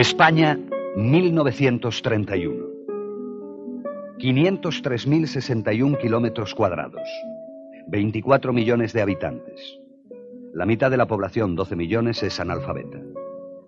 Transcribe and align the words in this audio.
España, 0.00 0.58
1931. 0.96 2.66
503.061 4.16 5.98
kilómetros 5.98 6.54
cuadrados. 6.54 7.06
24 7.88 8.54
millones 8.54 8.94
de 8.94 9.02
habitantes. 9.02 9.78
La 10.54 10.64
mitad 10.64 10.90
de 10.90 10.96
la 10.96 11.06
población, 11.06 11.54
12 11.54 11.76
millones, 11.76 12.22
es 12.22 12.40
analfabeta. 12.40 12.98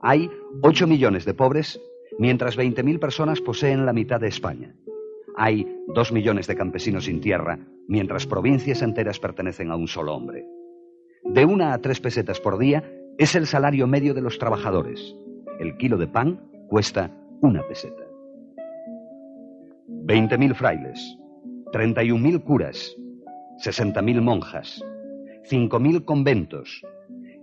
Hay 0.01 0.31
8 0.63 0.87
millones 0.87 1.27
de 1.27 1.35
pobres, 1.35 1.79
mientras 2.19 2.57
20.000 2.57 2.99
personas 2.99 3.43
poseen 3.43 3.85
la 3.85 3.93
mitad 3.93 4.19
de 4.19 4.29
España. 4.29 4.75
Hay 5.37 5.67
2 5.89 6.13
millones 6.13 6.47
de 6.47 6.57
campesinos 6.57 7.05
sin 7.05 7.21
tierra, 7.21 7.59
mientras 7.89 8.27
provincias 8.27 8.81
enteras 8.81 9.19
pertenecen 9.19 9.71
a 9.71 9.77
un 9.77 9.87
solo 9.87 10.15
hombre. 10.15 10.47
De 11.25 11.45
una 11.45 11.75
a 11.75 11.79
tres 11.83 12.01
pesetas 12.01 12.41
por 12.41 12.57
día 12.57 12.91
es 13.19 13.35
el 13.35 13.47
salario 13.47 13.87
medio 13.87 14.15
de 14.15 14.23
los 14.23 14.39
trabajadores. 14.39 15.15
El 15.63 15.77
kilo 15.77 15.97
de 15.97 16.09
pan 16.09 16.41
cuesta 16.67 17.09
una 17.41 17.63
peseta. 17.63 18.03
20.000 19.87 20.55
frailes, 20.57 21.17
31.000 21.73 22.43
curas, 22.43 22.97
60.000 23.65 24.21
monjas, 24.23 24.85
5.000 25.49 26.05
conventos, 26.05 26.85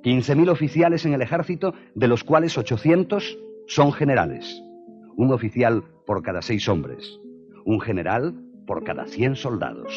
15.000 0.04 0.50
oficiales 0.50 1.06
en 1.06 1.14
el 1.14 1.22
ejército, 1.22 1.74
de 1.96 2.10
los 2.10 2.26
cuales 2.26 2.58
800 2.58 3.38
son 3.68 3.94
generales. 3.94 4.62
Un 5.16 5.32
oficial 5.32 5.86
por 6.06 6.22
cada 6.22 6.42
seis 6.42 6.68
hombres, 6.68 7.22
un 7.64 7.80
general 7.80 8.36
por 8.68 8.84
cada 8.84 9.06
100 9.06 9.38
soldados. 9.38 9.94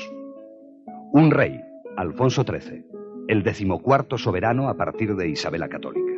Un 1.11 1.33
rey, 1.33 1.61
Alfonso 1.97 2.45
XIII, 2.45 2.85
el 3.27 3.43
decimocuarto 3.43 4.17
soberano 4.17 4.69
a 4.69 4.77
partir 4.77 5.17
de 5.17 5.29
Isabel 5.29 5.63
la 5.63 5.69
Católica. 5.69 6.12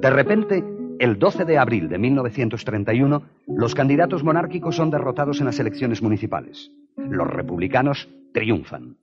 De 0.00 0.10
repente, 0.10 0.62
el 1.00 1.18
12 1.18 1.44
de 1.44 1.58
abril 1.58 1.88
de 1.88 1.98
1931, 1.98 3.22
los 3.48 3.74
candidatos 3.74 4.22
monárquicos 4.22 4.76
son 4.76 4.90
derrotados 4.90 5.40
en 5.40 5.46
las 5.46 5.58
elecciones 5.58 6.02
municipales. 6.02 6.70
Los 6.96 7.26
republicanos 7.26 8.08
triunfan. 8.32 8.96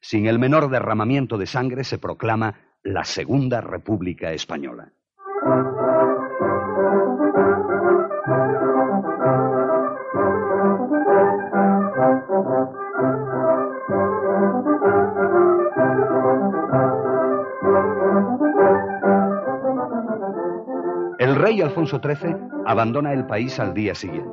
Sin 0.00 0.26
el 0.26 0.40
menor 0.40 0.70
derramamiento 0.70 1.38
de 1.38 1.46
sangre 1.46 1.84
se 1.84 1.98
proclama 1.98 2.56
la 2.82 3.04
Segunda 3.04 3.60
República 3.60 4.32
Española. 4.32 4.92
Rey 21.44 21.60
Alfonso 21.60 22.00
XIII 22.02 22.34
abandona 22.64 23.12
el 23.12 23.26
país 23.26 23.60
al 23.60 23.74
día 23.74 23.94
siguiente. 23.94 24.32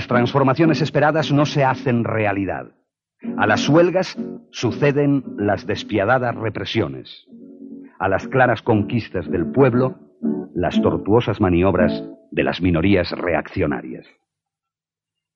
Las 0.00 0.08
transformaciones 0.08 0.80
esperadas 0.80 1.30
no 1.30 1.44
se 1.44 1.62
hacen 1.62 2.04
realidad. 2.04 2.72
A 3.36 3.46
las 3.46 3.68
huelgas 3.68 4.16
suceden 4.50 5.22
las 5.36 5.66
despiadadas 5.66 6.34
represiones. 6.34 7.26
A 7.98 8.08
las 8.08 8.26
claras 8.26 8.62
conquistas 8.62 9.30
del 9.30 9.52
pueblo, 9.52 9.98
las 10.54 10.80
tortuosas 10.80 11.38
maniobras 11.38 12.02
de 12.30 12.42
las 12.42 12.62
minorías 12.62 13.10
reaccionarias. 13.10 14.06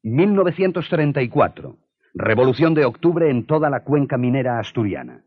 1934. 0.02 1.76
Revolución 2.14 2.72
de 2.72 2.86
octubre 2.86 3.28
en 3.28 3.44
toda 3.44 3.68
la 3.68 3.84
cuenca 3.84 4.16
minera 4.16 4.60
asturiana. 4.60 5.23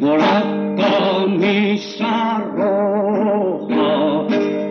Traigo 0.00 0.16
la 0.16 0.40
camisa 0.80 2.42
roja, 2.56 4.26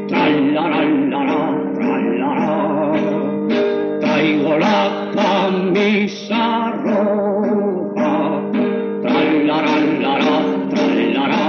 tralara. 0.08 1.44
Traigo 4.02 4.58
la 4.58 4.81
camisa 5.14 6.74
roja, 6.84 8.16
tralarala, 9.04 10.16
tralara. 10.72 11.46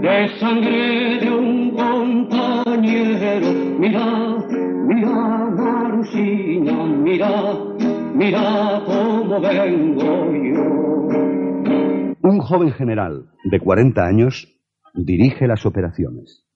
De 0.00 0.16
sangre 0.38 1.18
de 1.20 1.30
un 1.30 1.70
compañero. 1.76 3.50
Mira, 3.78 4.06
mira, 4.88 5.16
Marusina, 5.58 6.84
mira, 7.04 7.32
mira 8.14 8.82
cómo 8.86 9.40
vengo 9.40 10.32
yo. 10.32 10.79
Un 12.40 12.46
joven 12.46 12.72
general 12.72 13.26
de 13.44 13.60
40 13.60 14.02
años 14.02 14.48
dirige 14.94 15.46
las 15.46 15.66
operaciones. 15.66 16.48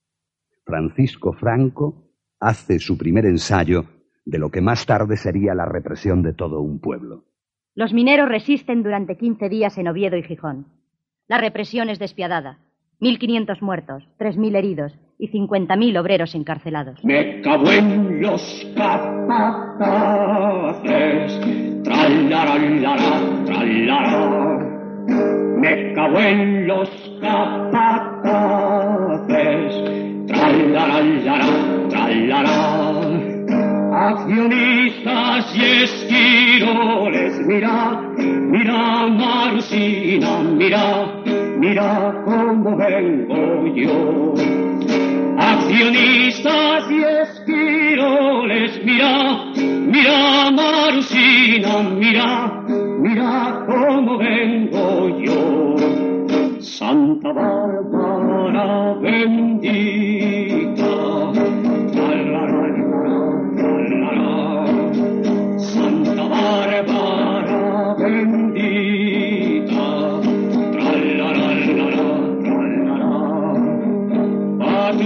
Francisco 0.64 1.34
Franco 1.34 2.08
hace 2.40 2.78
su 2.78 2.96
primer 2.96 3.26
ensayo 3.26 3.84
de 4.24 4.38
lo 4.38 4.50
que 4.50 4.62
más 4.62 4.86
tarde 4.86 5.18
sería 5.18 5.54
la 5.54 5.66
represión 5.66 6.22
de 6.22 6.32
todo 6.32 6.62
un 6.62 6.80
pueblo. 6.80 7.24
Los 7.74 7.92
mineros 7.92 8.30
resisten 8.30 8.82
durante 8.82 9.18
15 9.18 9.50
días 9.50 9.76
en 9.76 9.88
Oviedo 9.88 10.16
y 10.16 10.22
Gijón. 10.22 10.68
La 11.28 11.36
represión 11.36 11.90
es 11.90 11.98
despiadada. 11.98 12.60
1.500 13.00 13.60
muertos, 13.60 14.08
3.000 14.18 14.56
heridos 14.56 14.98
y 15.18 15.28
50.000 15.28 16.00
obreros 16.00 16.34
encarcelados. 16.34 17.04
Me 17.04 17.42
cago 17.42 17.70
en 17.70 18.22
los 18.22 18.72
tralara. 18.74 19.74
Me 25.06 25.92
cago 25.94 26.18
en 26.18 26.66
los 26.66 26.88
capataces, 27.20 28.14
tralarala, 30.26 31.38
tralara. 31.88 32.94
Accionistas 33.92 35.54
y 35.56 35.62
esquiroles, 35.84 37.38
mira, 37.46 38.00
mira, 38.18 39.06
Marusina, 39.06 40.40
mira, 40.40 41.22
mira 41.58 42.22
cómo 42.24 42.76
vengo 42.76 43.66
yo. 43.74 44.34
Accionistas 45.38 46.90
y 46.90 47.02
esquiroles, 47.02 48.84
mira, 48.84 49.52
mira, 49.56 50.50
Marusina, 50.50 51.82
mira, 51.82 52.62
mira 53.00 53.64
cómo 53.66 54.18
vengo 54.18 55.18
yo. 55.20 55.74
Santa 56.60 57.32
Bárbara 57.32 58.94
bendita. 59.00 59.64
Santa 65.58 66.22
Bárbara 66.28 67.94
bendita, 67.98 68.53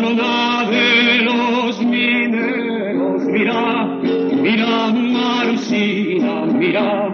patrona 0.08 0.64
de 0.70 1.22
los 1.22 1.80
mineros, 1.84 3.24
mira, 3.24 3.84
mira 4.42 4.90
Marusina, 4.90 6.46
mira, 6.46 7.10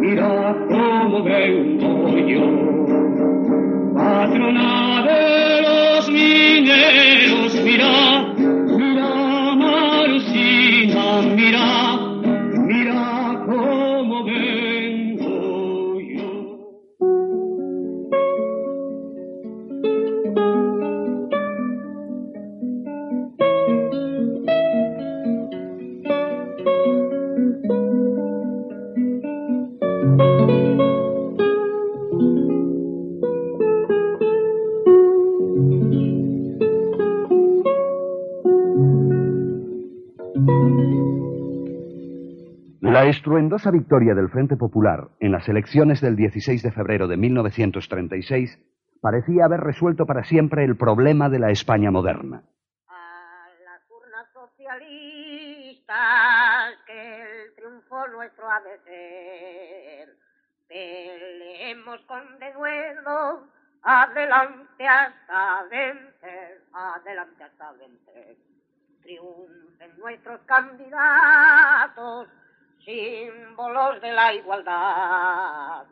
mira 0.00 0.56
cómo 0.70 1.22
vengo 1.22 2.18
yo. 2.18 3.94
Patrona 3.94 5.04
de 5.06 5.62
los 5.62 6.10
mineros, 6.10 7.54
mira 7.62 8.09
estruendosa 43.10 43.70
victoria 43.70 44.14
del 44.14 44.30
Frente 44.30 44.56
Popular 44.56 45.08
en 45.20 45.32
las 45.32 45.48
elecciones 45.48 46.00
del 46.00 46.16
16 46.16 46.62
de 46.62 46.70
febrero 46.70 47.08
de 47.08 47.16
1936 47.16 48.58
parecía 49.00 49.46
haber 49.46 49.60
resuelto 49.60 50.06
para 50.06 50.24
siempre 50.24 50.64
el 50.64 50.76
problema 50.76 51.28
de 51.28 51.38
la 51.38 51.50
España 51.50 51.90
moderna. 51.90 52.42
a 52.88 53.48
las 53.64 53.82
urnas 53.90 54.26
socialistas 54.32 55.88
que 56.86 57.22
el 57.22 57.54
triunfo 57.56 58.06
nuestro 58.08 58.48
ha 58.48 58.60
de 58.60 58.78
ser. 58.84 60.16
Peleemos 60.68 62.00
con 62.02 62.38
denuedo, 62.38 63.48
adelante 63.82 64.86
hasta 64.86 65.64
vencer, 65.68 66.62
adelante 66.72 67.42
hasta 67.42 67.72
vencer. 67.72 68.36
Triunfen 69.02 69.98
nuestros 69.98 70.40
candidatos, 70.42 72.28
símbolos 72.90 74.00
de 74.00 74.12
la 74.12 74.34
igualdad. 74.34 75.84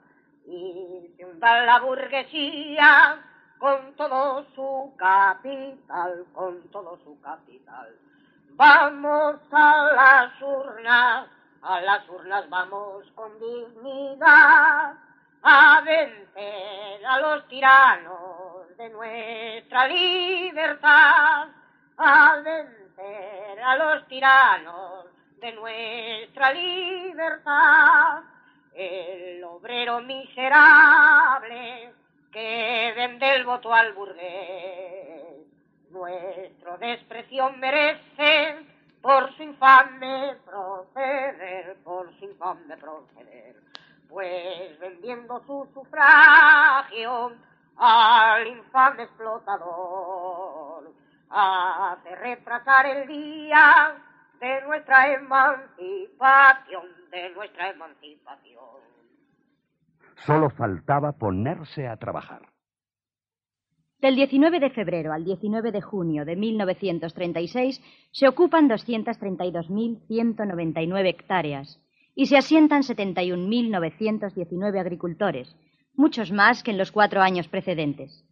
Y 0.47 1.15
se 1.17 1.25
hunda 1.25 1.65
la 1.65 1.81
burguesía 1.81 3.19
con 3.59 3.95
todo 3.95 4.45
su 4.55 4.95
capital, 4.97 6.25
con 6.33 6.63
todo 6.71 6.99
su 7.05 7.21
capital. 7.21 7.95
Vamos 8.51 9.37
a 9.53 9.93
las 9.95 10.43
urnas, 10.43 11.29
a 11.63 11.81
las 11.81 12.09
urnas 12.09 12.49
vamos 12.49 13.05
con 13.15 13.39
dignidad 13.39 14.95
a 15.43 15.81
vencer 15.83 17.07
a 17.07 17.21
los 17.21 17.47
tiranos 17.49 18.77
de 18.77 18.89
nuestra 18.91 19.87
libertad, 19.87 21.49
a 21.97 22.37
vencer 22.43 23.61
a 23.63 23.77
los 23.77 24.07
tiranos 24.09 25.18
de 25.41 25.53
nuestra 25.53 26.53
libertad. 26.53 28.23
El 28.75 29.43
obrero 29.45 30.01
miserable 30.01 31.93
que 32.33 32.93
vende 32.97 33.35
el 33.37 33.45
voto 33.45 33.73
al 33.73 33.93
burgués, 33.93 35.47
nuestro 35.91 36.79
desprecio 36.79 37.51
merece 37.51 38.67
por 39.01 39.35
su 39.37 39.43
infame 39.43 40.37
proceder, 40.45 41.77
por 41.83 42.17
su 42.19 42.25
infame 42.27 42.77
proceder, 42.77 43.57
pues 44.09 44.79
vendiendo 44.79 45.41
su 45.47 45.69
sufragio 45.75 47.33
al 47.77 48.47
infame 48.47 49.05
explotador, 49.05 50.93
hace 51.31 52.15
retrasar 52.17 52.87
el 52.87 53.07
día 53.09 53.97
de 54.41 54.63
nuestra 54.63 55.15
emancipación, 55.15 56.85
de 57.11 57.31
nuestra 57.31 57.71
emancipación. 57.71 58.65
Solo 60.27 60.51
faltaba 60.51 61.13
ponerse 61.13 61.87
a 61.87 61.97
trabajar. 61.97 62.43
Del 64.01 64.15
19 64.15 64.61
de 64.61 64.71
febrero 64.71 65.13
al 65.13 65.25
19 65.25 65.73
de 65.73 65.81
junio 65.81 66.25
de 66.25 66.37
1936 66.37 67.83
se 68.13 68.29
ocupan 68.29 68.71
232.199 68.71 71.09
hectáreas 71.09 71.81
y 72.15 72.27
se 72.27 72.37
asientan 72.37 72.83
71.919 72.83 74.79
agricultores, 74.79 75.57
muchos 75.95 76.31
más 76.31 76.63
que 76.63 76.71
en 76.71 76.79
los 76.79 76.93
cuatro 76.93 77.23
años 77.23 77.49
precedentes. 77.49 78.25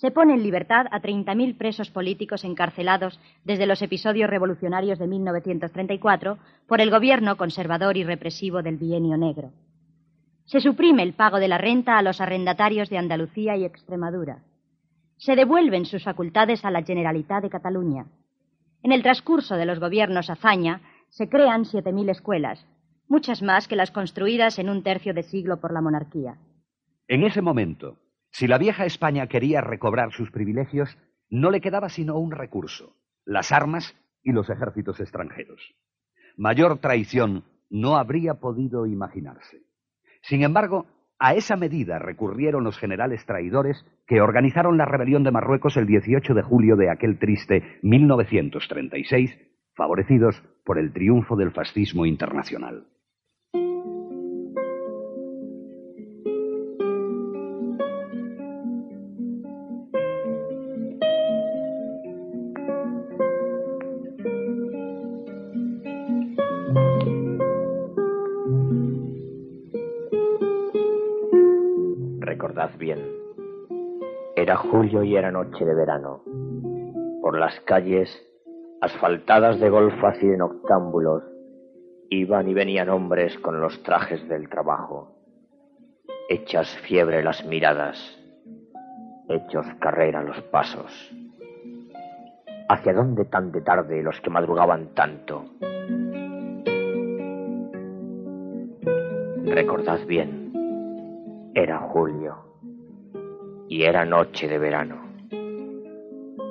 Se 0.00 0.12
pone 0.12 0.34
en 0.34 0.44
libertad 0.44 0.86
a 0.92 1.00
30.000 1.00 1.58
presos 1.58 1.90
políticos 1.90 2.44
encarcelados 2.44 3.18
desde 3.44 3.66
los 3.66 3.82
episodios 3.82 4.30
revolucionarios 4.30 4.96
de 5.00 5.08
1934 5.08 6.38
por 6.68 6.80
el 6.80 6.92
gobierno 6.92 7.36
conservador 7.36 7.96
y 7.96 8.04
represivo 8.04 8.62
del 8.62 8.76
Bienio 8.76 9.16
Negro. 9.16 9.50
Se 10.44 10.60
suprime 10.60 11.02
el 11.02 11.14
pago 11.14 11.40
de 11.40 11.48
la 11.48 11.58
renta 11.58 11.98
a 11.98 12.02
los 12.02 12.20
arrendatarios 12.20 12.90
de 12.90 12.98
Andalucía 12.98 13.56
y 13.56 13.64
Extremadura. 13.64 14.44
Se 15.16 15.34
devuelven 15.34 15.84
sus 15.84 16.04
facultades 16.04 16.64
a 16.64 16.70
la 16.70 16.84
Generalitat 16.84 17.42
de 17.42 17.50
Cataluña. 17.50 18.06
En 18.84 18.92
el 18.92 19.02
transcurso 19.02 19.56
de 19.56 19.66
los 19.66 19.80
gobiernos 19.80 20.30
Azaña 20.30 20.80
se 21.08 21.28
crean 21.28 21.64
7.000 21.64 22.10
escuelas, 22.10 22.64
muchas 23.08 23.42
más 23.42 23.66
que 23.66 23.74
las 23.74 23.90
construidas 23.90 24.60
en 24.60 24.70
un 24.70 24.84
tercio 24.84 25.12
de 25.12 25.24
siglo 25.24 25.56
por 25.60 25.72
la 25.72 25.80
monarquía. 25.80 26.36
En 27.08 27.24
ese 27.24 27.42
momento, 27.42 27.96
si 28.38 28.46
la 28.46 28.56
vieja 28.56 28.86
España 28.86 29.26
quería 29.26 29.60
recobrar 29.62 30.12
sus 30.12 30.30
privilegios, 30.30 30.96
no 31.28 31.50
le 31.50 31.60
quedaba 31.60 31.88
sino 31.88 32.20
un 32.20 32.30
recurso, 32.30 32.94
las 33.24 33.50
armas 33.50 33.96
y 34.22 34.30
los 34.30 34.48
ejércitos 34.48 35.00
extranjeros. 35.00 35.74
Mayor 36.36 36.78
traición 36.78 37.42
no 37.68 37.96
habría 37.96 38.34
podido 38.34 38.86
imaginarse. 38.86 39.64
Sin 40.22 40.44
embargo, 40.44 40.86
A 41.18 41.34
esa 41.34 41.56
medida 41.56 41.98
recurrieron 41.98 42.62
los 42.62 42.78
generales 42.78 43.26
traidores 43.26 43.84
que 44.06 44.20
organizaron 44.20 44.78
la 44.78 44.84
rebelión 44.84 45.24
de 45.24 45.32
Marruecos 45.32 45.76
el 45.76 45.86
18 45.86 46.32
de 46.32 46.42
julio 46.42 46.76
de 46.76 46.90
aquel 46.90 47.18
triste 47.18 47.80
1936, 47.82 49.36
favorecidos 49.74 50.40
por 50.64 50.78
el 50.78 50.92
triunfo 50.92 51.34
del 51.34 51.50
fascismo 51.50 52.06
internacional. 52.06 52.86
Julio 74.58 75.02
y 75.02 75.16
era 75.16 75.30
noche 75.30 75.64
de 75.64 75.74
verano. 75.74 76.22
Por 77.22 77.38
las 77.38 77.58
calles, 77.60 78.10
asfaltadas 78.80 79.60
de 79.60 79.70
golfas 79.70 80.16
y 80.22 80.26
de 80.26 80.36
noctámbulos, 80.36 81.22
iban 82.10 82.48
y 82.48 82.54
venían 82.54 82.88
hombres 82.88 83.38
con 83.38 83.60
los 83.60 83.82
trajes 83.82 84.28
del 84.28 84.48
trabajo. 84.48 85.14
Hechas 86.28 86.68
fiebre 86.86 87.22
las 87.22 87.44
miradas, 87.46 87.96
hechos 89.28 89.66
carrera 89.80 90.22
los 90.22 90.40
pasos. 90.42 90.92
¿Hacia 92.68 92.92
dónde 92.92 93.24
tan 93.24 93.50
de 93.52 93.62
tarde 93.62 94.02
los 94.02 94.20
que 94.20 94.30
madrugaban 94.30 94.94
tanto? 94.94 95.44
Recordad 99.44 100.00
bien, 100.06 100.52
era 101.54 101.78
julio 101.78 102.47
y 103.68 103.82
era 103.82 104.04
noche 104.04 104.48
de 104.48 104.58
verano. 104.58 104.96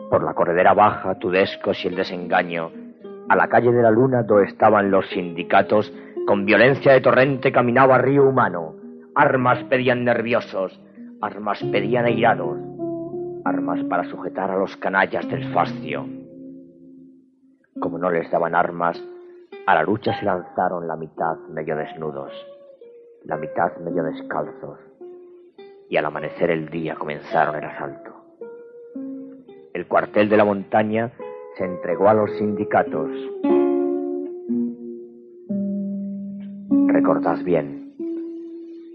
Por 0.09 0.23
la 0.23 0.33
corredera 0.33 0.73
baja, 0.73 1.15
Tudescos 1.15 1.83
y 1.83 1.89
el 1.89 1.95
desengaño, 1.95 2.71
a 3.29 3.35
la 3.35 3.47
calle 3.47 3.71
de 3.71 3.81
la 3.81 3.91
luna 3.91 4.23
donde 4.23 4.45
estaban 4.45 4.89
los 4.89 5.07
sindicatos, 5.09 5.91
con 6.25 6.45
violencia 6.45 6.93
de 6.93 7.01
torrente 7.01 7.51
caminaba 7.51 7.97
río 7.97 8.27
humano. 8.27 8.75
Armas 9.15 9.63
pedían 9.65 10.05
nerviosos, 10.05 10.79
armas 11.21 11.61
pedían 11.71 12.05
airados, 12.05 12.57
armas 13.43 13.83
para 13.85 14.03
sujetar 14.05 14.51
a 14.51 14.57
los 14.57 14.75
canallas 14.77 15.27
del 15.27 15.51
fascio. 15.53 16.05
Como 17.79 17.97
no 17.97 18.09
les 18.09 18.29
daban 18.31 18.55
armas, 18.55 19.01
a 19.65 19.75
la 19.75 19.83
lucha 19.83 20.17
se 20.17 20.25
lanzaron 20.25 20.87
la 20.87 20.95
mitad 20.95 21.37
medio 21.49 21.75
desnudos, 21.75 22.31
la 23.25 23.37
mitad 23.37 23.75
medio 23.77 24.03
descalzos, 24.03 24.79
y 25.89 25.97
al 25.97 26.05
amanecer 26.05 26.51
el 26.51 26.69
día 26.69 26.95
comenzaron 26.95 27.55
el 27.55 27.63
asalto. 27.63 28.13
El 29.73 29.87
cuartel 29.87 30.27
de 30.29 30.37
la 30.37 30.45
montaña 30.45 31.11
se 31.57 31.65
entregó 31.65 32.09
a 32.09 32.13
los 32.13 32.31
sindicatos. 32.37 33.09
Recordad 36.87 37.43
bien, 37.43 37.93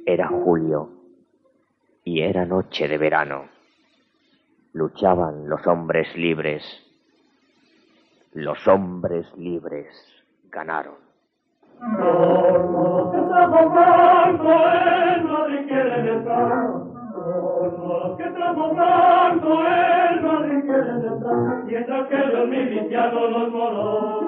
era 0.07 0.29
julio 0.29 0.91
y 2.05 2.23
era 2.23 2.45
noche 2.45 2.89
de 2.89 2.99
verano. 2.99 3.45
Luchaban 4.73 5.49
los 5.49 5.67
hombres 5.67 6.15
libres. 6.17 6.63
Los 8.33 8.67
hombres 8.67 9.27
libres 9.37 9.89
ganaron. 10.51 10.95
Que 18.52 18.59
el 18.59 20.21
Madrid 20.21 20.61
quiere 20.66 20.90
entrar. 20.90 21.64
Mientras 21.64 22.09
que 22.09 22.18
los 22.18 22.49
milicianos 22.49 23.30
los 23.30 23.50
moros 23.50 24.25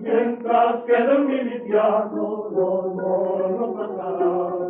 Mientras 0.00 0.82
que 0.86 0.98
los 0.98 1.20
milicianos 1.20 2.52
los 2.52 2.94
moros 2.94 3.76
pasarán. 3.76 4.66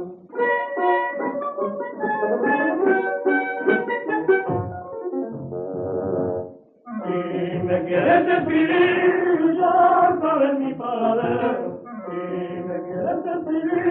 Si 7.04 7.58
me 7.64 7.76
quieres 7.86 8.26
despedir, 8.26 9.56
ya 9.56 9.72
sabes 10.20 10.58
mi 10.58 10.74
paradero. 10.74 11.80
Si 12.06 12.20
me 12.68 12.76
quieres 12.82 13.24
despedir, 13.24 13.85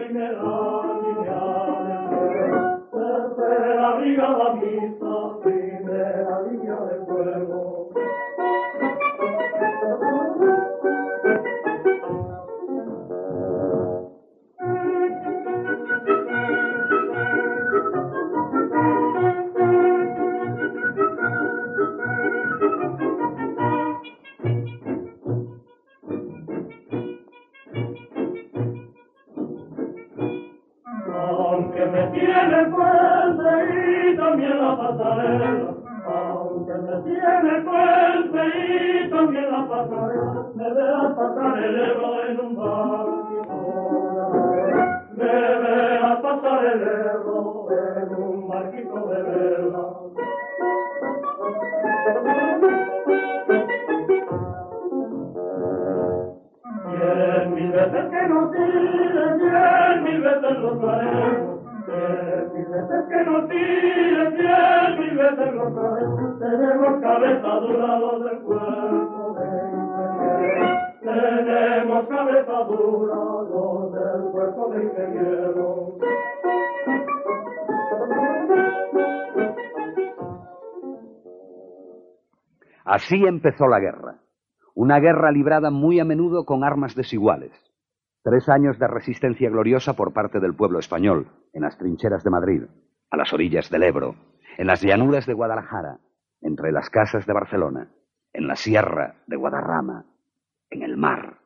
primera 0.00 0.59
Así 83.10 83.26
empezó 83.26 83.66
la 83.66 83.80
guerra. 83.80 84.20
Una 84.72 85.00
guerra 85.00 85.32
librada 85.32 85.72
muy 85.72 85.98
a 85.98 86.04
menudo 86.04 86.44
con 86.44 86.62
armas 86.62 86.94
desiguales. 86.94 87.50
Tres 88.22 88.48
años 88.48 88.78
de 88.78 88.86
resistencia 88.86 89.50
gloriosa 89.50 89.94
por 89.94 90.12
parte 90.12 90.38
del 90.38 90.54
pueblo 90.54 90.78
español, 90.78 91.26
en 91.52 91.62
las 91.62 91.76
trincheras 91.76 92.22
de 92.22 92.30
Madrid, 92.30 92.62
a 93.10 93.16
las 93.16 93.32
orillas 93.32 93.68
del 93.68 93.82
Ebro, 93.82 94.14
en 94.58 94.68
las 94.68 94.80
llanuras 94.80 95.26
de 95.26 95.34
Guadalajara, 95.34 95.98
entre 96.40 96.70
las 96.70 96.88
casas 96.88 97.26
de 97.26 97.32
Barcelona, 97.32 97.88
en 98.32 98.46
la 98.46 98.54
sierra 98.54 99.16
de 99.26 99.34
Guadarrama, 99.34 100.04
en 100.70 100.82
el 100.84 100.96
mar. 100.96 101.36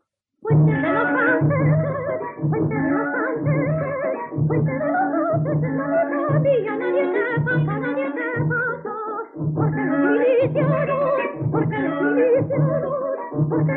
Fuente 13.54 13.72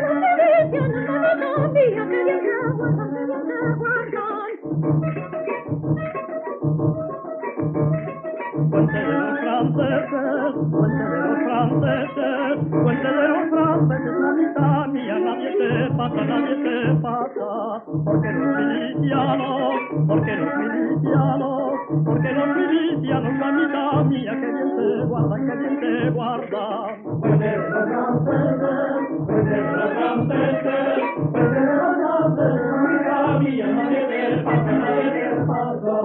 de 8.97 9.11
los 9.13 9.39
franceses, 9.39 10.53
fuente 10.71 11.03
de 11.03 11.19
los 11.19 11.39
franceses, 11.43 12.57
fuente 12.71 13.07
de 13.07 13.27
los 13.27 13.49
franceses, 13.49 14.15
la 14.19 14.31
mitad 14.31 14.76
mata, 16.09 16.23
nadie 16.25 16.57
porque 18.05 18.31
los 18.31 18.57
milicianos, 18.57 19.73
porque 20.07 20.35
los 20.35 20.55
milicianos, 20.57 21.73
porque 22.05 22.31
los 22.31 22.47
milicianos, 22.55 23.33
mamita 23.33 24.03
mía, 24.03 24.31
que 24.31 24.47
bien 24.47 24.69
se 24.75 25.05
guardan, 25.05 25.47
que 25.47 25.55
bien 25.55 25.79
se 25.79 26.09
guardan. 26.11 27.21
Perder 27.21 27.57
los 27.57 27.83
franceses, 27.87 28.91
perder 29.27 29.63
los 29.63 29.89
franceses, 29.91 31.03
perder 31.33 31.65
los 31.75 31.93
franceses, 31.97 32.65
mamita 32.71 33.39
mía, 33.39 33.67
nadie 33.67 34.01
se 34.07 34.43
pasa, 34.43 34.71
nadie 34.71 35.07
se 35.11 35.45
pasa, 35.45 35.95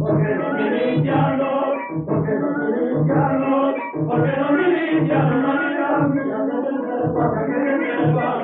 porque 0.00 0.34
los 0.34 0.52
milicianos, 0.54 1.74
porque 2.06 2.32
los 2.34 2.52
milicianos, 2.58 3.74
porque 4.06 4.32
los 4.40 4.50
milicianos, 4.52 5.38
mamita 5.42 5.88
mía, 6.08 6.38
que 6.46 6.60
bien 6.60 6.78
se 6.86 7.08
guardan, 7.08 7.46
que 7.46 7.58
bien 7.58 7.78
se 7.78 8.12
guardan. 8.12 8.37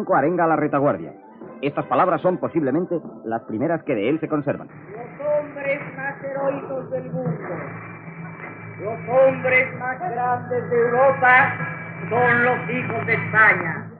Franco 0.00 0.16
arenga 0.16 0.44
a 0.44 0.46
la 0.46 0.56
retaguardia. 0.56 1.12
Estas 1.60 1.84
palabras 1.84 2.22
son 2.22 2.38
posiblemente 2.38 2.98
las 3.26 3.42
primeras 3.42 3.82
que 3.82 3.94
de 3.94 4.08
él 4.08 4.18
se 4.18 4.28
conservan. 4.28 4.66
Los 4.68 5.26
hombres 5.28 5.80
más 5.94 6.24
heroicos 6.24 6.90
del 6.90 7.12
mundo, 7.12 7.30
los 8.80 8.98
hombres 9.10 9.78
más 9.78 10.00
grandes 10.00 10.70
de 10.70 10.76
Europa 10.76 11.54
son 12.08 12.44
los 12.44 12.70
hijos 12.70 13.06
de 13.06 13.12
España. 13.12 13.90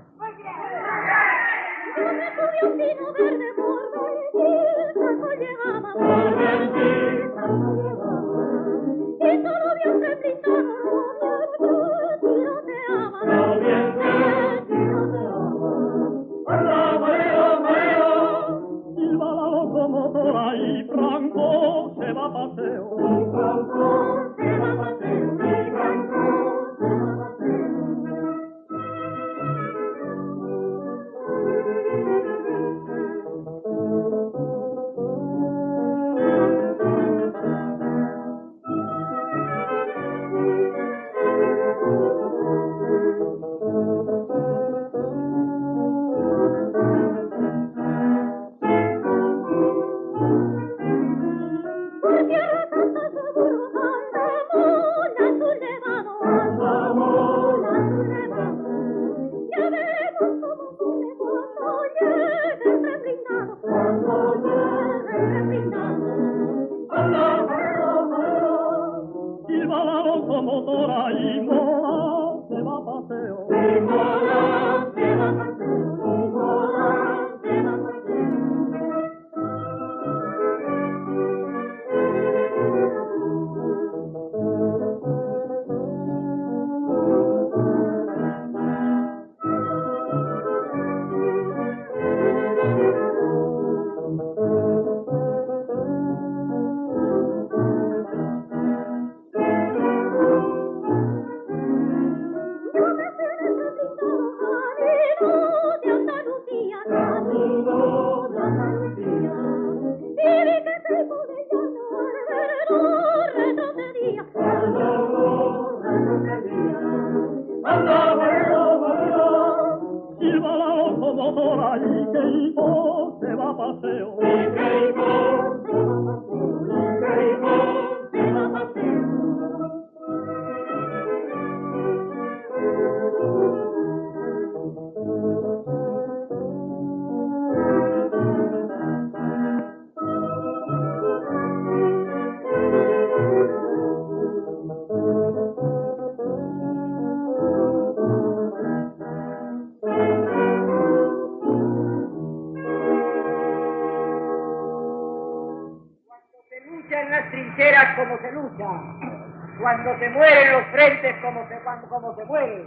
Como 161.79 161.81
se, 161.81 161.89
cuando, 161.89 161.89
como 161.89 162.17
se 162.17 162.25
muere, 162.25 162.65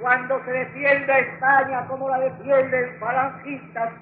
cuando 0.00 0.44
se 0.44 0.50
defiende 0.50 1.12
a 1.12 1.18
España 1.18 1.86
como 1.86 2.08
la 2.08 2.18
defienden 2.18 2.96
falangistas. 2.98 3.92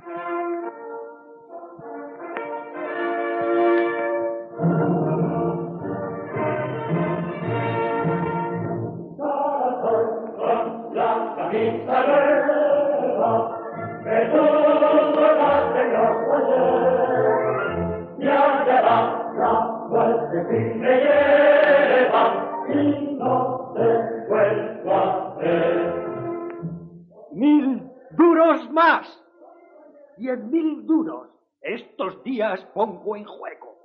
Días 33.10 33.16
pongo 33.16 33.16
en 33.16 33.24
juego. 33.24 33.76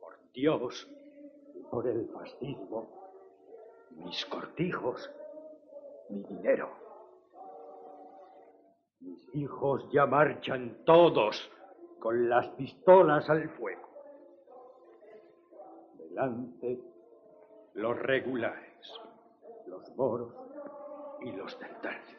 Por 0.00 0.32
Dios 0.32 0.88
y 1.54 1.62
por 1.64 1.86
el 1.86 2.08
fascismo, 2.08 2.88
mis 3.90 4.24
cortijos, 4.26 5.10
mi 6.08 6.22
dinero. 6.24 6.70
Mis 9.00 9.34
hijos 9.34 9.88
ya 9.92 10.06
marchan 10.06 10.84
todos 10.84 11.50
con 12.00 12.28
las 12.28 12.48
pistolas 12.50 13.28
al 13.30 13.48
fuego. 13.50 13.88
Delante 15.98 16.80
los 17.74 17.98
regulares, 17.98 19.00
los 19.66 19.88
moros 19.96 20.34
y 21.20 21.32
los 21.32 21.58
del 21.58 21.74
tercio. 21.80 22.18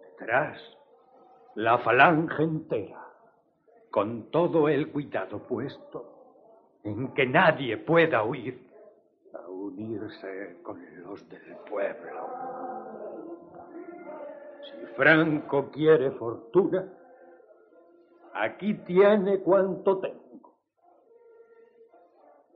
Detrás 0.00 0.60
la 1.56 1.78
falange 1.78 2.42
entera, 2.42 3.06
con 3.90 4.30
todo 4.30 4.68
el 4.68 4.90
cuidado 4.90 5.38
puesto 5.46 6.14
en 6.82 7.14
que 7.14 7.26
nadie 7.26 7.76
pueda 7.76 8.24
huir 8.24 8.68
a 9.32 9.48
unirse 9.48 10.58
con 10.62 10.80
los 11.02 11.28
del 11.28 11.56
pueblo. 11.68 12.28
Si 14.62 14.86
Franco 14.96 15.70
quiere 15.70 16.10
fortuna, 16.12 16.86
aquí 18.34 18.74
tiene 18.84 19.40
cuanto 19.40 19.98
tengo. 20.00 20.58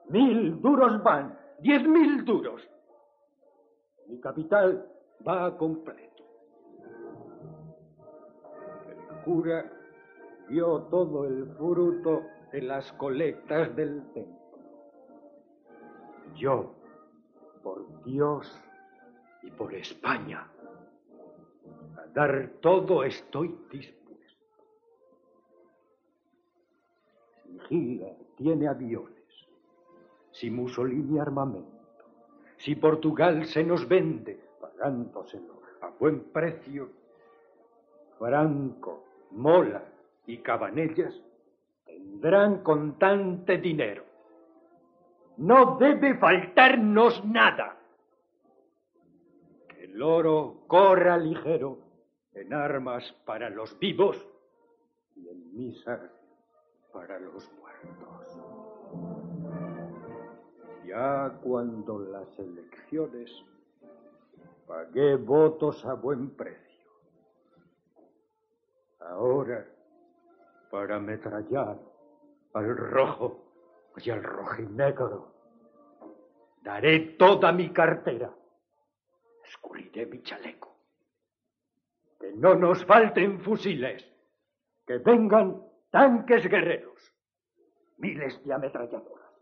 Mil 0.08 0.60
duros 0.60 1.02
van, 1.02 1.38
diez 1.60 1.86
mil 1.86 2.24
duros. 2.24 2.68
Mi 4.08 4.20
capital 4.20 4.90
va 5.26 5.46
a 5.46 5.56
completo. 5.56 6.07
Cura 9.28 9.70
dio 10.48 10.84
todo 10.84 11.26
el 11.26 11.46
fruto 11.58 12.22
de 12.50 12.62
las 12.62 12.90
colectas 12.94 13.76
del 13.76 14.02
templo. 14.14 14.38
Yo, 16.34 16.74
por 17.62 18.04
Dios 18.04 18.58
y 19.42 19.50
por 19.50 19.74
España, 19.74 20.50
a 21.98 22.06
dar 22.14 22.52
todo 22.62 23.04
estoy 23.04 23.48
dispuesto. 23.70 24.64
Si 27.42 27.60
Hitler 27.68 28.16
tiene 28.36 28.66
aviones, 28.66 29.46
si 30.30 30.50
Mussolini 30.50 31.18
armamento, 31.18 31.68
si 32.56 32.76
Portugal 32.76 33.44
se 33.44 33.62
nos 33.62 33.86
vende 33.86 34.40
pagándoselo 34.58 35.60
a 35.82 35.90
buen 35.90 36.20
precio, 36.32 36.88
Franco, 38.18 39.07
Mola 39.30 39.82
y 40.26 40.38
Cabanellas 40.38 41.14
tendrán 41.84 42.62
contante 42.62 43.58
dinero. 43.58 44.04
No 45.38 45.76
debe 45.78 46.16
faltarnos 46.18 47.24
nada. 47.24 47.76
Que 49.68 49.84
el 49.84 50.02
oro 50.02 50.64
corra 50.66 51.16
ligero 51.16 51.78
en 52.34 52.52
armas 52.52 53.12
para 53.24 53.48
los 53.50 53.78
vivos 53.78 54.16
y 55.16 55.28
en 55.28 55.56
misas 55.56 56.00
para 56.92 57.18
los 57.18 57.50
muertos. 57.52 58.38
Ya 60.86 61.38
cuando 61.42 61.98
las 61.98 62.38
elecciones 62.38 63.30
pagué 64.66 65.16
votos 65.16 65.84
a 65.84 65.94
buen 65.94 66.30
precio. 66.30 66.67
Ahora, 69.00 69.64
para 70.70 70.96
ametrallar 70.96 71.78
al 72.54 72.76
rojo 72.76 73.44
y 73.96 74.10
al 74.10 74.22
rojinegro, 74.22 75.32
daré 76.62 77.00
toda 77.18 77.52
mi 77.52 77.70
cartera, 77.70 78.30
escurriré 79.44 80.06
mi 80.06 80.22
chaleco. 80.22 80.76
Que 82.18 82.32
no 82.32 82.54
nos 82.54 82.84
falten 82.84 83.40
fusiles, 83.40 84.04
que 84.86 84.98
vengan 84.98 85.62
tanques 85.90 86.48
guerreros, 86.48 87.12
miles 87.98 88.44
de 88.44 88.52
ametralladoras. 88.52 89.32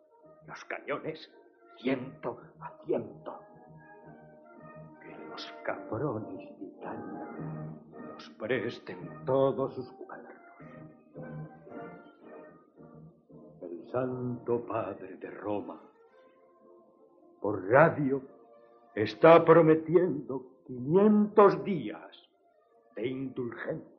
Los 0.47 0.65
cañones 0.67 1.31
ciento 1.79 2.41
a 2.61 2.71
ciento. 2.85 3.41
Que 5.03 5.17
los 5.29 5.53
cabrones 5.65 6.51
nos 6.61 7.16
presten 8.39 9.25
todos 9.25 9.75
sus 9.75 9.91
cuadernos. 9.93 10.37
El 13.63 13.91
Santo 13.91 14.65
Padre 14.67 15.17
de 15.17 15.31
Roma, 15.31 15.81
por 17.41 17.69
radio, 17.69 18.23
está 18.95 19.45
prometiendo 19.45 20.63
500 20.67 21.65
días 21.65 22.29
de 22.95 23.07
indulgencia 23.07 23.97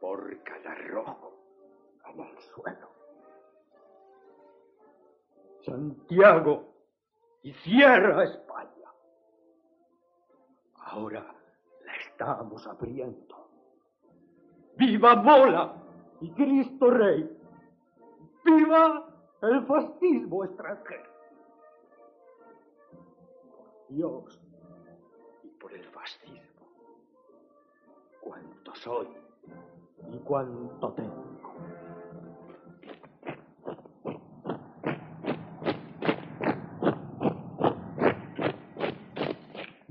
por 0.00 0.42
cada 0.42 0.74
rojo 0.74 1.34
en 2.06 2.20
el 2.20 2.38
suelo. 2.38 2.88
Santiago 5.64 6.74
y 7.42 7.52
cierra 7.54 8.24
España. 8.24 8.90
Ahora 10.74 11.34
estamos 12.14 12.64
abriendo. 12.66 13.48
¡Viva 14.76 15.16
Mola 15.16 15.74
y 16.20 16.30
Cristo 16.30 16.90
Rey! 16.90 17.28
¡Viva 18.44 19.08
el 19.42 19.66
fascismo 19.66 20.44
extranjero! 20.44 21.10
Por 23.50 23.88
Dios 23.88 24.40
y 25.42 25.48
por 25.48 25.72
el 25.72 25.84
fascismo, 25.86 26.66
cuanto 28.20 28.74
soy 28.76 29.08
y 30.12 30.18
cuanto 30.18 30.92
tengo. 30.92 31.54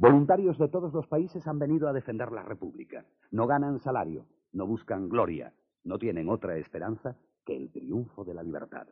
Voluntarios 0.04 0.58
de 0.58 0.68
todos 0.68 0.92
los 0.92 1.08
países 1.08 1.48
han 1.48 1.60
venido 1.60 1.88
a 1.88 1.94
defender 1.94 2.30
la 2.34 2.44
República. 2.44 3.06
No 3.32 3.48
ganan 3.48 3.80
salario, 3.80 4.26
no 4.52 4.68
buscan 4.68 5.08
gloria, 5.08 5.54
no 5.86 5.98
tienen 5.98 6.28
otra 6.28 6.58
esperanza 6.58 7.16
que 7.46 7.56
el 7.56 7.72
triunfo 7.72 8.26
de 8.26 8.34
la 8.34 8.44
libertad. 8.44 8.86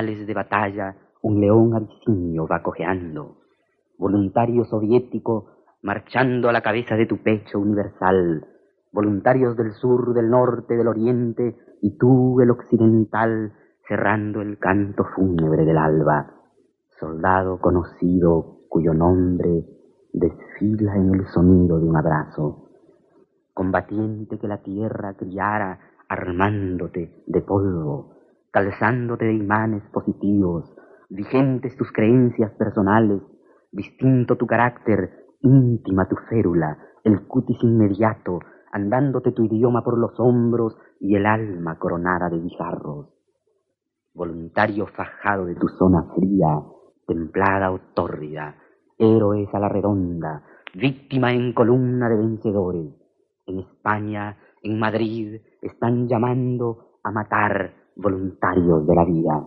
De 0.00 0.32
batalla 0.34 0.96
un 1.20 1.40
león 1.40 1.74
abisinio 1.74 2.46
va 2.46 2.62
cojeando, 2.62 3.36
voluntario 3.98 4.64
soviético 4.64 5.66
marchando 5.82 6.48
a 6.48 6.52
la 6.52 6.62
cabeza 6.62 6.96
de 6.96 7.04
tu 7.04 7.18
pecho 7.18 7.58
universal, 7.58 8.46
voluntarios 8.92 9.58
del 9.58 9.72
sur, 9.72 10.14
del 10.14 10.30
norte, 10.30 10.74
del 10.74 10.88
oriente, 10.88 11.54
y 11.82 11.98
tú 11.98 12.40
el 12.40 12.50
occidental, 12.50 13.52
cerrando 13.86 14.40
el 14.40 14.58
canto 14.58 15.04
fúnebre 15.14 15.66
del 15.66 15.76
alba, 15.76 16.32
soldado 16.98 17.60
conocido 17.60 18.60
cuyo 18.70 18.94
nombre 18.94 19.66
desfila 20.14 20.96
en 20.96 21.14
el 21.14 21.26
sonido 21.26 21.78
de 21.78 21.84
un 21.84 21.96
abrazo, 21.96 22.70
combatiente 23.52 24.38
que 24.38 24.48
la 24.48 24.62
tierra 24.62 25.14
criara 25.14 25.78
armándote 26.08 27.22
de 27.26 27.42
polvo, 27.42 28.19
calzándote 28.52 29.26
de 29.26 29.34
imanes 29.34 29.82
positivos, 29.92 30.74
vigentes 31.08 31.76
tus 31.76 31.90
creencias 31.92 32.52
personales, 32.52 33.22
distinto 33.72 34.36
tu 34.36 34.46
carácter, 34.46 35.10
íntima 35.40 36.08
tu 36.08 36.16
férula, 36.28 36.78
el 37.04 37.26
cutis 37.26 37.62
inmediato, 37.62 38.40
andándote 38.72 39.32
tu 39.32 39.44
idioma 39.44 39.82
por 39.82 39.98
los 39.98 40.18
hombros 40.18 40.76
y 41.00 41.16
el 41.16 41.26
alma 41.26 41.78
coronada 41.78 42.28
de 42.28 42.40
guijarros. 42.40 43.08
Voluntario 44.14 44.86
fajado 44.86 45.46
de 45.46 45.54
tu 45.54 45.68
zona 45.68 46.04
fría, 46.14 46.60
templada 47.06 47.72
o 47.72 47.78
tórrida, 47.94 48.56
héroes 48.98 49.48
a 49.52 49.58
la 49.58 49.68
redonda, 49.68 50.44
víctima 50.74 51.32
en 51.32 51.52
columna 51.52 52.08
de 52.08 52.16
vencedores. 52.16 52.94
En 53.46 53.60
España, 53.60 54.36
en 54.62 54.78
Madrid, 54.78 55.40
están 55.62 56.06
llamando 56.06 56.98
a 57.02 57.10
matar 57.10 57.79
voluntarios 57.96 58.86
de 58.86 58.94
la 58.94 59.04
vida. 59.04 59.46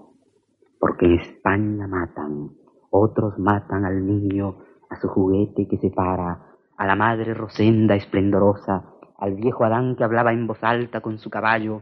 Porque 0.79 1.05
en 1.05 1.19
España 1.19 1.87
matan, 1.87 2.51
otros 2.89 3.37
matan 3.39 3.85
al 3.85 4.05
niño, 4.05 4.57
a 4.89 4.99
su 4.99 5.07
juguete 5.07 5.67
que 5.67 5.77
se 5.77 5.89
para, 5.89 6.53
a 6.77 6.85
la 6.85 6.95
madre 6.95 7.33
Rosenda 7.33 7.95
esplendorosa, 7.95 8.93
al 9.17 9.35
viejo 9.35 9.63
Adán 9.63 9.95
que 9.95 10.03
hablaba 10.03 10.33
en 10.33 10.47
voz 10.47 10.63
alta 10.63 11.01
con 11.01 11.17
su 11.17 11.29
caballo 11.29 11.81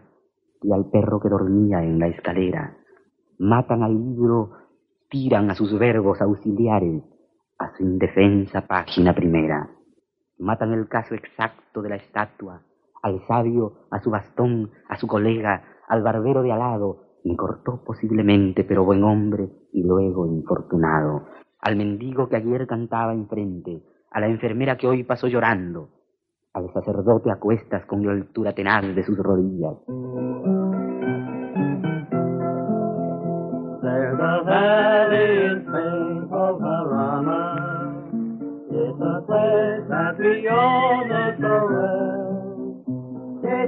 y 0.61 0.71
al 0.71 0.89
perro 0.89 1.19
que 1.19 1.29
dormía 1.29 1.83
en 1.83 1.99
la 1.99 2.07
escalera. 2.07 2.77
Matan 3.39 3.83
al 3.83 3.93
libro, 3.93 4.51
tiran 5.09 5.49
a 5.49 5.55
sus 5.55 5.77
verbos 5.77 6.21
auxiliares, 6.21 7.03
a 7.57 7.75
su 7.75 7.83
indefensa 7.83 8.67
página 8.67 9.13
primera. 9.13 9.69
Matan 10.37 10.73
el 10.73 10.87
caso 10.87 11.15
exacto 11.15 11.81
de 11.81 11.89
la 11.89 11.95
estatua, 11.95 12.61
al 13.01 13.25
sabio, 13.27 13.87
a 13.89 13.99
su 13.99 14.11
bastón, 14.11 14.71
a 14.87 14.97
su 14.97 15.07
colega, 15.07 15.63
al 15.91 16.03
barbero 16.03 16.41
de 16.41 16.53
alado, 16.53 17.19
me 17.25 17.35
cortó 17.35 17.83
posiblemente, 17.83 18.63
pero 18.63 18.85
buen 18.85 19.03
hombre 19.03 19.49
y 19.73 19.83
luego 19.83 20.25
infortunado, 20.25 21.23
al 21.59 21.75
mendigo 21.75 22.29
que 22.29 22.37
ayer 22.37 22.65
cantaba 22.65 23.13
enfrente, 23.13 23.83
a 24.09 24.21
la 24.21 24.27
enfermera 24.27 24.77
que 24.77 24.87
hoy 24.87 25.03
pasó 25.03 25.27
llorando, 25.27 25.89
al 26.53 26.71
sacerdote 26.71 27.29
a 27.29 27.39
cuestas 27.39 27.85
con 27.87 28.05
la 28.05 28.13
altura 28.13 28.53
tenaz 28.53 28.83
de 28.95 29.03
sus 29.03 29.17
rodillas. 29.17 29.75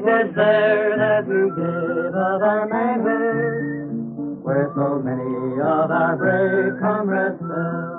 There 0.05 0.97
that 0.97 1.25
we 1.27 1.49
gave 1.55 2.13
of 2.13 2.41
our 2.43 2.67
manhood, 2.67 4.43
where 4.43 4.69
so 4.75 4.99
many 4.99 5.61
of 5.61 5.91
our 5.91 6.17
brave 6.17 6.81
comrades 6.81 7.39
fell. 7.39 7.92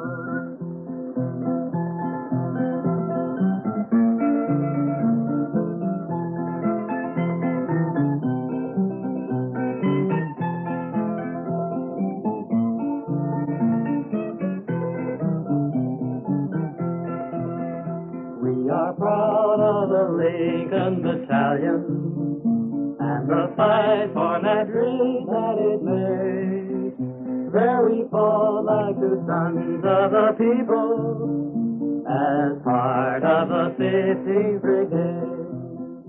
Battalion 21.54 22.96
and 22.98 23.28
the 23.28 23.52
fight 23.56 24.10
for 24.12 24.40
Madrid 24.40 25.26
that 25.28 25.56
it 25.58 25.82
made. 25.82 27.52
There 27.52 27.88
we 27.88 28.04
fought 28.10 28.64
like 28.64 28.98
the 28.98 29.22
sons 29.26 29.84
of 29.84 30.10
the 30.10 30.34
people 30.36 32.02
as 32.08 32.62
part 32.64 33.22
of 33.22 33.48
the 33.48 33.74
15th 33.78 34.60
Brigade. 34.60 35.30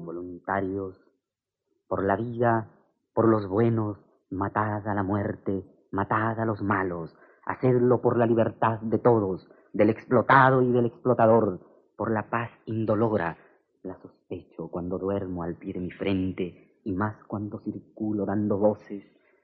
voluntarios, 0.05 0.95
por 1.87 2.03
la 2.03 2.15
vida, 2.15 2.67
por 3.13 3.27
los 3.27 3.47
buenos, 3.47 3.97
matad 4.31 4.87
a 4.87 4.93
la 4.95 5.03
muerte, 5.03 5.63
matad 5.91 6.39
a 6.39 6.45
los 6.45 6.61
malos, 6.61 7.15
hacedlo 7.45 8.01
por 8.01 8.17
la 8.17 8.25
libertad 8.25 8.79
de 8.81 8.97
todos, 8.97 9.47
del 9.73 9.89
explotado 9.89 10.61
y 10.61 10.71
del 10.71 10.85
explotador, 10.87 11.59
por 11.95 12.11
la 12.11 12.23
paz 12.29 12.49
indolora. 12.65 13.37
La 13.83 13.95
sospecho 14.27 14.67
cuando 14.69 14.97
duermo 14.97 15.43
al 15.43 15.55
pie 15.55 15.73
de 15.73 15.79
mi 15.79 15.91
frente 15.91 16.79
y 16.83 16.93
más 16.93 17.15
cuando 17.25 17.59
circulo 17.59 18.25
dando 18.25 18.57
voces 18.57 19.03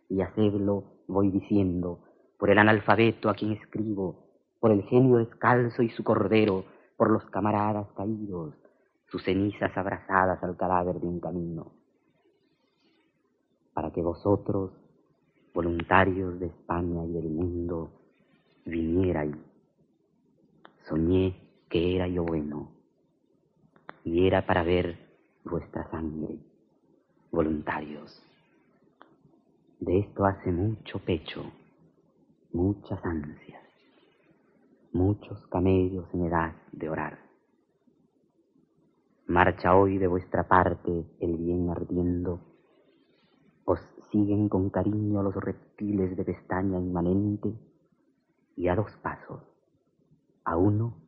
y 0.10 0.22
hacedlo 0.22 0.84
voy 1.08 1.30
diciendo, 1.30 2.00
por 2.38 2.50
el 2.50 2.58
analfabeto 2.58 3.30
a 3.30 3.34
quien 3.34 3.54
escribo, 3.54 4.26
por 4.60 4.72
el 4.72 4.84
genio 4.84 5.18
descalzo 5.18 5.84
y 5.84 5.90
su 5.90 6.04
cordero, 6.04 6.66
por 6.98 7.10
los 7.10 7.24
camaradas 7.26 7.88
caídos, 7.96 8.56
sus 9.08 9.24
cenizas 9.24 9.76
abrazadas 9.78 10.44
al 10.44 10.58
cadáver 10.58 11.00
de 11.00 11.08
un 11.08 11.20
camino, 11.20 11.72
para 13.74 13.92
que 13.92 14.02
vosotros, 14.02 14.72
voluntarios 15.54 16.40
de 16.40 16.48
España 16.48 17.06
y 17.06 17.14
del 17.14 17.30
mundo, 17.30 17.92
vinierais. 18.66 19.36
Soñé 20.88 21.36
que 21.70 21.96
era 21.96 22.08
yo 22.08 22.24
bueno, 22.24 22.81
y 24.04 24.28
era 24.28 24.46
para 24.46 24.64
ver 24.64 24.98
vuestra 25.44 25.90
sangre, 25.90 26.40
voluntarios. 27.32 28.22
De 29.80 30.00
esto 30.00 30.26
hace 30.26 30.52
mucho 30.52 31.00
pecho, 31.00 31.44
muchas 32.54 33.04
ansias, 33.04 33.64
muchos 34.92 35.46
camellos 35.48 36.06
en 36.14 36.26
edad 36.26 36.54
de 36.72 36.90
orar. 36.90 37.20
Marcha 39.28 39.76
hoy 39.76 39.98
de 39.98 40.08
vuestra 40.08 40.48
parte 40.48 41.06
el 41.20 41.38
bien 41.38 41.70
ardiendo, 41.70 42.42
os 43.66 43.80
siguen 44.12 44.50
con 44.50 44.70
cariño 44.70 45.24
los 45.24 45.36
reptiles 45.36 46.18
de 46.18 46.26
pestaña 46.26 46.78
inmanente, 46.80 47.54
y 48.58 48.68
a 48.68 48.76
dos 48.76 48.92
pasos, 49.02 49.42
a 50.44 50.58
uno, 50.58 51.01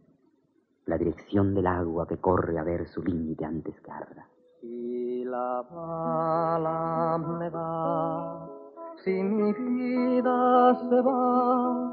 la 0.86 0.98
dirección 0.98 1.54
del 1.56 1.68
agua 1.68 2.08
que 2.08 2.18
corre 2.18 2.60
a 2.60 2.64
ver 2.64 2.88
su 2.88 3.02
límite 3.02 3.46
antes 3.46 3.80
que 3.82 3.92
arda. 3.92 4.28
Y 4.62 5.24
la 5.26 5.64
bala 5.72 7.18
me 7.18 7.50
da, 7.50 8.48
si 9.04 9.12
mi 9.12 9.54
vida 9.54 10.76
se 10.90 11.02
va, 11.02 11.92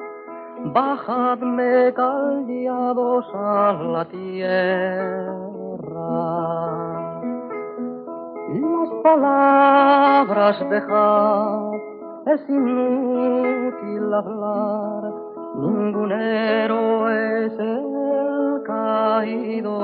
bajadme 0.72 1.92
callados 1.94 3.26
a 3.34 3.72
la 3.72 4.04
tierra. 4.08 5.40
Las 8.52 8.90
palabras 9.02 10.68
dejad, 10.68 11.72
es 12.26 12.48
inútil 12.48 14.12
hablar, 14.12 15.12
ningún 15.56 16.12
héroe 16.12 17.46
es 17.46 17.58
el 17.58 17.89
caído 18.90 19.78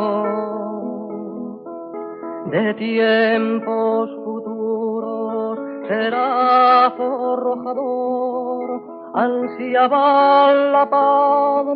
de 2.52 2.74
tiempos 2.74 4.10
futuros 4.24 5.58
será 5.88 6.92
forjador 6.96 8.68
ansiaba 9.14 10.52
la 10.74 10.84
paz, 10.90 11.66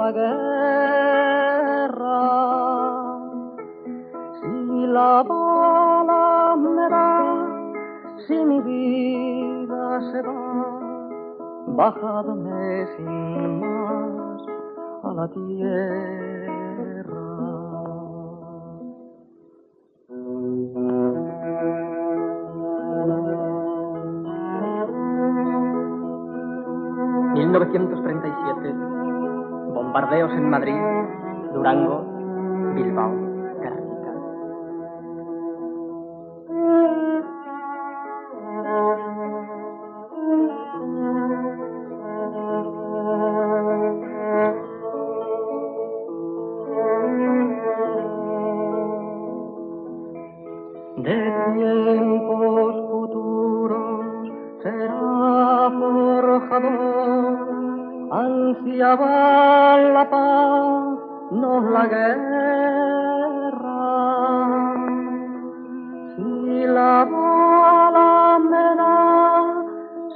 la 0.00 0.10
guerra. 0.20 1.40
Si 4.40 4.86
la 4.96 5.12
bala 5.22 6.56
me 6.56 6.86
da, 6.94 7.12
si 8.26 8.36
mi 8.50 8.58
vida 8.60 9.84
se 10.10 10.18
va, 10.22 10.40
bajadme 11.80 12.86
sin 12.96 13.60
más 13.60 14.40
a 15.04 15.08
la 15.18 15.26
tierra. 15.28 16.21
1937. 27.52 28.72
Bombardeos 29.74 30.32
en 30.32 30.48
Madrid, 30.48 30.74
Durango, 31.52 32.02
Bilbao, 32.74 33.31
ansiaba 58.52 59.78
la 59.78 60.10
paz, 60.10 60.98
no 61.30 61.60
la 61.70 61.86
guerra. 61.86 62.42
Si 66.14 66.66
la 66.66 67.04
bala 67.04 68.38
me 68.38 68.76
da, 68.80 69.64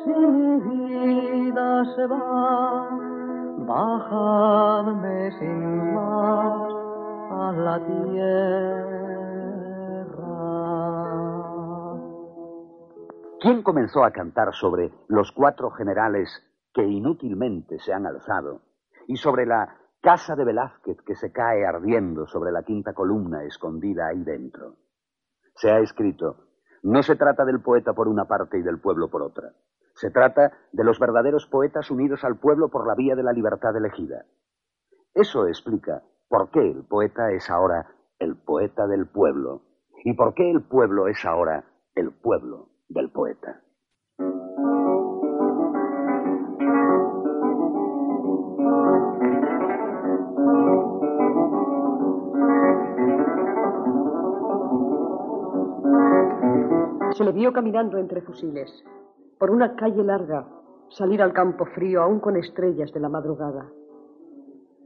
si 0.04 0.10
mi 0.10 0.60
vida 0.60 1.84
se 1.94 2.06
va, 2.06 2.88
bajadme 3.66 5.30
sin 5.38 5.94
más 5.94 6.72
a 7.30 7.52
la 7.52 7.76
tierra. 7.86 8.66
¿Quién 13.40 13.62
comenzó 13.62 14.04
a 14.04 14.10
cantar 14.10 14.52
sobre 14.54 14.90
los 15.08 15.32
cuatro 15.32 15.70
generales 15.70 16.45
que 16.76 16.84
inútilmente 16.84 17.78
se 17.78 17.94
han 17.94 18.04
alzado 18.04 18.60
y 19.08 19.16
sobre 19.16 19.46
la 19.46 19.78
casa 20.02 20.36
de 20.36 20.44
Velázquez 20.44 20.98
que 21.06 21.14
se 21.14 21.32
cae 21.32 21.64
ardiendo 21.64 22.26
sobre 22.26 22.52
la 22.52 22.64
quinta 22.64 22.92
columna 22.92 23.44
escondida 23.44 24.08
ahí 24.08 24.22
dentro? 24.22 24.74
Se 25.54 25.70
ha 25.70 25.78
escrito, 25.78 26.36
no 26.82 27.02
se 27.02 27.16
trata 27.16 27.46
del 27.46 27.62
poeta 27.62 27.94
por 27.94 28.08
una 28.08 28.26
parte 28.26 28.58
y 28.58 28.62
del 28.62 28.78
pueblo 28.78 29.08
por 29.08 29.22
otra. 29.22 29.54
Se 29.94 30.10
trata 30.10 30.52
de 30.70 30.84
los 30.84 30.98
verdaderos 30.98 31.46
poetas 31.46 31.90
unidos 31.90 32.24
al 32.24 32.38
pueblo 32.38 32.68
por 32.68 32.86
la 32.86 32.94
vía 32.94 33.16
de 33.16 33.22
la 33.22 33.32
libertad 33.32 33.74
elegida. 33.74 34.26
Eso 35.14 35.46
explica 35.46 36.02
por 36.28 36.50
qué 36.50 36.60
el 36.60 36.84
poeta 36.84 37.32
es 37.32 37.48
ahora 37.48 37.86
el 38.18 38.36
poeta 38.36 38.86
del 38.86 39.06
pueblo 39.06 39.62
y 40.04 40.12
por 40.12 40.34
qué 40.34 40.50
el 40.50 40.62
pueblo 40.62 41.08
es 41.08 41.24
ahora 41.24 41.64
el 41.94 42.12
pueblo 42.12 42.68
del 42.90 43.10
poeta. 43.10 43.62
Se 57.16 57.24
le 57.24 57.32
vio 57.32 57.50
caminando 57.50 57.96
entre 57.96 58.20
fusiles, 58.20 58.84
por 59.38 59.50
una 59.50 59.74
calle 59.74 60.04
larga, 60.04 60.46
salir 60.90 61.22
al 61.22 61.32
campo 61.32 61.64
frío 61.64 62.02
aún 62.02 62.20
con 62.20 62.36
estrellas 62.36 62.92
de 62.92 63.00
la 63.00 63.08
madrugada. 63.08 63.70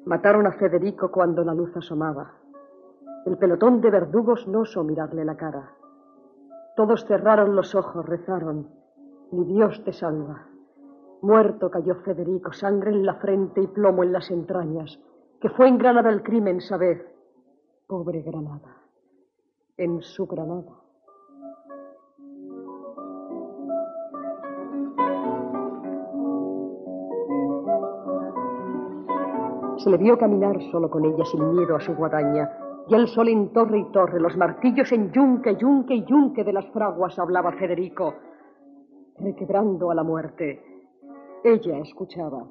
Mataron 0.04 0.46
a 0.46 0.52
Federico 0.52 1.10
cuando 1.10 1.42
la 1.42 1.54
luz 1.54 1.76
asomaba. 1.76 2.34
El 3.26 3.36
pelotón 3.36 3.80
de 3.80 3.90
verdugos 3.90 4.46
no 4.46 4.60
osó 4.60 4.84
mirarle 4.84 5.24
la 5.24 5.36
cara. 5.36 5.72
Todos 6.76 7.04
cerraron 7.04 7.56
los 7.56 7.74
ojos, 7.74 8.06
rezaron. 8.06 8.68
Mi 9.32 9.44
Dios 9.44 9.82
te 9.82 9.92
salva. 9.92 10.46
Muerto 11.22 11.68
cayó 11.68 11.96
Federico, 11.96 12.52
sangre 12.52 12.92
en 12.92 13.04
la 13.04 13.14
frente 13.14 13.60
y 13.60 13.66
plomo 13.66 14.04
en 14.04 14.12
las 14.12 14.30
entrañas, 14.30 15.00
que 15.40 15.48
fue 15.48 15.66
en 15.66 15.78
Granada 15.78 16.10
el 16.10 16.22
crimen, 16.22 16.60
sabed. 16.60 17.02
Pobre 17.88 18.22
Granada. 18.22 18.76
En 19.76 20.00
su 20.00 20.28
Granada. 20.28 20.79
Se 29.82 29.88
le 29.88 29.96
vio 29.96 30.18
caminar 30.18 30.60
solo 30.70 30.90
con 30.90 31.06
ella 31.06 31.24
sin 31.24 31.54
miedo 31.54 31.74
a 31.74 31.80
su 31.80 31.94
guadaña, 31.94 32.50
y 32.86 32.94
el 32.94 33.08
sol 33.08 33.28
en 33.28 33.50
torre 33.50 33.78
y 33.78 33.90
torre, 33.92 34.20
los 34.20 34.36
martillos 34.36 34.92
en 34.92 35.10
yunque, 35.10 35.56
yunque 35.56 35.94
y 35.94 36.04
yunque 36.04 36.44
de 36.44 36.52
las 36.52 36.66
fraguas 36.66 37.18
hablaba 37.18 37.52
Federico, 37.52 38.14
requebrando 39.18 39.90
a 39.90 39.94
la 39.94 40.02
muerte. 40.02 40.62
Ella 41.42 41.78
escuchaba. 41.78 42.46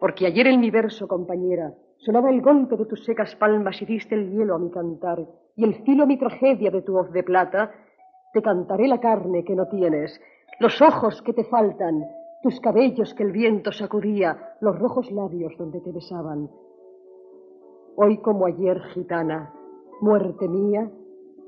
Porque 0.00 0.26
ayer 0.26 0.48
en 0.48 0.58
mi 0.58 0.72
compañera, 1.06 1.72
sonaba 1.98 2.30
el 2.30 2.42
golpe 2.42 2.76
de 2.76 2.86
tus 2.86 3.04
secas 3.04 3.36
palmas 3.36 3.80
y 3.80 3.86
diste 3.86 4.16
el 4.16 4.32
hielo 4.32 4.56
a 4.56 4.58
mi 4.58 4.70
cantar, 4.70 5.24
y 5.54 5.62
el 5.62 5.76
filo 5.84 6.02
a 6.02 6.06
mi 6.06 6.18
tragedia 6.18 6.72
de 6.72 6.82
tu 6.82 6.94
voz 6.94 7.12
de 7.12 7.22
plata, 7.22 7.70
te 8.32 8.42
cantaré 8.42 8.88
la 8.88 8.98
carne 8.98 9.44
que 9.44 9.54
no 9.54 9.68
tienes, 9.68 10.20
los 10.58 10.82
ojos 10.82 11.22
que 11.22 11.32
te 11.32 11.44
faltan, 11.44 12.02
tus 12.44 12.60
cabellos 12.60 13.14
que 13.14 13.22
el 13.22 13.32
viento 13.32 13.72
sacudía, 13.72 14.56
los 14.60 14.78
rojos 14.78 15.10
labios 15.10 15.56
donde 15.56 15.80
te 15.80 15.90
besaban. 15.90 16.50
Hoy 17.96 18.18
como 18.18 18.44
ayer, 18.44 18.82
gitana, 18.92 19.54
muerte 20.02 20.46
mía, 20.46 20.90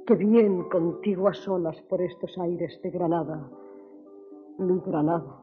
que 0.07 0.15
bien 0.15 0.71
contigo 0.71 1.29
a 1.29 1.35
solas 1.35 1.77
por 1.83 2.01
estos 2.01 2.39
aires 2.39 2.81
de 2.83 2.91
Granada, 2.91 3.47
mi 4.57 4.81
Granada. 4.81 5.43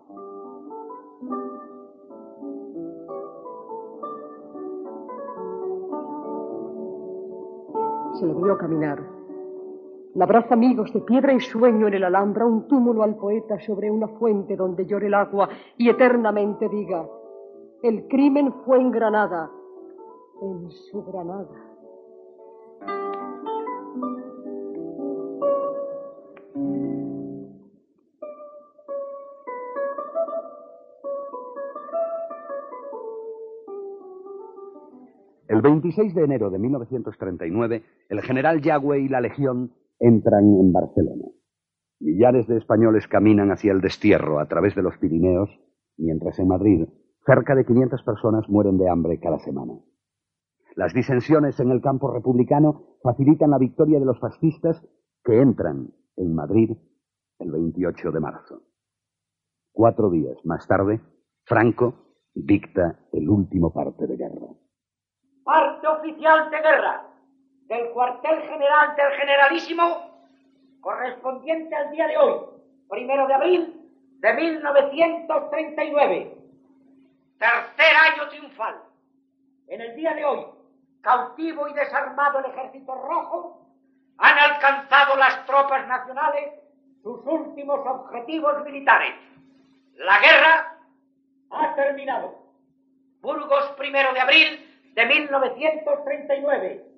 Se 8.19 8.25
le 8.25 8.33
vio 8.33 8.57
caminar. 8.57 9.12
Labraza 10.15 10.53
amigos 10.53 10.93
de 10.93 11.01
piedra 11.01 11.33
y 11.33 11.39
sueño 11.39 11.87
en 11.87 11.95
el 11.95 12.03
Alhambra, 12.03 12.45
un 12.45 12.67
túmulo 12.67 13.01
al 13.01 13.15
poeta 13.15 13.59
sobre 13.59 13.89
una 13.89 14.07
fuente 14.07 14.55
donde 14.55 14.85
llore 14.85 15.07
el 15.07 15.15
agua 15.15 15.49
y 15.75 15.89
eternamente 15.89 16.69
diga, 16.69 17.03
el 17.81 18.07
crimen 18.07 18.53
fue 18.63 18.79
en 18.79 18.91
Granada, 18.91 19.49
en 20.39 20.69
su 20.69 21.03
Granada. 21.03 21.49
El 35.47 35.61
26 35.61 36.13
de 36.13 36.23
enero 36.23 36.51
de 36.51 36.59
1939, 36.59 37.83
el 38.09 38.21
general 38.21 38.61
Yagüe 38.61 38.99
y 38.99 39.07
la 39.07 39.19
Legión 39.19 39.71
entran 40.03 40.43
en 40.59 40.73
Barcelona. 40.73 41.25
Millares 41.99 42.45
de 42.47 42.57
españoles 42.57 43.07
caminan 43.07 43.51
hacia 43.51 43.71
el 43.71 43.79
destierro 43.79 44.39
a 44.39 44.47
través 44.47 44.75
de 44.75 44.83
los 44.83 44.97
Pirineos, 44.97 45.49
mientras 45.97 46.37
en 46.39 46.49
Madrid 46.49 46.87
cerca 47.25 47.55
de 47.55 47.65
500 47.65 48.03
personas 48.03 48.49
mueren 48.49 48.77
de 48.77 48.89
hambre 48.89 49.17
cada 49.21 49.39
semana. 49.39 49.73
Las 50.75 50.93
disensiones 50.93 51.57
en 51.61 51.71
el 51.71 51.81
campo 51.81 52.11
republicano 52.11 52.97
facilitan 53.01 53.51
la 53.51 53.57
victoria 53.57 53.99
de 53.99 54.05
los 54.05 54.19
fascistas 54.19 54.85
que 55.23 55.39
entran 55.39 55.93
en 56.17 56.35
Madrid 56.35 56.71
el 57.39 57.51
28 57.51 58.11
de 58.11 58.19
marzo. 58.19 58.61
Cuatro 59.71 60.09
días 60.09 60.37
más 60.43 60.67
tarde, 60.67 60.99
Franco 61.45 62.17
dicta 62.33 62.99
el 63.13 63.29
último 63.29 63.71
parte 63.71 64.05
de 64.05 64.17
guerra. 64.17 64.47
Parte 65.45 65.87
oficial 65.87 66.51
de 66.51 66.57
guerra 66.57 67.12
del 67.67 67.89
cuartel 67.89 68.41
general 68.43 68.95
del 68.95 69.11
generalísimo 69.13 70.11
correspondiente 70.81 71.75
al 71.75 71.89
día 71.91 72.07
de 72.07 72.17
hoy, 72.17 72.39
primero 72.89 73.27
de 73.27 73.33
abril 73.33 73.91
de 74.19 74.33
1939. 74.33 76.37
Tercer 77.37 77.95
año 77.95 78.27
triunfal. 78.29 78.81
En 79.67 79.81
el 79.81 79.95
día 79.95 80.13
de 80.13 80.25
hoy, 80.25 80.45
cautivo 81.01 81.67
y 81.67 81.73
desarmado 81.73 82.39
el 82.39 82.45
ejército 82.45 82.95
rojo, 82.95 83.67
han 84.17 84.37
alcanzado 84.37 85.15
las 85.15 85.45
tropas 85.45 85.87
nacionales 85.87 86.53
sus 87.01 87.25
últimos 87.25 87.79
objetivos 87.85 88.63
militares. 88.63 89.15
La 89.95 90.19
guerra 90.19 90.77
ha 91.49 91.75
terminado. 91.75 92.43
Burgos, 93.21 93.71
primero 93.77 94.13
de 94.13 94.19
abril 94.19 94.91
de 94.93 95.05
1939. 95.05 96.92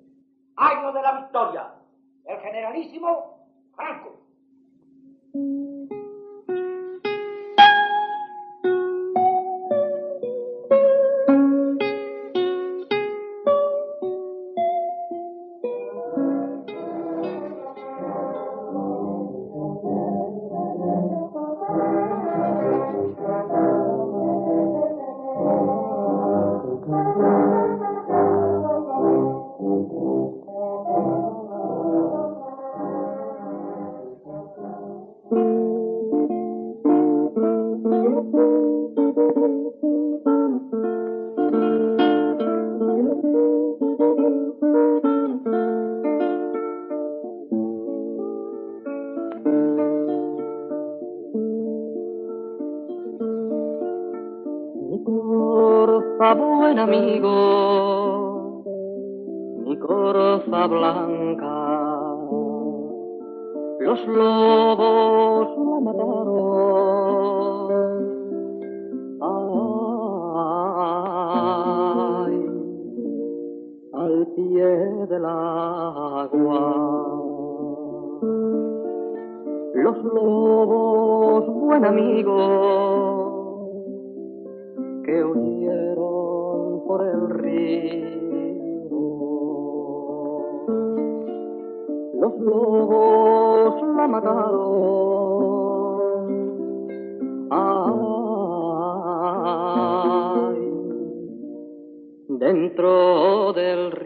Año 0.56 0.92
de 0.92 1.02
la 1.02 1.12
victoria. 1.12 1.70
El 2.24 2.40
generalísimo 2.40 3.38
Franco. 3.74 4.15
Buen 56.34 56.78
amigo, 56.78 57.32
mi 59.64 59.78
corza 59.78 60.66
blanca, 60.66 62.06
los 63.80 64.06
lobos 64.06 65.48
la 65.56 65.80
mataron. 65.80 66.26
Ay, 72.26 72.34
al 73.94 74.26
pie 74.34 74.66
del 75.08 75.24
agua. 75.24 76.62
Los 79.74 79.96
lobos, 80.02 81.46
buen 81.46 81.84
amigo, 81.84 82.36
por 86.96 87.06
el 87.06 87.28
río. 87.28 88.06
Los 92.20 92.38
lobos 92.40 93.82
la 93.96 94.08
mataron. 94.08 94.56
Ay, 97.50 98.16
dentro 102.28 103.52
del 103.52 104.05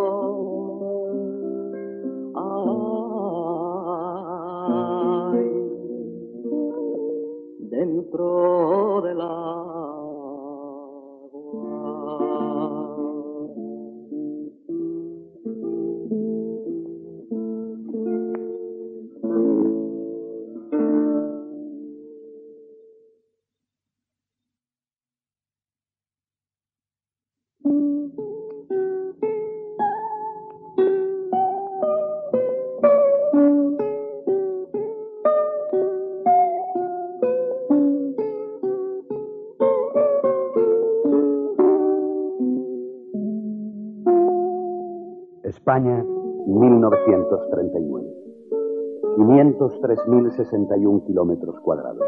503.061 49.80 51.06
kilómetros 51.06 51.58
cuadrados. 51.60 52.06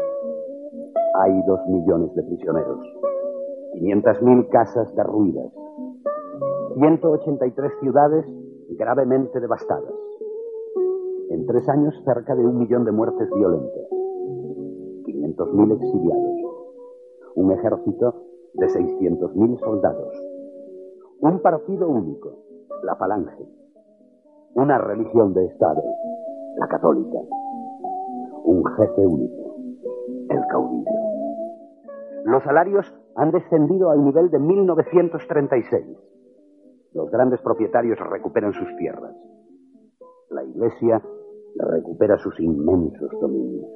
Hay 1.15 1.41
dos 1.47 1.59
millones 1.67 2.13
de 2.15 2.23
prisioneros. 2.23 2.79
500.000 3.75 4.49
casas 4.49 4.93
derruidas. 4.95 5.51
183 6.75 7.71
ciudades 7.81 8.25
gravemente 8.69 9.39
devastadas. 9.39 9.93
En 11.29 11.45
tres 11.47 11.67
años, 11.69 11.95
cerca 12.05 12.35
de 12.35 12.45
un 12.45 12.59
millón 12.59 12.85
de 12.85 12.91
muertes 12.91 13.27
violentas. 13.35 13.89
500.000 15.05 15.75
exiliados. 15.75 16.33
Un 17.35 17.51
ejército 17.51 18.13
de 18.53 18.67
600.000 18.67 19.59
soldados. 19.59 20.13
Un 21.21 21.39
partido 21.39 21.89
único, 21.89 22.33
la 22.83 22.95
Falange. 22.95 23.47
Una 24.55 24.77
religión 24.77 25.33
de 25.33 25.45
Estado, 25.45 25.81
la 26.57 26.67
católica. 26.67 27.19
Un 28.43 28.63
jefe 28.75 29.01
único, 29.01 29.55
el 30.29 30.41
caudillo. 30.49 30.91
Los 32.25 32.43
salarios 32.43 32.93
han 33.15 33.31
descendido 33.31 33.89
al 33.91 34.03
nivel 34.03 34.29
de 34.29 34.39
1936. 34.39 35.97
Los 36.93 37.09
grandes 37.09 37.41
propietarios 37.41 37.99
recuperan 37.99 38.53
sus 38.53 38.75
tierras. 38.77 39.15
La 40.29 40.43
Iglesia 40.43 41.01
recupera 41.55 42.17
sus 42.17 42.39
inmensos 42.39 43.11
dominios. 43.19 43.69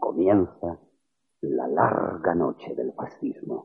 Comienza 0.00 0.78
la 1.40 1.68
larga 1.68 2.34
noche 2.34 2.74
del 2.74 2.92
fascismo. 2.92 3.64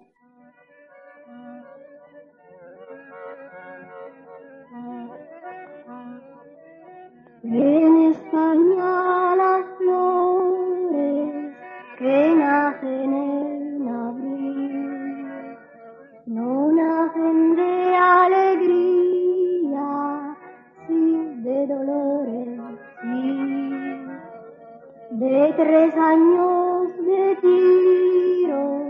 Tres 25.60 25.94
años 25.98 26.96
de 27.06 27.36
tiro, 27.42 28.90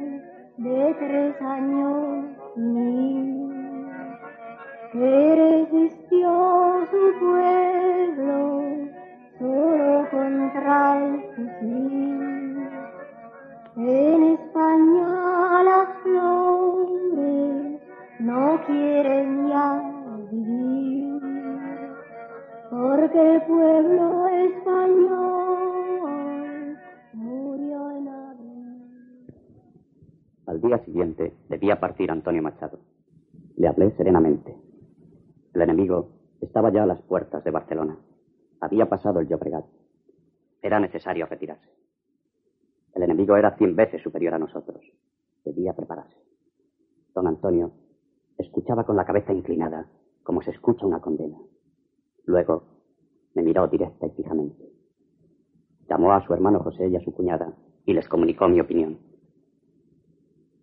de 0.57 0.95
tres 0.99 1.41
años 1.41 2.25
mil 2.57 3.89
que 4.91 5.35
resistió 5.35 6.85
su 6.91 7.19
pueblo 7.19 8.63
solo 9.39 10.07
contra 10.11 11.05
el 11.05 11.21
fusil. 11.35 12.69
En 13.77 14.23
España 14.37 15.63
las 15.63 15.87
flores 16.03 17.81
no 18.19 18.61
quieren 18.67 19.47
ya 19.47 19.67
vivir, 20.31 21.21
porque 22.69 23.35
el 23.35 23.41
pueblo 23.41 24.18
día 30.69 30.85
siguiente 30.85 31.33
debía 31.49 31.79
partir 31.79 32.11
Antonio 32.11 32.43
Machado. 32.43 32.77
Le 33.57 33.67
hablé 33.67 33.89
serenamente. 33.97 34.55
El 35.51 35.63
enemigo 35.63 36.09
estaba 36.41 36.71
ya 36.71 36.83
a 36.83 36.85
las 36.85 37.01
puertas 37.01 37.43
de 37.43 37.49
Barcelona. 37.49 37.97
Había 38.61 38.87
pasado 38.87 39.19
el 39.19 39.27
Llobregat. 39.27 39.65
Era 40.61 40.79
necesario 40.79 41.25
retirarse. 41.25 41.71
El 42.93 43.01
enemigo 43.01 43.35
era 43.35 43.57
cien 43.57 43.75
veces 43.75 44.03
superior 44.03 44.35
a 44.35 44.37
nosotros. 44.37 44.79
Debía 45.43 45.73
prepararse. 45.73 46.21
Don 47.15 47.25
Antonio 47.25 47.71
escuchaba 48.37 48.83
con 48.83 48.95
la 48.95 49.05
cabeza 49.05 49.33
inclinada, 49.33 49.87
como 50.21 50.43
se 50.43 50.51
escucha 50.51 50.85
una 50.85 51.01
condena. 51.01 51.39
Luego 52.25 52.63
me 53.33 53.41
miró 53.41 53.67
directa 53.67 54.05
y 54.05 54.11
fijamente. 54.11 54.69
Llamó 55.89 56.13
a 56.13 56.23
su 56.27 56.31
hermano 56.31 56.59
José 56.59 56.89
y 56.89 56.95
a 56.95 57.01
su 57.01 57.11
cuñada 57.11 57.55
y 57.85 57.93
les 57.93 58.07
comunicó 58.07 58.47
mi 58.47 58.61
opinión. 58.61 59.08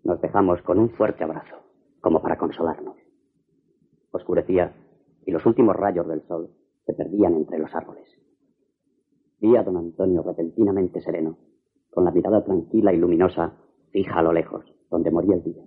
Nos 0.07 0.21
dejamos 0.21 0.63
con 0.63 0.79
un 0.79 0.91
fuerte 0.91 1.25
abrazo, 1.25 1.57
como 2.01 2.23
para 2.23 2.39
consolarnos. 2.39 2.95
Oscurecía 4.13 4.73
y 5.25 5.33
los 5.33 5.45
últimos 5.45 5.75
rayos 5.75 6.07
del 6.07 6.23
sol 6.29 6.49
se 6.85 6.93
perdían 6.93 7.35
entre 7.35 7.59
los 7.59 7.75
árboles. 7.75 8.07
Vi 9.41 9.57
a 9.57 9.65
don 9.65 9.77
Antonio 9.77 10.23
repentinamente 10.23 11.01
sereno, 11.01 11.39
con 11.91 12.05
la 12.05 12.13
mirada 12.13 12.45
tranquila 12.45 12.93
y 12.93 12.99
luminosa 12.99 13.55
fija 13.91 14.21
a 14.21 14.23
lo 14.23 14.33
lejos, 14.33 14.65
donde 14.93 15.11
moría 15.11 15.35
el 15.35 15.43
día. 15.43 15.65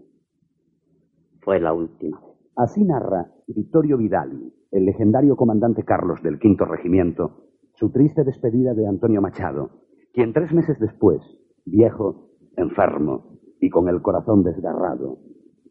Fue 1.41 1.59
la 1.59 1.73
última 1.73 2.21
vez. 2.21 2.37
Así 2.55 2.81
narra 2.85 3.33
Vittorio 3.45 3.97
Vidali, 3.97 4.53
el 4.71 4.85
legendario 4.85 5.35
comandante 5.35 5.83
Carlos 5.83 6.23
del 6.23 6.39
quinto 6.39 6.63
regimiento, 6.63 7.43
su 7.73 7.91
triste 7.91 8.23
despedida 8.23 8.73
de 8.73 8.87
Antonio 8.87 9.21
Machado, 9.21 9.81
quien 10.13 10.31
tres 10.31 10.53
meses 10.53 10.79
después, 10.79 11.21
viejo, 11.65 12.29
enfermo 12.55 13.28
y 13.59 13.69
con 13.69 13.89
el 13.89 14.01
corazón 14.01 14.43
desgarrado, 14.43 15.19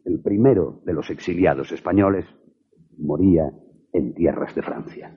el 0.05 0.21
primero 0.21 0.81
de 0.85 0.93
los 0.93 1.09
exiliados 1.09 1.71
españoles, 1.71 2.25
moría 2.97 3.51
en 3.93 4.13
tierras 4.13 4.53
de 4.55 4.61
Francia. 4.61 5.15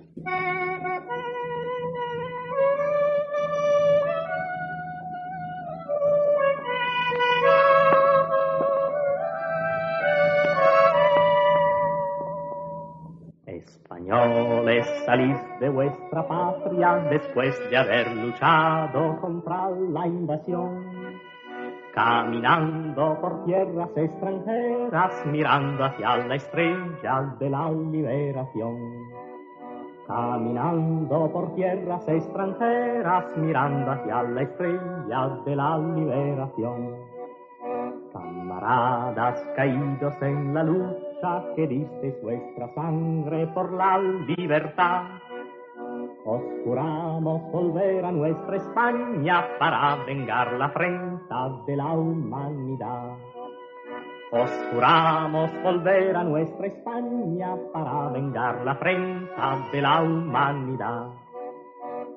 Españoles, 13.47 14.87
salís 15.05 15.37
de 15.61 15.69
vuestra 15.69 16.27
patria 16.27 17.07
después 17.11 17.55
de 17.71 17.77
haber 17.77 18.17
luchado 18.17 19.21
contra 19.21 19.71
la 19.71 20.07
invasión. 20.07 21.32
Caminando 21.95 23.19
por 23.21 23.45
tierras 23.45 23.91
extranjeras, 23.95 25.27
mirando 25.27 25.85
hacia 25.85 26.17
la 26.27 26.37
estrella 26.37 27.35
de 27.39 27.51
la 27.51 27.71
liberación. 27.71 28.79
Caminando 30.07 31.31
por 31.31 31.55
tierras 31.55 32.09
extranjeras, 32.09 33.27
mirando 33.37 33.91
hacia 33.91 34.23
la 34.23 34.41
estrella 34.41 35.29
de 35.45 35.55
la 35.55 35.79
liberación. 35.79 36.97
Camaradas 38.11 39.45
caídos 39.55 40.15
en 40.23 40.55
la 40.55 40.65
lucha 40.65 41.45
que 41.55 41.67
disteis 41.67 42.15
vuestra 42.23 42.73
sangre 42.75 43.49
por 43.49 43.71
la 43.71 43.99
libertad. 43.99 45.05
Os 46.25 46.41
juramos 46.65 47.43
volver 47.51 48.05
a 48.05 48.13
nuestra 48.13 48.57
España 48.57 49.45
para 49.59 49.97
vengar 50.07 50.53
la 50.53 50.73
de 51.67 51.77
la 51.77 51.93
humanidad. 51.93 53.17
Os 54.33 54.51
juramos 54.71 55.51
volver 55.63 56.15
a 56.15 56.25
nuestra 56.25 56.67
España 56.67 57.57
para 57.73 58.11
vengar 58.11 58.63
la 58.65 58.73
afrenta 58.73 59.67
de 59.73 59.81
la 59.81 60.03
humanidad. 60.03 61.09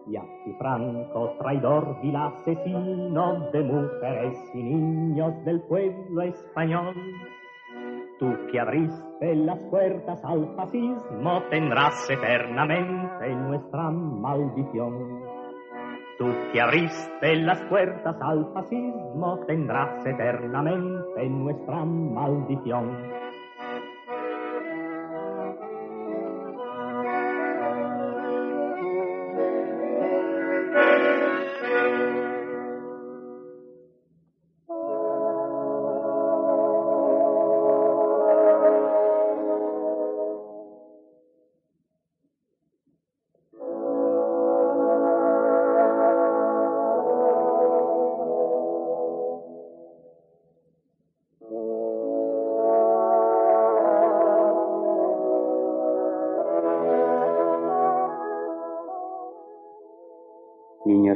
Y 0.08 0.18
así 0.18 0.54
Franco, 0.60 1.34
traidor 1.40 1.98
vil 2.02 2.16
asesino 2.16 3.50
de 3.52 3.64
mujeres 3.64 4.38
y 4.54 4.64
niños 4.64 5.34
del 5.46 5.62
pueblo 5.62 6.22
español, 6.22 6.94
tú 8.20 8.28
que 8.52 8.60
abriste 8.60 9.36
las 9.36 9.60
puertas 9.72 10.24
al 10.26 10.56
fascismo 10.56 11.42
tendrás 11.50 12.10
eternamente 12.10 13.34
nuestra 13.34 13.90
maldición. 13.90 15.25
Tú 16.18 16.34
que 16.54 16.62
abriste 16.62 17.36
las 17.36 17.62
puertas 17.64 18.16
al 18.22 18.50
fascismo 18.54 19.38
tendrás 19.48 20.06
eternamente 20.06 21.30
nuestra 21.30 21.84
maldición. 21.84 23.25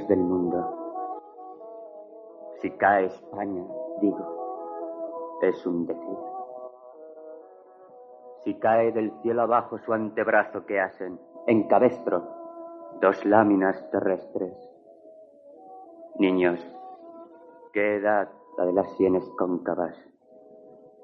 Del 0.09 0.19
mundo, 0.19 0.79
si 2.61 2.71
cae 2.71 3.05
España, 3.05 3.63
digo, 4.01 5.37
es 5.43 5.65
un 5.67 5.85
decir. 5.85 6.17
Si 8.43 8.55
cae 8.55 8.91
del 8.91 9.11
cielo 9.21 9.43
abajo 9.43 9.77
su 9.77 9.93
antebrazo 9.93 10.65
que 10.65 10.79
hacen, 10.79 11.19
en 11.45 11.67
cabestro, 11.67 12.23
dos 12.99 13.23
láminas 13.23 13.87
terrestres. 13.91 14.57
Niños, 16.15 16.59
qué 17.71 17.97
edad 17.97 18.29
la 18.57 18.65
de 18.65 18.73
las 18.73 18.91
sienes 18.97 19.23
cóncavas, 19.37 19.95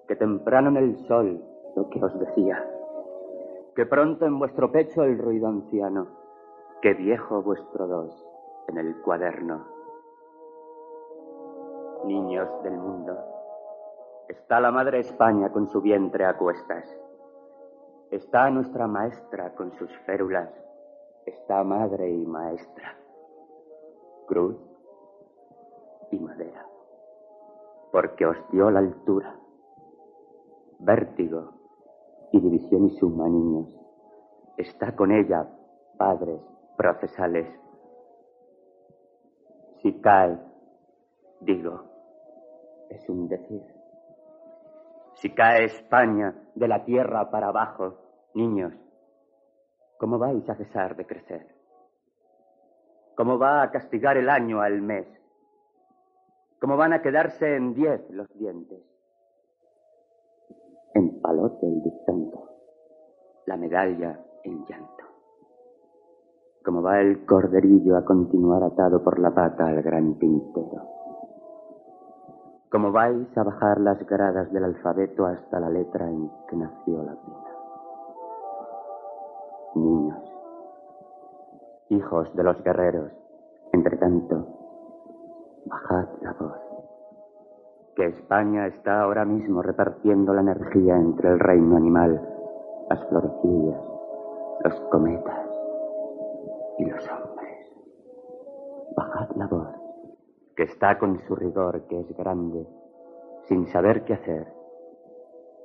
que 0.07 0.15
temprano 0.15 0.69
en 0.69 0.77
el 0.77 0.97
sol 1.05 1.43
lo 1.75 1.89
que 1.89 2.03
os 2.03 2.19
decía, 2.19 2.67
que 3.75 3.85
pronto 3.85 4.25
en 4.25 4.39
vuestro 4.39 4.71
pecho 4.71 5.03
el 5.03 5.19
ruido 5.19 5.47
anciano, 5.47 6.07
que 6.81 6.95
viejo 6.95 7.43
vuestro 7.43 7.85
dos 7.87 8.34
en 8.67 8.77
el 8.77 9.01
cuaderno. 9.01 9.65
Niños 12.05 12.47
del 12.63 12.77
mundo, 12.77 13.17
está 14.27 14.59
la 14.59 14.71
madre 14.71 14.99
España 14.99 15.51
con 15.51 15.67
su 15.69 15.81
vientre 15.81 16.25
a 16.25 16.37
cuestas. 16.37 16.85
Está 18.11 18.49
nuestra 18.49 18.87
maestra 18.87 19.55
con 19.55 19.71
sus 19.77 19.89
férulas. 20.05 20.49
Está 21.25 21.63
madre 21.63 22.09
y 22.09 22.25
maestra. 22.25 22.95
Cruz 24.27 24.57
y 26.11 26.19
madera. 26.19 26.65
Porque 27.91 28.25
os 28.25 28.37
dio 28.51 28.69
la 28.69 28.79
altura, 28.79 29.35
vértigo 30.79 31.53
y 32.31 32.39
división 32.39 32.85
y 32.85 32.97
suma, 32.97 33.27
niños. 33.27 33.67
Está 34.57 34.95
con 34.95 35.11
ella, 35.11 35.47
padres 35.97 36.41
procesales. 36.77 37.47
Si 39.85 39.93
cae, 40.01 40.35
digo, 41.41 41.83
es 42.89 43.07
un 43.07 43.27
decir. 43.27 43.61
Si 45.13 45.29
cae 45.35 45.65
España 45.65 46.33
de 46.55 46.67
la 46.67 46.83
tierra 46.85 47.29
para 47.29 47.49
abajo, 47.49 47.93
niños, 48.33 48.73
¿cómo 49.99 50.17
vais 50.17 50.49
a 50.49 50.55
cesar 50.55 50.95
de 50.95 51.05
crecer? 51.05 51.45
¿Cómo 53.13 53.37
va 53.37 53.61
a 53.61 53.69
castigar 53.69 54.17
el 54.17 54.27
año 54.27 54.59
al 54.59 54.81
mes? 54.81 55.05
¿Cómo 56.59 56.77
van 56.77 56.93
a 56.93 57.03
quedarse 57.03 57.55
en 57.55 57.75
diez 57.75 58.09
los 58.09 58.27
dientes? 58.39 58.81
En 60.95 61.21
palote 61.21 61.63
el 61.63 61.83
dictando, 61.83 62.49
la 63.45 63.55
medalla 63.55 64.19
en 64.45 64.65
llanto. 64.65 64.94
¿Cómo 66.65 66.81
va 66.81 66.99
el 66.99 67.23
corderillo 67.27 67.95
a 67.95 68.03
continuar 68.03 68.63
atado 68.63 69.03
por 69.03 69.19
la 69.19 69.29
pata 69.29 69.67
al 69.67 69.83
gran 69.83 70.17
tintero? 70.17 70.81
¿Cómo 72.71 72.91
vais 72.91 73.27
a 73.37 73.43
bajar 73.43 73.79
las 73.79 74.03
gradas 74.07 74.51
del 74.51 74.63
alfabeto 74.63 75.27
hasta 75.27 75.59
la 75.59 75.69
letra 75.69 76.09
en 76.09 76.27
que 76.49 76.55
nació 76.55 77.03
la 77.03 77.11
vida? 77.11 77.51
Niños, 79.75 80.23
hijos 81.89 82.35
de 82.35 82.43
los 82.43 82.63
guerreros, 82.63 83.11
entre 83.71 83.97
tanto, 83.97 84.47
bajad 85.67 86.07
la 86.21 86.33
voz. 86.33 86.59
que 87.95 88.07
España 88.07 88.65
está 88.67 89.03
ahora 89.03 89.23
mismo 89.23 89.61
repartiendo 89.61 90.33
la 90.33 90.41
energía 90.41 90.97
entre 90.97 91.29
el 91.29 91.39
reino 91.39 91.77
animal, 91.77 92.19
las 92.89 93.07
florecillas, 93.07 93.81
los 94.63 94.73
cometas 94.89 95.44
y 96.77 96.85
los 96.85 97.09
hombres. 97.09 97.71
Bajad 98.95 99.35
la 99.35 99.47
voz, 99.47 99.69
que 100.55 100.63
está 100.63 100.97
con 100.97 101.19
su 101.27 101.35
rigor, 101.35 101.87
que 101.87 101.99
es 101.99 102.17
grande, 102.17 102.67
sin 103.47 103.67
saber 103.67 104.03
qué 104.05 104.13
hacer, 104.13 104.47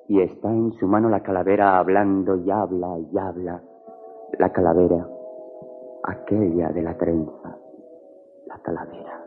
y 0.09 0.21
está 0.21 0.49
en 0.49 0.73
su 0.73 0.87
mano 0.87 1.09
la 1.09 1.23
calavera 1.23 1.79
hablando 1.79 2.37
y 2.37 2.51
habla 2.51 2.99
y 2.99 3.19
habla, 3.19 3.63
la 4.39 4.53
calavera, 4.53 5.07
aquella 6.05 6.71
de 6.71 6.83
la 6.83 6.97
trenza, 6.97 7.57
la 8.47 8.59
calavera, 8.59 9.25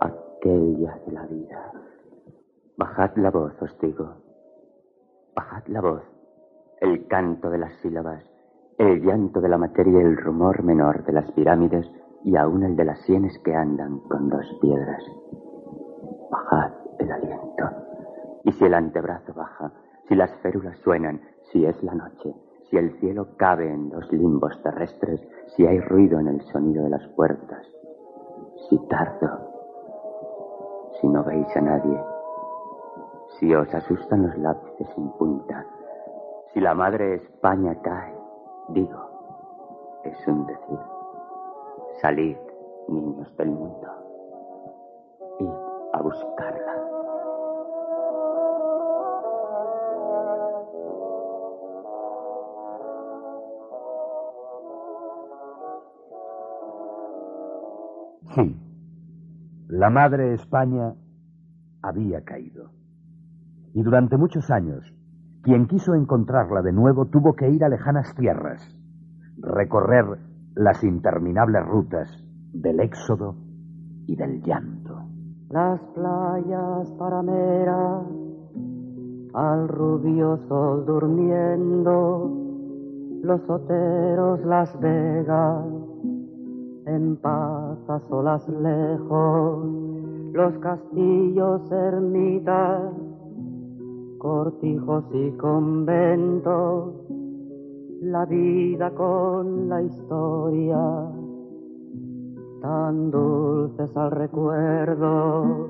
aquella 0.00 0.98
de 1.06 1.12
la 1.12 1.26
vida. 1.26 1.72
Bajad 2.76 3.16
la 3.16 3.30
voz, 3.30 3.60
os 3.62 3.78
digo, 3.80 4.14
bajad 5.34 5.64
la 5.66 5.80
voz, 5.80 6.02
el 6.80 7.06
canto 7.06 7.48
de 7.50 7.58
las 7.58 7.72
sílabas, 7.74 8.31
el 8.78 9.02
llanto 9.02 9.40
de 9.40 9.48
la 9.48 9.58
materia 9.58 10.00
el 10.00 10.16
rumor 10.16 10.62
menor 10.62 11.04
de 11.04 11.12
las 11.12 11.30
pirámides 11.32 11.86
y 12.24 12.36
aún 12.36 12.62
el 12.62 12.76
de 12.76 12.84
las 12.84 13.00
sienes 13.02 13.38
que 13.40 13.54
andan 13.54 14.00
con 14.00 14.28
dos 14.28 14.46
piedras. 14.60 15.02
Bajad 16.30 16.72
el 16.98 17.12
aliento. 17.12 17.70
Y 18.44 18.52
si 18.52 18.64
el 18.64 18.74
antebrazo 18.74 19.32
baja, 19.34 19.72
si 20.08 20.14
las 20.14 20.34
férulas 20.42 20.76
suenan, 20.78 21.20
si 21.50 21.64
es 21.64 21.80
la 21.82 21.94
noche, 21.94 22.34
si 22.70 22.76
el 22.76 22.98
cielo 23.00 23.36
cabe 23.36 23.72
en 23.72 23.90
los 23.90 24.10
limbos 24.12 24.60
terrestres, 24.62 25.20
si 25.54 25.66
hay 25.66 25.80
ruido 25.80 26.18
en 26.18 26.28
el 26.28 26.40
sonido 26.52 26.84
de 26.84 26.90
las 26.90 27.06
puertas, 27.08 27.66
si 28.68 28.78
tardo, 28.88 29.28
si 31.00 31.08
no 31.08 31.22
veis 31.24 31.46
a 31.56 31.60
nadie, 31.60 32.00
si 33.38 33.54
os 33.54 33.72
asustan 33.74 34.22
los 34.26 34.38
lápices 34.38 34.88
sin 34.94 35.10
punta, 35.12 35.66
si 36.52 36.60
la 36.60 36.74
madre 36.74 37.14
España 37.14 37.76
cae, 37.82 38.11
digo, 38.72 40.00
es 40.04 40.28
un 40.28 40.46
decir. 40.46 40.78
Salid, 42.00 42.36
niños 42.88 43.36
del 43.36 43.50
mundo, 43.50 43.88
id 45.38 45.48
a 45.92 46.02
buscarla. 46.02 46.72
Sí, 58.34 58.56
la 59.68 59.90
madre 59.90 60.32
España 60.32 60.94
había 61.82 62.24
caído. 62.24 62.70
Y 63.74 63.82
durante 63.82 64.16
muchos 64.16 64.50
años, 64.50 64.94
quien 65.42 65.66
quiso 65.66 65.94
encontrarla 65.94 66.62
de 66.62 66.72
nuevo 66.72 67.06
tuvo 67.06 67.34
que 67.34 67.50
ir 67.50 67.64
a 67.64 67.68
lejanas 67.68 68.14
tierras, 68.14 68.62
recorrer 69.38 70.18
las 70.54 70.82
interminables 70.84 71.66
rutas 71.66 72.08
del 72.52 72.80
éxodo 72.80 73.34
y 74.06 74.16
del 74.16 74.42
llanto. 74.42 75.02
Las 75.50 75.80
playas 75.94 76.90
parameras, 76.98 78.04
al 79.34 79.68
rubio 79.68 80.38
sol 80.48 80.86
durmiendo, 80.86 82.30
los 83.22 83.40
oteros, 83.48 84.44
las 84.44 84.78
vegas, 84.80 85.64
en 86.86 87.16
paz 87.16 87.78
a 87.88 87.98
solas 88.08 88.48
lejos, 88.48 89.66
los 90.32 90.58
castillos, 90.58 91.70
ermitas, 91.70 92.92
cortijos 94.22 95.04
y 95.12 95.30
conventos, 95.32 96.94
la 98.02 98.24
vida 98.24 98.92
con 98.92 99.68
la 99.68 99.82
historia, 99.82 100.78
tan 102.60 103.10
dulces 103.10 103.90
al 103.96 104.12
recuerdo. 104.12 105.68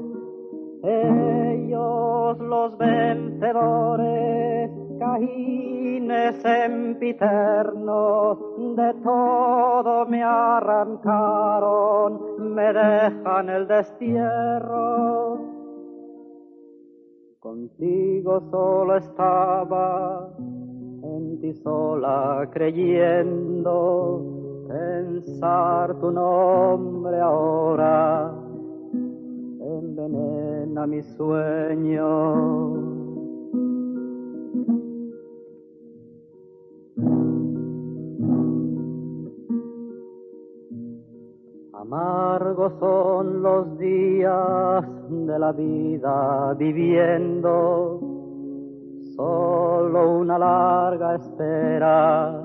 Ellos 0.82 2.38
los 2.40 2.76
vencedores, 2.76 4.70
caínes 4.98 6.36
sempiternos, 6.42 8.38
de 8.76 8.92
todo 9.02 10.04
me 10.04 10.22
arrancaron, 10.22 11.40
me 12.54 12.70
dejan 12.70 13.48
el 13.48 13.66
destierro. 13.66 15.51
Contigo 17.42 18.40
solo 18.52 18.96
estaba, 18.98 20.30
en 20.38 21.40
ti 21.40 21.52
sola 21.54 22.48
creyendo, 22.52 24.22
pensar 24.68 25.92
tu 25.98 26.12
nombre 26.12 27.18
ahora 27.18 28.32
envenena 29.58 30.86
mi 30.86 31.02
sueño. 31.02 32.91
Amargos 41.92 42.72
son 42.80 43.42
los 43.42 43.78
días 43.78 44.82
de 45.10 45.38
la 45.38 45.52
vida 45.52 46.54
viviendo, 46.54 48.00
solo 49.14 50.20
una 50.20 50.38
larga 50.38 51.16
espera. 51.16 52.42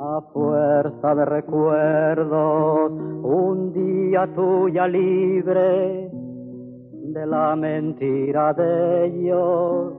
A 0.00 0.20
fuerza 0.32 1.14
de 1.14 1.24
recuerdos, 1.24 2.90
un 3.22 3.72
día 3.72 4.26
tuya 4.34 4.88
libre 4.88 6.10
de 6.10 7.26
la 7.26 7.54
mentira 7.54 8.52
de 8.54 9.06
ellos, 9.06 9.92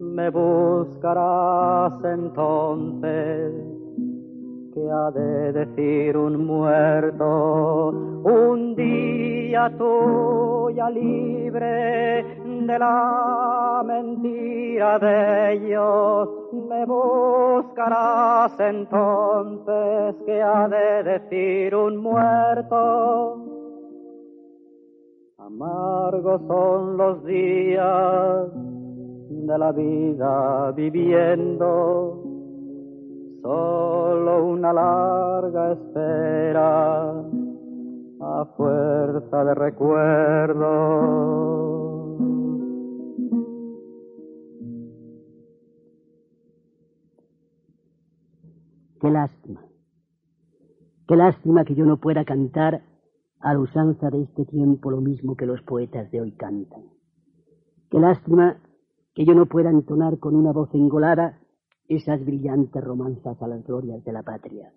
me 0.00 0.30
buscarás 0.30 2.02
entonces 2.02 3.77
que 4.78 4.90
ha 4.90 5.10
de 5.10 5.52
decir 5.52 6.16
un 6.16 6.46
muerto, 6.46 7.88
un 8.22 8.74
día 8.76 9.70
tuya 9.76 10.88
libre 10.90 12.24
de 12.44 12.78
la 12.78 13.82
mentira 13.84 14.98
de 14.98 15.52
ellos, 15.54 16.28
me 16.52 16.84
buscarás 16.86 18.58
entonces 18.60 20.16
que 20.26 20.40
ha 20.42 20.68
de 20.68 21.02
decir 21.02 21.74
un 21.74 21.96
muerto. 21.96 23.44
Amargos 25.38 26.40
son 26.46 26.96
los 26.96 27.24
días 27.24 28.48
de 28.54 29.58
la 29.58 29.72
vida 29.72 30.72
viviendo 30.72 32.27
solo 33.42 34.44
una 34.46 34.72
larga 34.72 35.72
espera 35.72 37.10
a 38.20 38.44
fuerza 38.56 39.44
de 39.44 39.54
recuerdo. 39.54 41.38
Qué 49.00 49.10
lástima. 49.10 49.64
Qué 51.06 51.16
lástima 51.16 51.64
que 51.64 51.74
yo 51.74 51.86
no 51.86 51.98
pueda 51.98 52.24
cantar 52.24 52.82
a 53.40 53.54
la 53.54 53.60
usanza 53.60 54.10
de 54.10 54.22
este 54.22 54.44
tiempo 54.44 54.90
lo 54.90 55.00
mismo 55.00 55.36
que 55.36 55.46
los 55.46 55.62
poetas 55.62 56.10
de 56.10 56.20
hoy 56.20 56.32
cantan. 56.32 56.82
Qué 57.90 58.00
lástima 58.00 58.56
que 59.14 59.24
yo 59.24 59.34
no 59.34 59.46
pueda 59.46 59.70
entonar 59.70 60.18
con 60.18 60.34
una 60.34 60.52
voz 60.52 60.74
engolada 60.74 61.38
esas 61.88 62.22
brillantes 62.24 62.84
romanzas 62.84 63.40
a 63.42 63.48
las 63.48 63.64
glorias 63.64 64.04
de 64.04 64.12
la 64.12 64.22
patria. 64.22 64.70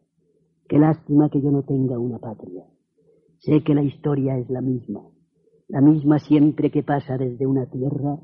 Qué 0.67 0.79
lástima 0.79 1.29
que 1.29 1.41
yo 1.41 1.51
no 1.51 1.63
tenga 1.63 1.99
una 1.99 2.19
patria. 2.19 2.65
Sé 3.39 3.63
que 3.63 3.75
la 3.75 3.83
historia 3.83 4.37
es 4.37 4.49
la 4.49 4.61
misma, 4.61 5.01
la 5.67 5.81
misma 5.81 6.19
siempre 6.19 6.71
que 6.71 6.83
pasa 6.83 7.17
desde 7.17 7.45
una 7.45 7.65
tierra 7.65 8.17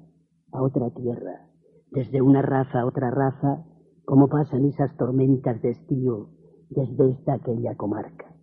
a 0.54 0.62
otra 0.62 0.90
tierra, 0.92 1.50
desde 1.92 2.22
una 2.22 2.42
raza 2.42 2.82
a 2.82 2.86
otra 2.86 3.12
raza, 3.12 3.66
como 4.06 4.30
pasan 4.30 4.66
esas 4.66 4.96
tormentas 4.96 5.62
de 5.62 5.72
estío 5.72 6.30
desde 6.70 7.12
esta 7.12 7.34
aquella 7.34 7.76
comarca. 7.76 8.34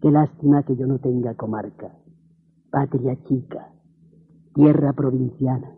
Qué 0.00 0.10
lástima 0.10 0.64
que 0.64 0.74
yo 0.74 0.86
no 0.86 0.98
tenga 0.98 1.34
comarca, 1.34 1.96
patria 2.70 3.16
chica, 3.24 3.72
tierra 4.54 4.92
provinciana. 4.94 5.76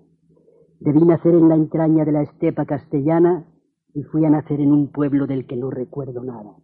Debí 0.81 1.05
nacer 1.05 1.35
en 1.35 1.49
la 1.49 1.57
entraña 1.57 2.05
de 2.05 2.13
la 2.13 2.23
estepa 2.23 2.65
castellana 2.65 3.48
y 3.95 4.03
fui 4.05 4.25
a 4.25 4.31
nacer 4.31 4.61
en 4.61 4.73
un 4.73 4.93
pueblo 4.93 5.27
del 5.27 5.47
que 5.47 5.57
no 5.57 5.71
recuerdo 5.71 6.23
nada. 6.23 6.57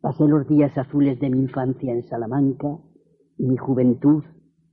Pasé 0.00 0.26
los 0.26 0.46
días 0.46 0.76
azules 0.76 1.18
de 1.20 1.30
mi 1.30 1.38
infancia 1.40 1.92
en 1.92 2.02
Salamanca 2.02 2.78
y 3.38 3.46
mi 3.46 3.56
juventud 3.56 4.24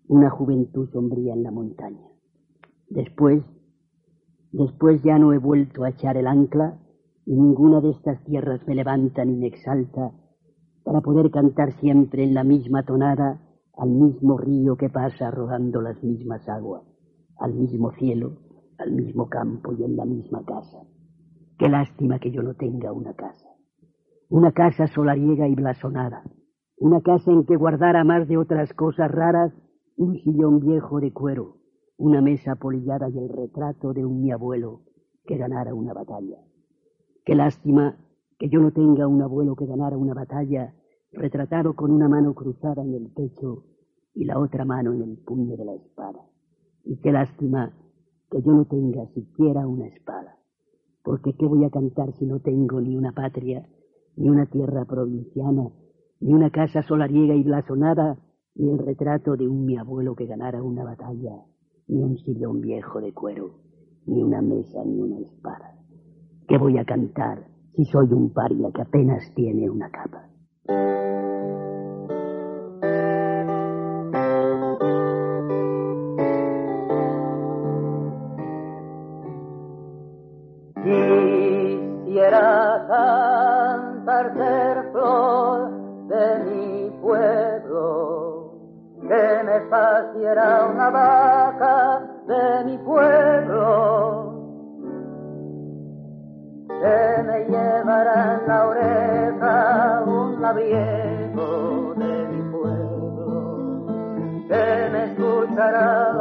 una 0.07 0.29
juventud 0.29 0.89
sombría 0.91 1.33
en 1.33 1.43
la 1.43 1.51
montaña. 1.51 2.05
Después, 2.89 3.43
después 4.51 5.01
ya 5.03 5.17
no 5.17 5.33
he 5.33 5.37
vuelto 5.37 5.83
a 5.83 5.89
echar 5.89 6.17
el 6.17 6.27
ancla 6.27 6.79
y 7.25 7.35
ninguna 7.35 7.79
de 7.81 7.91
estas 7.91 8.23
tierras 8.25 8.61
me 8.67 8.75
levanta 8.75 9.23
ni 9.23 9.35
me 9.35 9.47
exalta 9.47 10.11
para 10.83 11.01
poder 11.01 11.31
cantar 11.31 11.71
siempre 11.79 12.23
en 12.23 12.33
la 12.33 12.43
misma 12.43 12.83
tonada 12.83 13.41
al 13.77 13.89
mismo 13.89 14.37
río 14.37 14.75
que 14.75 14.89
pasa 14.89 15.31
rodando 15.31 15.81
las 15.81 16.03
mismas 16.03 16.47
aguas, 16.49 16.83
al 17.37 17.53
mismo 17.53 17.91
cielo, 17.93 18.37
al 18.77 18.91
mismo 18.91 19.29
campo 19.29 19.73
y 19.73 19.83
en 19.83 19.95
la 19.95 20.05
misma 20.05 20.43
casa. 20.45 20.79
Qué 21.57 21.69
lástima 21.69 22.19
que 22.19 22.31
yo 22.31 22.41
no 22.41 22.55
tenga 22.55 22.91
una 22.91 23.13
casa. 23.13 23.49
Una 24.29 24.51
casa 24.51 24.87
solariega 24.87 25.47
y 25.47 25.55
blasonada. 25.55 26.23
Una 26.77 27.01
casa 27.01 27.31
en 27.31 27.45
que 27.45 27.55
guardara 27.55 28.03
más 28.03 28.27
de 28.27 28.37
otras 28.37 28.73
cosas 28.73 29.11
raras 29.11 29.53
un 29.95 30.17
sillón 30.19 30.59
viejo 30.59 30.99
de 30.99 31.13
cuero, 31.13 31.57
una 31.97 32.21
mesa 32.21 32.55
polillada 32.55 33.09
y 33.09 33.17
el 33.17 33.29
retrato 33.29 33.93
de 33.93 34.05
un 34.05 34.21
mi 34.21 34.31
abuelo 34.31 34.81
que 35.25 35.37
ganara 35.37 35.73
una 35.73 35.93
batalla. 35.93 36.37
Qué 37.25 37.35
lástima 37.35 37.97
que 38.39 38.49
yo 38.49 38.59
no 38.59 38.71
tenga 38.71 39.07
un 39.07 39.21
abuelo 39.21 39.55
que 39.55 39.65
ganara 39.65 39.97
una 39.97 40.13
batalla 40.13 40.73
retratado 41.11 41.75
con 41.75 41.91
una 41.91 42.09
mano 42.09 42.33
cruzada 42.33 42.81
en 42.81 42.93
el 42.95 43.11
pecho 43.11 43.65
y 44.15 44.25
la 44.25 44.39
otra 44.39 44.65
mano 44.65 44.93
en 44.93 45.03
el 45.03 45.17
puño 45.17 45.55
de 45.55 45.65
la 45.65 45.73
espada. 45.75 46.25
Y 46.83 46.99
qué 47.01 47.11
lástima 47.11 47.71
que 48.29 48.41
yo 48.41 48.51
no 48.51 48.65
tenga 48.65 49.05
siquiera 49.13 49.67
una 49.67 49.87
espada, 49.87 50.37
porque 51.03 51.33
¿qué 51.33 51.45
voy 51.45 51.65
a 51.65 51.69
cantar 51.69 52.13
si 52.13 52.25
no 52.25 52.39
tengo 52.39 52.79
ni 52.79 52.95
una 52.95 53.11
patria, 53.11 53.67
ni 54.15 54.29
una 54.29 54.45
tierra 54.45 54.85
provinciana, 54.85 55.69
ni 56.19 56.33
una 56.33 56.49
casa 56.49 56.81
solariega 56.81 57.35
y 57.35 57.43
blasonada, 57.43 58.17
ni 58.55 58.69
el 58.69 58.79
retrato 58.79 59.35
de 59.35 59.47
un 59.47 59.65
mi 59.65 59.77
abuelo 59.77 60.15
que 60.15 60.25
ganara 60.25 60.63
una 60.63 60.83
batalla, 60.83 61.45
ni 61.87 62.01
un 62.01 62.17
sillón 62.17 62.61
viejo 62.61 63.01
de 63.01 63.13
cuero, 63.13 63.59
ni 64.05 64.21
una 64.23 64.41
mesa, 64.41 64.83
ni 64.85 64.99
una 65.01 65.19
espada? 65.19 65.75
¿Qué 66.47 66.57
voy 66.57 66.77
a 66.77 66.85
cantar 66.85 67.47
si 67.75 67.83
soy 67.85 68.07
un 68.13 68.31
paria 68.31 68.71
que 68.73 68.81
apenas 68.81 69.23
tiene 69.35 69.69
una 69.69 69.89
capa? 69.89 70.29
Quisiera 80.83 82.43
cantar 82.89 84.33
ser 84.35 84.91
de 86.09 86.25
mi 86.43 86.89
pueblo, 87.01 88.51
que 89.01 89.43
me 89.45 89.61
faciera 89.69 90.67
una 90.69 90.89
vaca 90.89 92.01
de 92.27 92.65
mi 92.65 92.77
pueblo, 92.79 94.33
que 96.67 97.23
me 97.27 97.45
llevara 97.45 98.41
en 98.41 98.47
la 98.47 98.67
oreja 98.67 100.03
un 100.05 100.41
labriego 100.41 101.93
de 101.95 102.27
mi 102.27 102.41
pueblo, 102.51 103.85
que 104.49 104.89
me 104.91 105.05
escuchara 105.05 106.12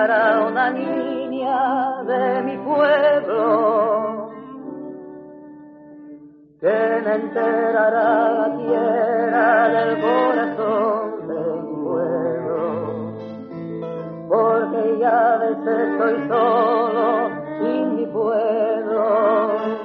una 0.00 0.70
niña 0.70 2.02
de 2.04 2.42
mi 2.42 2.56
pueblo, 2.58 4.30
que 6.58 7.02
me 7.04 7.14
enterará 7.14 8.32
la 8.32 8.56
tierra 8.56 9.68
del 9.68 10.00
corazón 10.00 11.28
de 11.28 11.40
mi 11.62 11.84
pueblo 11.84 13.10
porque 14.28 14.98
ya 15.00 15.34
a 15.34 15.38
veces 15.38 15.78
estoy 15.90 16.28
solo 16.28 17.30
sin 17.58 17.96
mi 17.96 18.06
pueblo. 18.06 19.79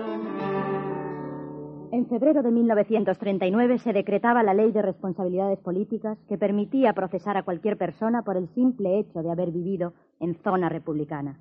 En 2.06 2.10
febrero 2.10 2.44
de 2.44 2.52
1939 2.52 3.80
se 3.80 3.92
decretaba 3.92 4.44
la 4.44 4.54
Ley 4.54 4.72
de 4.72 4.84
Responsabilidades 4.84 5.58
Políticas 5.58 6.20
que 6.30 6.38
permitía 6.38 6.94
procesar 6.94 7.36
a 7.36 7.42
cualquier 7.42 7.80
persona 7.80 8.22
por 8.22 8.38
el 8.38 8.48
simple 8.50 9.00
hecho 9.00 9.24
de 9.24 9.32
haber 9.32 9.50
vivido 9.50 9.94
en 10.20 10.36
zona 10.44 10.70
republicana. 10.70 11.40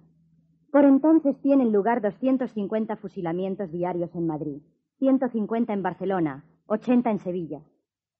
Por 0.72 0.86
entonces 0.86 1.38
tienen 1.42 1.70
lugar 1.70 2.00
250 2.00 2.96
fusilamientos 2.96 3.70
diarios 3.70 4.08
en 4.14 4.26
Madrid, 4.26 4.62
150 5.00 5.70
en 5.70 5.82
Barcelona, 5.82 6.46
80 6.68 7.10
en 7.10 7.18
Sevilla. 7.18 7.60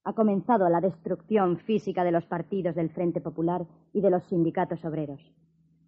Ha 0.05 0.13
comenzado 0.13 0.69
la 0.69 0.83
destrucción 0.83 1.57
física 1.57 2.05
de 2.05 2.13
los 2.13 2.27
partidos 2.27 2.75
del 2.75 2.91
Frente 2.91 3.23
Popular 3.23 3.65
y 3.95 4.03
de 4.03 4.11
los 4.11 4.23
sindicatos 4.25 4.85
obreros. 4.85 5.33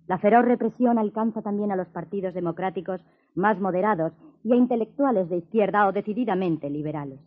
La 0.06 0.18
feroz 0.18 0.44
represión 0.44 0.98
alcanza 0.98 1.42
también 1.42 1.72
a 1.72 1.76
los 1.76 1.88
partidos 1.88 2.32
democráticos 2.32 3.00
más 3.34 3.58
moderados 3.60 4.12
y 4.44 4.52
a 4.52 4.56
intelectuales 4.56 5.28
de 5.28 5.38
izquierda 5.38 5.88
o 5.88 5.92
decididamente 5.92 6.70
liberales. 6.70 7.18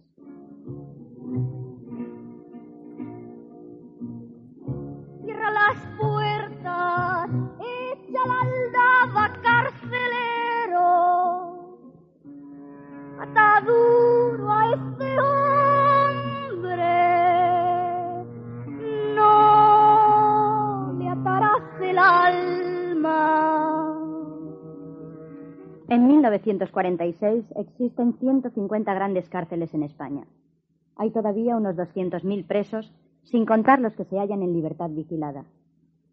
Cierra 5.26 5.52
las 5.52 5.78
puertas, 6.00 7.30
echa 7.60 8.26
la 8.26 8.40
aldaba 8.48 9.34
carcelero, 9.44 10.88
ata 13.20 13.62
duro 13.66 14.52
a 14.52 14.72
este 14.74 15.20
hombre, 15.20 15.59
En 25.90 26.06
1946 26.06 27.46
existen 27.56 28.14
150 28.20 28.94
grandes 28.94 29.28
cárceles 29.28 29.74
en 29.74 29.82
España. 29.82 30.28
Hay 30.96 31.10
todavía 31.10 31.58
unos 31.58 31.76
200.000 31.78 32.46
presos, 32.46 32.94
sin 33.24 33.48
contar 33.48 33.80
los 33.80 33.96
que 33.96 34.04
se 34.04 34.20
hallan 34.20 34.44
en 34.44 34.54
libertad 34.54 34.92
vigilada. 34.92 35.46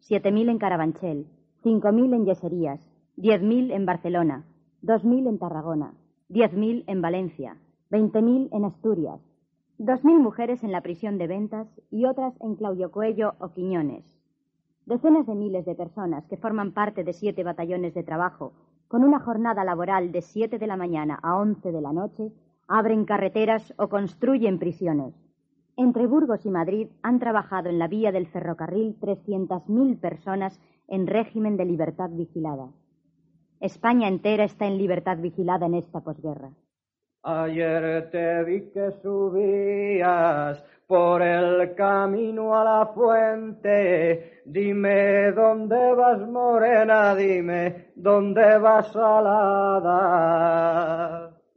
7.000 0.09 0.51
en 0.51 0.59
Carabanchel, 0.59 1.27
5.000 1.63 2.15
en 2.15 2.25
Yeserías, 2.25 2.81
10.000 3.19 3.73
en 3.73 3.85
Barcelona, 3.85 4.47
2.000 4.83 5.29
en 5.29 5.39
Tarragona, 5.39 5.93
10.000 6.31 6.85
en 6.87 7.03
Valencia, 7.03 7.57
20.000 7.91 8.49
en 8.53 8.65
Asturias, 8.65 9.21
2.000 9.79 10.19
mujeres 10.21 10.65
en 10.65 10.73
la 10.73 10.81
prisión 10.81 11.19
de 11.19 11.27
Ventas 11.27 11.69
y 11.91 12.07
otras 12.07 12.33
en 12.41 12.57
Claudio 12.57 12.91
Coello 12.91 13.35
o 13.41 13.49
Quiñones. 13.51 14.16
Decenas 14.87 15.26
de 15.26 15.34
miles 15.34 15.64
de 15.64 15.74
personas 15.74 16.24
que 16.26 16.37
forman 16.37 16.72
parte 16.72 17.03
de 17.03 17.12
siete 17.12 17.43
batallones 17.43 17.93
de 17.93 18.05
trabajo, 18.05 18.53
con 18.87 19.03
una 19.03 19.18
jornada 19.18 19.64
laboral 19.64 20.12
de 20.12 20.22
7 20.22 20.61
de 20.61 20.66
la 20.68 20.76
mañana 20.76 21.18
a 21.24 21.37
11 21.37 21.72
de 21.72 21.80
la 21.80 21.93
noche, 21.93 22.30
abren 22.68 23.05
carreteras 23.05 23.74
o 23.78 23.89
construyen 23.89 24.61
prisiones. 24.61 25.12
Entre 25.76 26.07
Burgos 26.07 26.47
y 26.47 26.51
Madrid 26.51 26.89
han 27.03 27.18
trabajado 27.18 27.68
en 27.68 27.80
la 27.80 27.89
vía 27.89 28.12
del 28.12 28.28
ferrocarril 28.28 28.97
300.000 29.01 29.99
personas 29.99 30.61
en 30.87 31.09
régimen 31.09 31.57
de 31.57 31.64
libertad 31.64 32.11
vigilada. 32.11 32.68
España 33.59 34.07
entera 34.07 34.45
está 34.45 34.66
en 34.66 34.78
libertad 34.78 35.18
vigilada 35.18 35.66
en 35.66 35.74
esta 35.74 36.01
posguerra. 36.01 36.51
Ayer 37.24 38.09
te 38.12 38.45
vi 38.45 38.70
que 38.70 38.93
subías 39.03 40.62
por 40.87 41.20
el 41.22 41.74
camino 41.74 42.57
a 42.57 42.64
la 42.64 42.87
fuente. 42.95 44.43
Dime 44.45 45.32
dónde 45.32 45.95
vas, 45.95 46.20
morena, 46.20 47.14
dime 47.14 47.93
dónde 47.97 48.59
vas, 48.59 48.93
salada. 48.93 49.97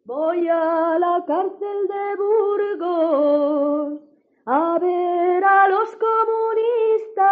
Voy 0.06 0.48
a 0.48 0.98
la 1.00 1.24
cárcel 1.28 1.88
de 1.88 2.16
Burgos 2.18 4.00
a 4.48 4.80
ver 4.80 5.44
a 5.44 5.68
los 5.68 5.96
comunistas 6.08 7.30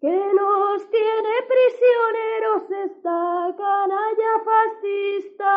que 0.00 0.32
los 0.32 0.90
tiene 0.90 1.42
prisioneros 1.48 2.70
esta 2.84 3.52
canalla 3.56 4.38
fascista. 4.44 5.54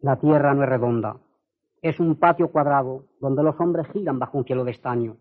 La 0.00 0.16
tierra 0.16 0.54
no 0.54 0.64
es 0.64 0.68
redonda. 0.68 1.27
Es 1.88 1.98
un 2.00 2.16
patio 2.16 2.52
cuadrado 2.52 3.06
donde 3.18 3.42
los 3.42 3.58
hombres 3.58 3.86
giran 3.94 4.18
bajo 4.18 4.36
un 4.36 4.44
cielo 4.44 4.62
de 4.62 4.72
estaño. 4.72 5.16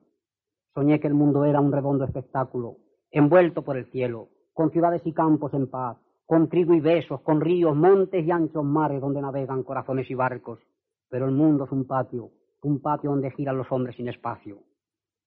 Soñé 0.73 0.99
que 0.99 1.07
el 1.07 1.13
mundo 1.13 1.45
era 1.45 1.61
un 1.61 1.71
redondo 1.71 2.03
espectáculo, 2.03 2.75
envuelto 3.09 3.61
por 3.61 3.77
el 3.77 3.85
cielo, 3.85 4.27
con 4.51 4.69
ciudades 4.71 5.01
y 5.05 5.13
campos 5.13 5.53
en 5.53 5.69
paz, 5.69 5.95
con 6.25 6.49
trigo 6.49 6.73
y 6.73 6.81
besos, 6.81 7.21
con 7.21 7.39
ríos, 7.39 7.73
montes 7.73 8.27
y 8.27 8.31
anchos 8.31 8.65
mares 8.65 8.99
donde 8.99 9.21
navegan 9.21 9.63
corazones 9.63 10.11
y 10.11 10.13
barcos. 10.13 10.59
Pero 11.07 11.27
el 11.27 11.31
mundo 11.31 11.63
es 11.63 11.71
un 11.71 11.87
patio, 11.87 12.31
un 12.63 12.81
patio 12.81 13.11
donde 13.11 13.31
giran 13.31 13.57
los 13.57 13.71
hombres 13.71 13.95
sin 13.95 14.09
espacio. 14.09 14.57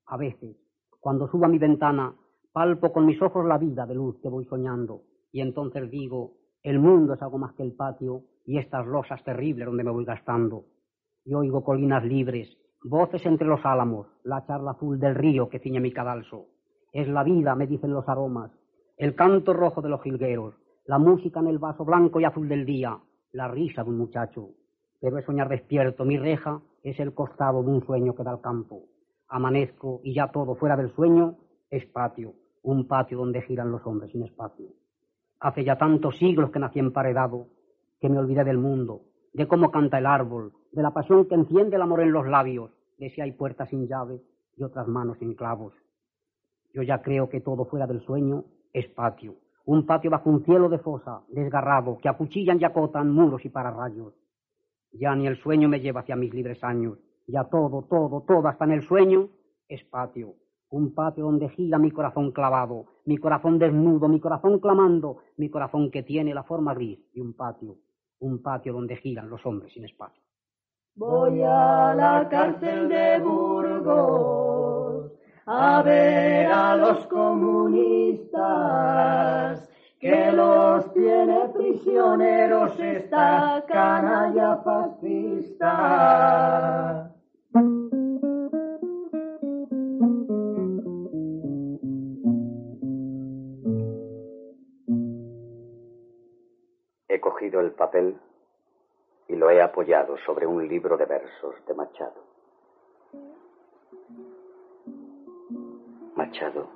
A 0.09 0.18
veces, 0.18 0.59
cuando 1.01 1.26
subo 1.26 1.47
a 1.47 1.49
mi 1.49 1.57
ventana, 1.57 2.14
palpo 2.53 2.93
con 2.93 3.07
mis 3.07 3.22
ojos 3.22 3.47
la 3.47 3.57
vida 3.57 3.86
de 3.86 3.95
luz 3.95 4.20
que 4.20 4.28
voy 4.28 4.45
soñando, 4.45 5.05
y 5.32 5.41
entonces 5.41 5.91
digo, 5.91 6.34
el 6.62 6.80
mundo 6.80 7.14
es 7.14 7.22
algo 7.22 7.38
más 7.38 7.55
que 7.55 7.62
el 7.62 7.72
patio 7.72 8.24
y 8.45 8.59
estas 8.59 8.86
losas 8.86 9.24
terribles 9.24 9.64
donde 9.64 9.84
me 9.84 9.91
voy 9.91 10.05
gastando. 10.05 10.66
Y 11.25 11.35
oigo 11.35 11.62
colinas 11.62 12.05
libres, 12.05 12.57
voces 12.83 13.25
entre 13.27 13.47
los 13.47 13.64
álamos, 13.64 14.07
la 14.25 14.45
charla 14.47 14.73
azul 14.73 14.99
del 14.99 15.14
río 15.14 15.49
que 15.49 15.59
ciñe 15.59 15.81
mi 15.81 15.93
cadalso. 15.93 16.47
Es 16.93 17.09
la 17.09 17.23
vida, 17.23 17.55
me 17.55 17.66
dicen 17.66 17.93
los 17.93 18.09
aromas, 18.09 18.51
el 18.97 19.14
canto 19.14 19.53
rojo 19.53 19.83
de 19.83 19.89
los 19.89 20.03
jilgueros, 20.03 20.55
la 20.87 20.99
música 20.99 21.41
en 21.41 21.49
el 21.49 21.59
vaso 21.59 21.85
blanco 21.85 22.21
y 22.21 22.25
azul 22.25 22.49
del 22.49 22.64
día, 22.64 22.99
la 23.33 23.49
risa 23.49 23.85
de 23.85 23.91
un 23.91 23.99
muchacho. 23.99 24.51
Pero 25.01 25.18
es 25.18 25.25
soñar 25.25 25.49
despierto, 25.49 26.05
mi 26.05 26.18
reja 26.18 26.61
es 26.83 26.99
el 27.01 27.14
costado 27.14 27.62
de 27.62 27.71
un 27.71 27.85
sueño 27.85 28.14
que 28.14 28.23
da 28.23 28.33
al 28.33 28.41
campo. 28.41 28.83
Amanezco 29.29 30.01
y 30.03 30.14
ya 30.14 30.29
todo 30.33 30.55
fuera 30.55 30.77
del 30.77 30.91
sueño 30.95 31.37
es 31.71 31.87
patio, 31.87 32.35
un 32.62 32.89
patio 32.89 33.18
donde 33.18 33.43
giran 33.43 33.71
los 33.71 33.87
hombres 33.87 34.11
sin 34.11 34.25
espacio. 34.25 34.66
Hace 35.39 35.64
ya 35.64 35.79
tantos 35.79 36.18
siglos 36.18 36.51
que 36.51 36.59
nací 36.59 36.79
emparedado, 36.79 37.47
que 38.01 38.09
me 38.09 38.18
olvidé 38.18 38.45
del 38.45 38.59
mundo, 38.59 39.03
de 39.33 39.47
cómo 39.47 39.70
canta 39.70 39.99
el 39.99 40.07
árbol, 40.07 40.53
de 40.72 40.83
la 40.83 40.93
pasión 40.93 41.26
que 41.26 41.35
enciende 41.35 41.76
el 41.76 41.83
amor 41.83 42.01
en 42.01 42.12
los 42.12 42.26
labios, 42.26 42.70
de 42.99 43.11
si 43.11 43.20
hay 43.20 43.33
puertas 43.33 43.68
sin 43.68 43.87
llave 43.87 44.20
y 44.57 44.62
otras 44.62 44.89
manos 44.89 45.18
sin 45.18 45.35
clavos. 45.35 45.74
Yo 46.72 46.83
ya 46.83 47.03
creo 47.03 47.28
que 47.28 47.41
todo 47.41 47.64
fuera 47.64 47.87
del 47.87 48.01
sueño 48.03 48.45
es 48.72 48.87
patio, 48.89 49.37
un 49.64 49.87
patio 49.87 50.11
bajo 50.11 50.31
un 50.31 50.45
cielo 50.45 50.68
de 50.68 50.78
fosa, 50.78 51.22
desgarrado, 51.28 51.99
que 51.99 52.09
acuchillan 52.09 52.61
y 52.61 52.64
acotan 52.64 53.11
muros 53.11 53.45
y 53.45 53.49
pararrayos. 53.49 54.14
Ya 54.93 55.14
ni 55.14 55.26
el 55.26 55.37
sueño 55.37 55.68
me 55.68 55.81
lleva 55.81 56.01
hacia 56.01 56.16
mis 56.16 56.35
libres 56.35 56.62
años, 56.64 56.99
ya 57.26 57.45
todo, 57.45 57.83
todo, 57.83 58.22
todo, 58.26 58.49
hasta 58.49 58.64
en 58.64 58.72
el 58.72 58.83
sueño, 58.83 59.28
es 59.68 59.85
patio, 59.85 60.35
un 60.70 60.95
patio 60.95 61.24
donde 61.24 61.49
gira 61.51 61.78
mi 61.78 61.91
corazón 61.91 62.33
clavado, 62.33 62.87
mi 63.05 63.16
corazón 63.18 63.59
desnudo, 63.59 64.09
mi 64.09 64.20
corazón 64.20 64.59
clamando, 64.59 65.18
mi 65.37 65.49
corazón 65.49 65.91
que 65.91 66.03
tiene 66.03 66.35
la 66.35 66.43
forma 66.43 66.74
gris 66.74 66.99
y 67.12 67.20
un 67.20 67.35
patio, 67.35 67.76
un 68.21 68.41
patio 68.43 68.73
donde 68.73 68.97
giran 68.97 69.29
los 69.29 69.45
hombres 69.45 69.73
sin 69.73 69.85
espacio. 69.85 70.23
Voy 70.95 71.43
a 71.43 71.95
la 71.95 72.29
cárcel 72.31 72.89
de 72.89 73.18
Burgos 73.21 75.12
a 75.47 75.83
ver 75.83 76.47
a 76.53 76.77
los 76.77 77.07
comunistas 77.07 78.31
que 79.99 80.33
los 80.33 80.93
tiene 80.95 81.49
prisioneros 81.49 82.79
esta 82.79 83.64
canalla 83.66 84.57
fascista. 84.64 85.91
El 97.59 97.73
papel 97.73 98.17
y 99.27 99.35
lo 99.35 99.51
he 99.51 99.61
apoyado 99.61 100.17
sobre 100.19 100.47
un 100.47 100.69
libro 100.69 100.97
de 100.97 101.07
versos 101.07 101.55
de 101.67 101.75
Machado. 101.75 102.23
Machado, 106.15 106.69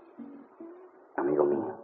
amigo 1.16 1.44
mío, 1.44 1.74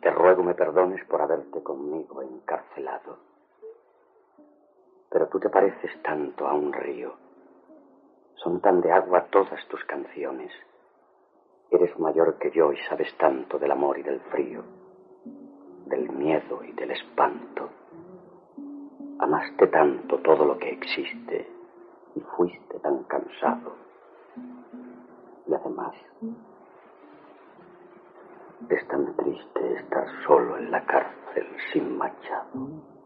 te 0.00 0.10
ruego 0.10 0.42
me 0.42 0.54
perdones 0.54 1.04
por 1.06 1.22
haberte 1.22 1.62
conmigo 1.62 2.22
encarcelado. 2.22 3.16
Pero 5.08 5.28
tú 5.28 5.40
te 5.40 5.48
pareces 5.48 6.02
tanto 6.02 6.46
a 6.46 6.52
un 6.52 6.72
río. 6.72 7.14
Son 8.34 8.60
tan 8.60 8.80
de 8.80 8.92
agua 8.92 9.26
todas 9.30 9.66
tus 9.68 9.82
canciones. 9.84 10.52
Eres 11.70 11.98
mayor 11.98 12.38
que 12.38 12.50
yo 12.50 12.72
y 12.72 12.76
sabes 12.88 13.16
tanto 13.16 13.58
del 13.58 13.70
amor 13.70 13.98
y 13.98 14.02
del 14.02 14.20
frío, 14.20 14.62
del 15.86 16.10
miedo 16.10 16.62
y 16.64 16.72
del 16.72 16.90
espanto. 16.90 17.68
Amaste 19.18 19.66
tanto 19.68 20.18
todo 20.18 20.44
lo 20.44 20.58
que 20.58 20.70
existe 20.70 21.48
y 22.14 22.20
fuiste 22.36 22.78
tan 22.80 23.04
cansado. 23.04 23.74
Y 25.48 25.54
además, 25.54 25.94
es 28.68 28.88
tan 28.88 29.16
triste 29.16 29.74
estar 29.76 30.06
solo 30.26 30.58
en 30.58 30.70
la 30.70 30.84
cárcel 30.84 31.46
sin 31.72 31.96
Machado. 31.96 32.96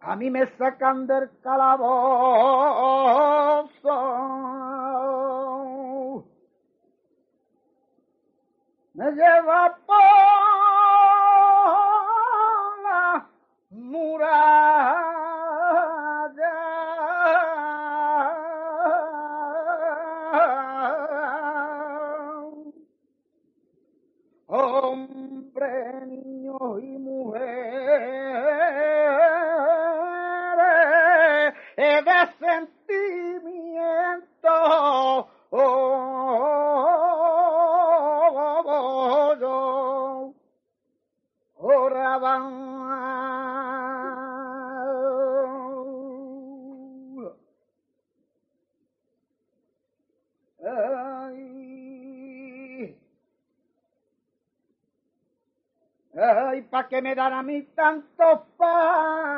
A 0.00 0.16
mí 0.16 0.30
me 0.30 0.46
sacan 0.56 1.06
del 1.06 1.30
calabozo, 1.42 1.94
me 8.94 9.12
lleva 9.12 9.78
Ay, 57.00 57.04
¿pa' 57.04 57.08
qué 57.08 57.08
me 57.08 57.14
dan 57.14 57.32
a 57.32 57.42
mí 57.42 57.62
tanto 57.74 58.46
pan? 58.56 59.29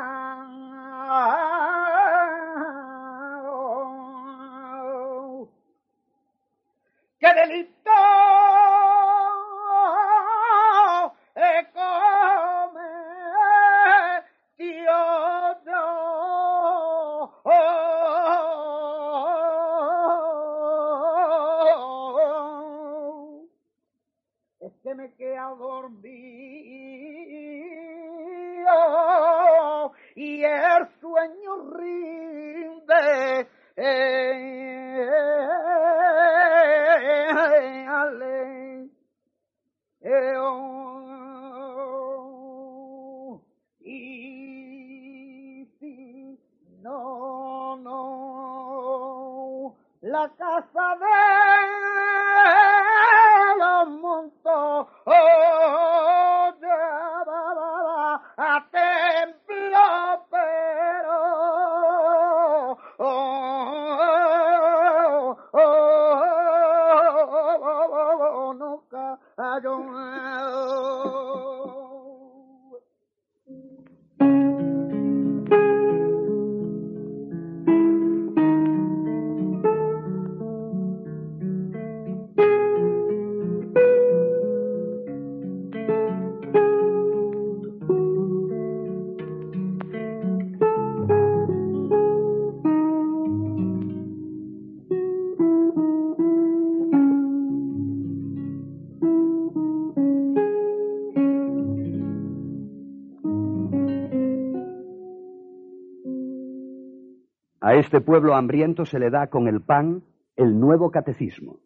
Este 107.83 107.99
pueblo 107.99 108.33
hambriento 108.33 108.85
se 108.85 108.97
le 108.97 109.09
da 109.09 109.27
con 109.27 109.49
el 109.49 109.59
pan 109.61 110.03
el 110.37 110.57
nuevo 110.57 110.89
catecismo. 110.89 111.57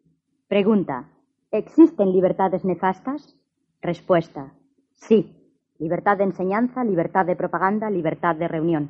Pregunta. 0.48 1.10
¿Existen 1.52 2.12
libertades 2.12 2.66
nefastas? 2.66 3.38
Respuesta. 3.84 4.52
Sí. 4.94 5.36
Libertad 5.78 6.18
de 6.18 6.24
enseñanza, 6.24 6.84
libertad 6.84 7.28
de 7.28 7.36
propaganda, 7.36 7.92
libertad 7.92 8.36
de 8.36 8.48
reunión. 8.48 8.90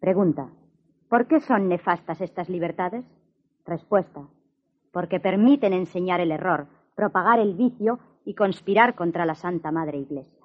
Pregunta. 0.00 0.50
¿Por 1.08 1.26
qué 1.26 1.40
son 1.40 1.66
nefastas 1.66 2.20
estas 2.20 2.50
libertades? 2.50 3.06
Respuesta. 3.64 4.28
Porque 4.92 5.18
permiten 5.18 5.72
enseñar 5.72 6.20
el 6.20 6.30
error, 6.30 6.66
propagar 6.94 7.40
el 7.40 7.54
vicio 7.54 8.00
y 8.26 8.34
conspirar 8.34 8.94
contra 8.94 9.24
la 9.24 9.34
Santa 9.34 9.72
Madre 9.72 9.96
Iglesia. 9.96 10.39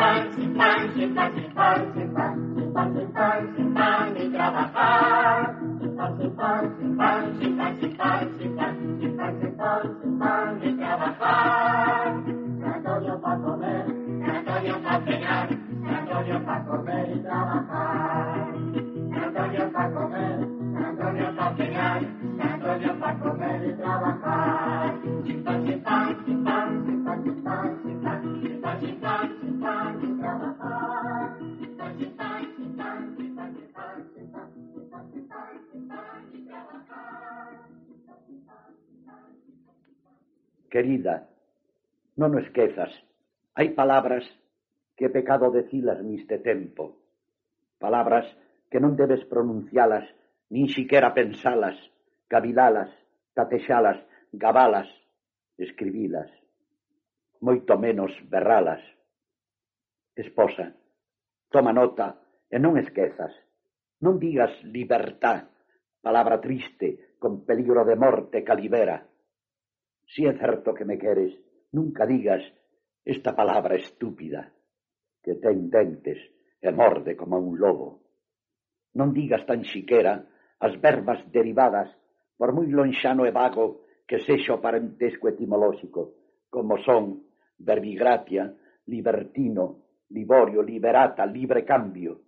Pan, 0.00 0.32
sin 0.34 0.54
pan, 0.56 0.80
sin 0.94 1.14
pan, 1.14 1.30
sin 1.36 1.50
pan, 1.54 1.92
sin 1.94 2.08
pan, 2.14 2.34
sin 2.56 2.72
pan, 2.72 2.88
sin 2.96 3.12
pan, 3.12 3.40
sin 3.54 3.74
pan, 3.74 4.14
ni 4.14 4.24
trabajar. 4.32 5.56
Sin 5.80 5.96
pan, 5.96 6.10
sin 6.18 6.30
pan, 6.38 6.62
sin 6.78 6.96
pan, 6.96 7.22
sin 7.38 7.56
pan, 7.58 7.72
sin 7.80 7.92
pan, 7.98 8.22
sin 8.38 8.56
pan, 8.56 8.72
sin 8.80 9.12
pan, 9.16 9.32
sin 9.40 9.52
pan, 9.58 9.80
sin 10.00 10.12
pan, 10.18 10.60
ni 10.60 10.70
trabajar. 10.80 12.08
San 12.60 12.72
Antonio 12.74 13.14
pa' 13.20 13.36
comer, 13.44 13.84
y 17.10 17.20
trabajar. 17.20 17.98
San 18.00 19.24
Antonio 19.24 19.64
pa' 19.72 19.88
comer, 19.90 20.38
San 20.72 20.84
Antonio 20.84 21.26
pa' 21.36 21.54
cenar, 21.56 22.00
San 22.38 22.50
Antonio 22.52 22.92
pa' 23.00 23.14
comer 23.20 23.60
y 23.68 23.72
trabajar. 23.76 24.19
Querida, 40.70 41.26
non 42.14 42.30
o 42.36 42.38
esquezas. 42.38 42.94
Hai 43.58 43.74
palabras 43.74 44.22
que 44.94 45.08
é 45.08 45.10
pecado 45.10 45.50
decilas 45.50 45.98
niste 46.04 46.38
tempo. 46.38 47.00
Palabras 47.82 48.28
que 48.70 48.78
non 48.78 48.94
debes 48.94 49.26
pronuncialas, 49.26 50.06
nin 50.54 50.70
siquera 50.70 51.10
pensalas, 51.10 51.74
cavilalas, 52.30 52.92
tatexalas, 53.34 53.98
gabalas, 54.30 54.86
escribilas, 55.58 56.30
moito 57.42 57.74
menos 57.74 58.14
berralas. 58.30 58.84
Esposa, 60.14 60.70
toma 61.50 61.74
nota 61.74 62.14
e 62.46 62.62
non 62.62 62.78
esquezas. 62.78 63.34
Non 64.04 64.22
digas 64.22 64.54
libertad 64.62 65.50
palabra 66.00 66.40
triste, 66.40 67.16
con 67.18 67.44
peligro 67.44 67.84
de 67.84 67.96
morte 67.96 68.42
calibera. 68.42 69.06
Si 70.06 70.26
é 70.26 70.32
certo 70.34 70.74
que 70.74 70.84
me 70.84 70.98
queres, 70.98 71.36
nunca 71.72 72.06
digas 72.06 72.42
esta 73.04 73.36
palabra 73.36 73.76
estúpida, 73.76 74.52
que 75.22 75.36
ten 75.36 75.68
dentes 75.70 76.18
e 76.60 76.70
morde 76.72 77.16
como 77.16 77.38
un 77.38 77.56
lobo. 77.60 78.00
Non 78.96 79.12
digas 79.14 79.44
tan 79.46 79.62
siquera 79.62 80.26
as 80.60 80.74
verbas 80.80 81.20
derivadas, 81.30 81.88
por 82.36 82.52
moi 82.56 82.66
lonxano 82.68 83.24
e 83.28 83.32
vago 83.32 83.86
que 84.08 84.18
sexa 84.26 84.56
o 84.56 84.62
parentesco 84.64 85.28
etimolóxico, 85.28 86.16
como 86.50 86.80
son 86.82 87.30
verbigratia, 87.60 88.50
libertino, 88.88 89.94
liborio, 90.10 90.60
liberata, 90.62 91.24
libre 91.24 91.64
cambio. 91.64 92.20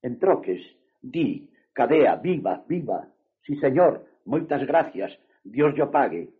En 0.00 0.18
troques, 0.18 0.62
di 1.02 1.51
cadea, 1.72 2.16
viva, 2.16 2.64
viva, 2.68 3.08
si 3.42 3.56
señor, 3.56 4.06
moitas 4.24 4.64
gracias, 4.66 5.18
Dios 5.44 5.74
yo 5.74 5.90
pague. 5.90 6.30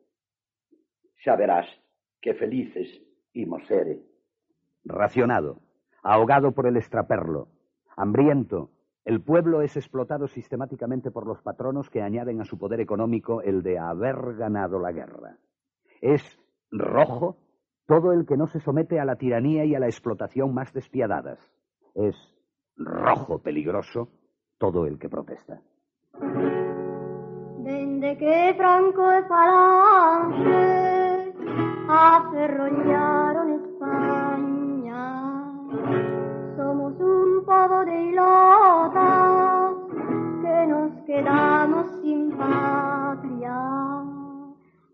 Xa 1.24 1.36
verás 1.36 1.66
que 2.20 2.34
felices 2.34 2.88
imos 3.32 3.66
sere. 3.66 4.02
Racionado, 4.84 5.60
ahogado 6.02 6.52
por 6.52 6.66
el 6.66 6.76
extraperlo, 6.76 7.48
hambriento, 7.96 8.70
el 9.04 9.20
pueblo 9.20 9.62
es 9.62 9.76
explotado 9.76 10.28
sistemáticamente 10.28 11.10
por 11.10 11.26
los 11.26 11.42
patronos 11.42 11.90
que 11.90 12.02
añaden 12.02 12.40
a 12.40 12.44
su 12.44 12.56
poder 12.56 12.80
económico 12.80 13.42
el 13.42 13.62
de 13.62 13.78
haber 13.78 14.36
ganado 14.36 14.78
la 14.78 14.92
guerra. 14.92 15.38
Es 16.00 16.22
rojo 16.70 17.36
todo 17.86 18.12
el 18.12 18.26
que 18.26 18.36
no 18.36 18.46
se 18.46 18.60
somete 18.60 19.00
a 19.00 19.04
la 19.04 19.16
tiranía 19.16 19.64
y 19.64 19.74
a 19.74 19.80
la 19.80 19.86
explotación 19.86 20.54
más 20.54 20.72
despiadadas. 20.72 21.40
Es 21.94 22.14
rojo 22.76 23.42
peligroso 23.42 24.08
todo 24.62 24.86
el 24.86 24.96
que 24.96 25.08
protesta. 25.08 25.58
Dende 27.66 28.16
que 28.16 28.54
Franco 28.56 29.10
e 29.10 29.22
Falange 29.24 31.34
aferroñaron 31.88 33.46
España, 33.60 35.04
somos 36.56 36.92
un 37.00 37.44
povo 37.44 37.84
de 37.86 37.96
ilotas 38.10 39.74
que 40.42 40.66
nos 40.72 40.92
quedamos 41.08 41.86
sin 42.00 42.30
patria. 42.38 43.58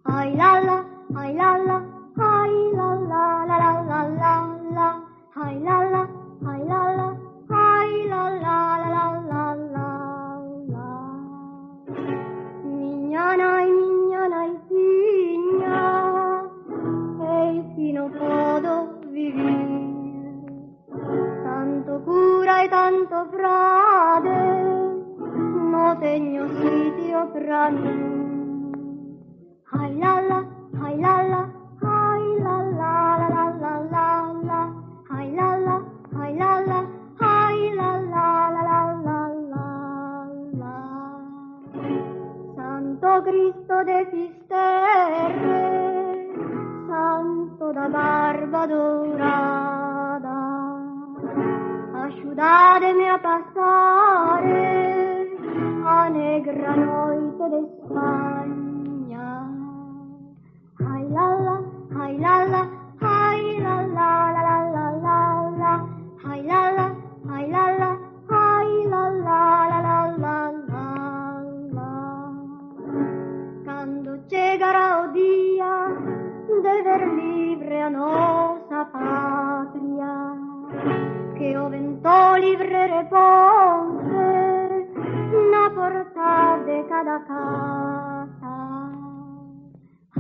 Ay 0.04 0.34
la 0.34 0.60
la, 0.62 0.78
ay 1.14 1.34
la 1.34 1.58
la, 1.58 1.78
ay 2.16 2.54
la 2.72 2.94
la 3.12 3.44
la 3.50 3.58
la 3.90 4.00
la 4.22 4.34
la 4.76 4.88
ay 5.36 5.60
la 5.60 5.84
la 5.90 6.17
e 22.60 22.68
tanto 22.68 23.26
frade, 23.30 24.40
no 25.70 25.96
teño 26.00 26.48
sitio 26.58 27.30
pra 27.32 27.70
mí. 27.70 27.88
Ay 29.78 29.94
la 29.98 30.20
la, 30.20 30.44
ay 30.82 30.98
la 30.98 31.22
la, 31.22 31.42
ay 31.82 32.24
la 32.40 32.56
la 32.80 33.16
la 33.18 33.28
la 33.30 33.44
la 33.62 33.74
la 33.94 34.08
la, 34.48 34.60
ay 35.10 35.28
la 35.38 35.50
la, 35.66 35.76
ay 36.18 36.34
la 36.34 36.60
la, 36.66 36.80
la 37.20 37.52
la 37.70 38.52
la 38.58 38.80
la 39.06 39.20
la 39.52 39.62
la 40.58 40.60
la. 40.60 40.76
Santo 42.56 43.10
Cristo 43.22 43.74
de 43.84 43.98
Fisterre, 44.10 45.62
Santo 46.88 47.72
da 47.72 47.86
barba 47.88 48.66
dorada, 48.66 49.77
tu 52.28 52.34
darme 52.34 53.08
a 53.08 53.18
pasar 53.18 54.44
a 55.84 56.10
negra 56.10 56.76
noite 56.76 57.44
de 57.52 57.58
España. 57.60 59.28
Ay 60.78 61.08
la 61.08 61.28
la, 61.46 61.56
ay 62.02 62.18
la 62.18 62.44
la, 62.52 62.62
ay 63.00 63.60
la 63.60 63.76
la 63.96 64.12
la 64.32 64.42
la 64.44 64.56
la 64.76 64.86
la 65.06 65.20
la, 65.60 65.72
ay 66.30 66.42
la 66.42 66.72
la, 66.72 66.86
ay 67.34 67.50
la 67.50 67.64
la, 67.80 67.90
ay 68.28 68.70
la 68.92 69.04
la 69.26 69.42
la 69.70 69.80
la 69.86 69.98
la 70.24 70.52
la 70.68 70.86
la. 71.76 71.92
Cuando 73.64 74.16
llegará 74.28 75.04
el 75.04 75.12
día 75.12 75.72
de 76.62 76.82
ver 76.82 77.08
libre 77.08 77.82
a 77.82 77.90
nuestra 77.90 78.92
patria. 78.92 80.37
che 81.38 81.56
ho 81.56 81.68
vent'ò 81.68 82.34
livre 82.36 82.86
repose, 82.88 84.16
na 85.52 85.70
portate 85.72 86.84
cada 86.88 87.22
casa. 87.22 88.56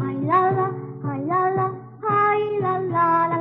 Ai 0.00 0.24
la 0.24 0.50
la, 0.50 0.72
ai 1.10 1.26
la 1.26 1.50
la, 1.50 1.72
ai 2.06 2.58
la 2.60 2.78
la 2.78 3.26
la. 3.26 3.37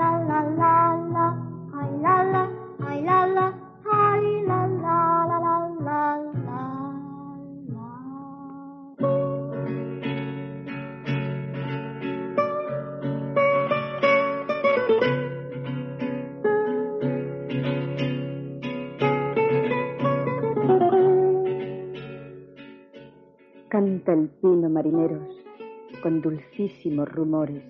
Con 26.01 26.21
dulcísimos 26.21 27.09
rumores. 27.11 27.63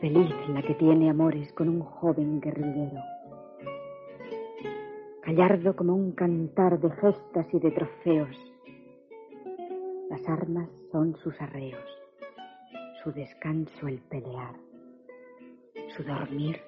Feliz 0.00 0.34
la 0.48 0.62
que 0.62 0.74
tiene 0.74 1.08
amores 1.08 1.50
con 1.54 1.68
un 1.68 1.80
joven 1.80 2.40
guerrillero. 2.40 3.00
Gallardo 5.24 5.74
como 5.74 5.94
un 5.94 6.12
cantar 6.12 6.78
de 6.78 6.90
gestas 6.90 7.46
y 7.54 7.58
de 7.58 7.70
trofeos. 7.70 8.36
Las 10.10 10.28
armas 10.28 10.68
son 10.92 11.16
sus 11.16 11.40
arreos, 11.40 11.88
su 13.02 13.12
descanso 13.12 13.88
el 13.88 13.98
pelear, 14.00 14.54
su 15.96 16.02
dormir 16.04 16.60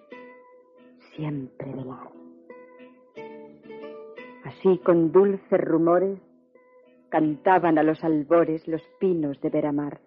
siempre 1.15 1.73
velar. 1.73 2.11
Así 4.45 4.79
con 4.79 5.13
dulces 5.13 5.61
rumores 5.61 6.19
cantaban 7.11 7.79
a 7.79 7.83
los 7.83 8.03
albores 8.05 8.67
los 8.69 8.83
pinos 9.01 9.41
de 9.41 9.51
Veramar. 9.51 10.01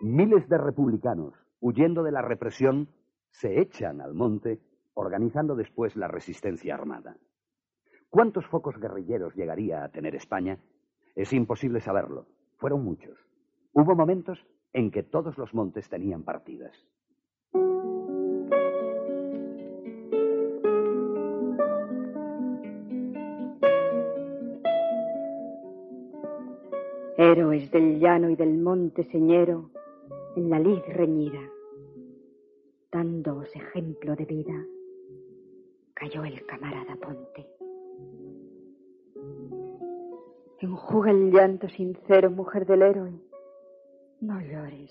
Miles 0.00 0.48
de 0.48 0.58
republicanos, 0.58 1.34
huyendo 1.60 2.02
de 2.02 2.12
la 2.12 2.22
represión, 2.22 2.88
se 3.30 3.60
echan 3.60 4.00
al 4.00 4.14
monte, 4.14 4.58
organizando 4.94 5.54
después 5.54 5.96
la 5.96 6.08
resistencia 6.08 6.74
armada. 6.74 7.16
¿Cuántos 8.10 8.46
focos 8.46 8.76
guerrilleros 8.80 9.34
llegaría 9.34 9.84
a 9.84 9.90
tener 9.90 10.14
España? 10.14 10.58
Es 11.14 11.32
imposible 11.32 11.80
saberlo. 11.80 12.26
Fueron 12.58 12.84
muchos. 12.84 13.16
Hubo 13.72 13.94
momentos 13.94 14.38
en 14.72 14.90
que 14.90 15.02
todos 15.02 15.38
los 15.38 15.54
montes 15.54 15.88
tenían 15.88 16.24
partidas. 16.24 16.74
Héroes 27.16 27.70
del 27.70 27.98
llano 27.98 28.30
y 28.30 28.36
del 28.36 28.58
monte 28.58 29.04
señero, 29.10 29.70
en 30.36 30.50
la 30.50 30.58
lid 30.60 30.80
reñida, 30.88 31.40
dándoos 32.92 33.48
ejemplo 33.56 34.14
de 34.14 34.24
vida, 34.24 34.64
cayó 35.94 36.24
el 36.24 36.46
camarada 36.46 36.94
Ponte. 36.96 37.57
Enjuga 40.60 41.12
el 41.12 41.30
llanto 41.30 41.68
sincero, 41.68 42.30
mujer 42.32 42.66
del 42.66 42.82
héroe, 42.82 43.12
no 44.20 44.40
llores. 44.40 44.90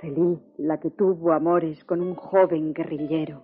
Feliz 0.00 0.38
la 0.56 0.80
que 0.80 0.90
tuvo 0.90 1.32
amores 1.32 1.84
con 1.84 2.00
un 2.00 2.14
joven 2.14 2.72
guerrillero. 2.72 3.42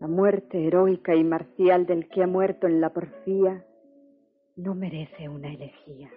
La 0.00 0.06
muerte 0.06 0.66
heroica 0.66 1.14
y 1.16 1.22
marcial 1.22 1.84
del 1.84 2.08
que 2.08 2.22
ha 2.22 2.26
muerto 2.26 2.66
en 2.66 2.80
la 2.80 2.94
porfía 2.94 3.66
no 4.56 4.74
merece 4.74 5.28
una 5.28 5.52
elegía, 5.52 6.10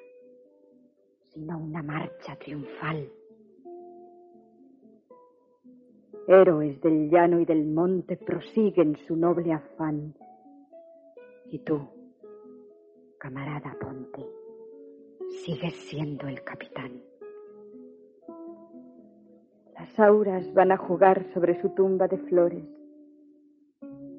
sino 1.34 1.58
una 1.58 1.84
marcha 1.84 2.38
triunfal. 2.38 3.12
Héroes 6.26 6.80
del 6.80 7.10
llano 7.10 7.42
y 7.42 7.46
del 7.46 7.66
monte 7.66 8.16
prosiguen 8.16 8.96
su 9.08 9.18
noble 9.18 9.52
afán. 9.52 10.14
Y 11.52 11.60
tú, 11.60 11.86
camarada 13.20 13.76
Ponte, 13.78 14.26
sigues 15.44 15.76
siendo 15.76 16.30
el 16.30 16.42
capitán. 16.46 17.04
Las 19.74 20.00
auras 20.00 20.54
van 20.54 20.72
a 20.72 20.78
jugar 20.78 21.26
sobre 21.34 21.60
su 21.62 21.70
tumba 21.72 22.08
de 22.08 22.20
flores. 22.20 22.64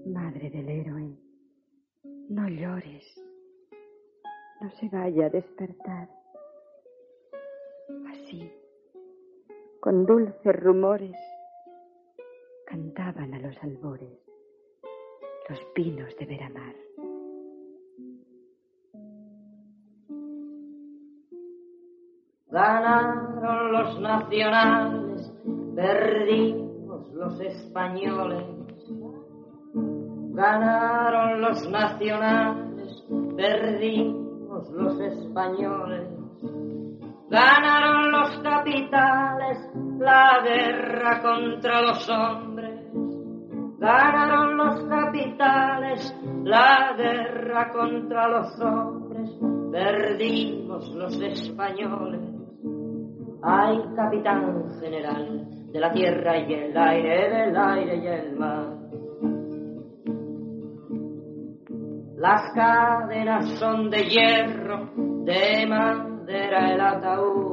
Madre 0.05 0.51
del 0.51 0.69
héroe, 0.69 1.17
no 2.29 2.49
llores, 2.51 3.19
no 4.61 4.71
se 4.73 4.91
vaya 4.91 5.27
a 5.27 5.31
despertar. 5.31 6.11
Así, 8.11 8.53
con 9.81 10.05
dulces 10.05 10.57
rumores, 10.61 11.17
cantaban 12.67 13.33
a 13.33 13.39
los 13.39 13.57
albores 13.63 14.21
los 15.49 15.65
pinos 15.75 16.15
de 16.17 16.27
Veramar. 16.27 16.82
Ganaron 22.53 23.73
los 23.73 23.99
nacionales, 23.99 25.33
perdimos 25.75 27.11
los 27.15 27.41
españoles. 27.41 28.45
Ganaron 30.35 31.41
los 31.41 31.71
nacionales, 31.71 33.05
perdimos 33.37 34.71
los 34.71 35.01
españoles. 35.01 36.09
Ganaron 37.31 38.13
los 38.13 38.39
capitales 38.41 39.59
la 39.99 40.43
guerra 40.45 41.23
contra 41.23 41.81
los 41.81 42.07
hombres. 42.11 42.81
Ganaron 43.79 44.59
los 44.59 44.85
capitales 44.91 46.15
la 46.45 46.93
guerra 46.99 47.71
contra 47.71 48.29
los 48.29 48.61
hombres. 48.61 49.31
Perdimos 49.73 50.87
los 50.95 51.19
españoles. 51.19 52.22
Ay, 53.45 53.83
capitán 53.97 54.71
general 54.81 55.73
de 55.73 55.81
la 55.81 55.91
tierra 55.91 56.39
y 56.39 56.53
el 56.53 56.77
aire, 56.77 57.29
del 57.29 57.57
aire 57.57 57.97
y 57.97 58.07
el 58.07 58.39
mar. 58.39 58.67
Las 62.17 62.53
cadenas 62.55 63.59
son 63.59 63.91
de 63.91 64.05
hierro, 64.05 64.91
de 65.25 65.67
madera 65.67 66.73
el 66.73 66.81
ataúd. 66.81 67.53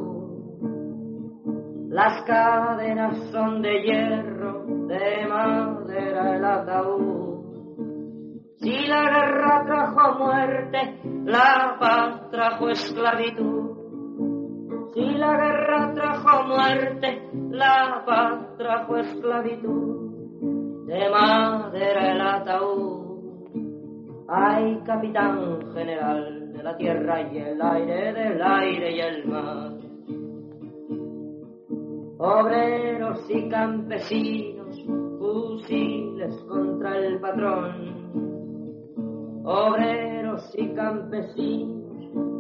Las 1.90 2.24
cadenas 2.24 3.18
son 3.32 3.64
de 3.64 3.82
hierro, 3.82 4.66
de 4.86 5.26
madera 5.28 6.36
el 6.36 6.46
ataúd. 6.46 7.20
Si 8.58 8.86
la 8.86 9.04
guerra 9.06 9.64
trajo 9.66 10.20
muerte, 10.20 11.00
la 11.26 11.78
paz 11.80 12.30
trajo 12.30 12.70
esclavitud. 12.70 13.79
Si 15.00 15.06
la 15.18 15.32
guerra 15.32 15.94
trajo 15.94 16.44
muerte, 16.44 17.22
la 17.52 18.04
paz 18.06 18.58
trajo 18.58 18.98
esclavitud. 18.98 20.88
De 20.88 21.10
madera 21.10 22.12
el 22.12 22.20
ataúd. 22.20 23.46
Ay, 24.28 24.78
capitán 24.86 25.62
general 25.74 26.52
de 26.52 26.64
la 26.64 26.76
tierra 26.76 27.22
y 27.22 27.38
el 27.38 27.62
aire, 27.62 28.12
del 28.12 28.42
aire 28.42 28.92
y 28.94 29.00
el 29.00 29.26
mar. 29.26 29.72
Obreros 32.18 33.26
y 33.30 33.48
campesinos, 33.48 34.84
fusiles 35.18 36.36
contra 36.44 36.98
el 36.98 37.22
patrón. 37.22 37.96
Obreros 39.46 40.54
y 40.58 40.68
campesinos, 40.74 41.89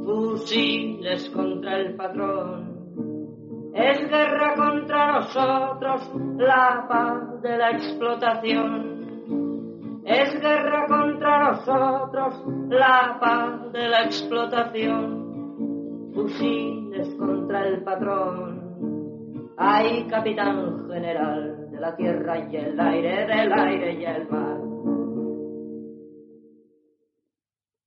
fusiles 0.09 1.29
contra 1.29 1.77
el 1.77 1.95
patrón. 1.95 3.71
Es 3.75 3.99
guerra 4.09 4.55
contra 4.55 5.19
nosotros 5.19 6.11
la 6.37 6.87
paz 6.89 7.39
de 7.41 7.57
la 7.57 7.71
explotación. 7.71 10.01
Es 10.05 10.41
guerra 10.41 10.87
contra 10.87 11.51
nosotros 11.51 12.43
la 12.69 13.17
paz 13.21 13.71
de 13.71 13.87
la 13.87 14.05
explotación. 14.05 16.11
Fusiles 16.15 17.13
contra 17.15 17.67
el 17.67 17.83
patrón. 17.83 19.51
Ay, 19.57 20.07
capitán 20.09 20.89
general 20.89 21.69
de 21.69 21.79
la 21.79 21.95
tierra 21.95 22.49
y 22.49 22.55
el 22.55 22.79
aire, 22.79 23.27
del 23.27 23.53
aire 23.53 23.93
y 23.93 24.05
el 24.05 24.27
mar. 24.27 24.57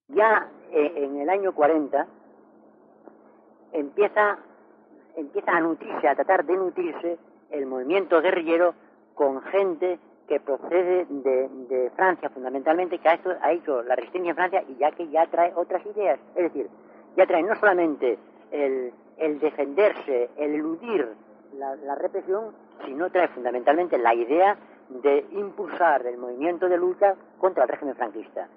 Ya 0.08 0.61
eh, 0.72 0.92
en 0.96 1.20
el 1.20 1.28
año 1.28 1.52
40 1.54 2.06
empieza, 3.72 4.38
empieza 5.16 5.52
a 5.52 5.60
nutrirse, 5.60 6.08
a 6.08 6.14
tratar 6.14 6.44
de 6.44 6.56
nutrirse 6.56 7.18
el 7.50 7.66
movimiento 7.66 8.20
guerrillero 8.20 8.74
con 9.14 9.42
gente 9.42 9.98
que 10.26 10.40
procede 10.40 11.06
de, 11.08 11.48
de 11.68 11.90
Francia 11.90 12.30
fundamentalmente, 12.30 12.98
que 12.98 13.08
ha 13.08 13.52
hecho, 13.52 13.82
la 13.82 13.96
resistencia 13.96 14.30
en 14.30 14.36
Francia 14.36 14.64
y 14.68 14.76
ya 14.76 14.90
que 14.92 15.08
ya 15.08 15.26
trae 15.26 15.52
otras 15.54 15.84
ideas. 15.84 16.18
Es 16.34 16.44
decir, 16.44 16.68
ya 17.16 17.26
trae 17.26 17.42
no 17.42 17.54
solamente 17.56 18.18
el, 18.50 18.92
el 19.18 19.38
defenderse, 19.40 20.30
el 20.36 20.54
eludir 20.54 21.06
la, 21.54 21.76
la 21.76 21.94
represión, 21.96 22.52
sino 22.86 23.10
trae 23.10 23.28
fundamentalmente 23.28 23.98
la 23.98 24.14
idea 24.14 24.56
de 24.88 25.26
impulsar 25.32 26.06
el 26.06 26.18
movimiento 26.18 26.68
de 26.68 26.78
lucha 26.78 27.14
contra 27.38 27.64
el 27.64 27.68
régimen 27.68 27.94
franquista. 27.94 28.48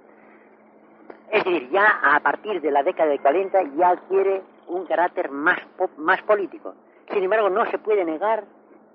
Es 1.32 1.44
decir, 1.44 1.70
ya 1.70 2.00
a 2.04 2.20
partir 2.20 2.62
de 2.62 2.72
la 2.72 2.84
década 2.84 3.10
de 3.10 3.20
40 3.20 3.64
ya 3.78 3.90
adquiere 3.90 4.42
un 4.68 4.86
carácter 4.86 5.30
más, 5.32 5.60
más 5.98 6.22
político. 6.24 6.74
Sin 7.12 7.24
embargo, 7.24 7.50
no 7.50 7.66
se 7.70 7.78
puede 7.80 8.04
negar 8.06 8.44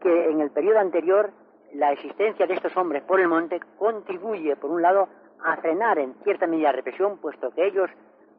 que 0.00 0.30
en 0.30 0.40
el 0.40 0.50
periodo 0.50 0.78
anterior 0.78 1.30
la 1.74 1.92
existencia 1.92 2.46
de 2.46 2.54
estos 2.54 2.76
hombres 2.76 3.02
por 3.02 3.20
el 3.20 3.28
monte 3.28 3.60
contribuye, 3.78 4.56
por 4.56 4.70
un 4.70 4.82
lado, 4.82 5.08
a 5.44 5.56
frenar 5.58 5.98
en 5.98 6.14
cierta 6.24 6.46
medida 6.46 6.68
la 6.70 6.76
represión, 6.76 7.18
puesto 7.18 7.50
que 7.52 7.66
ellos 7.66 7.88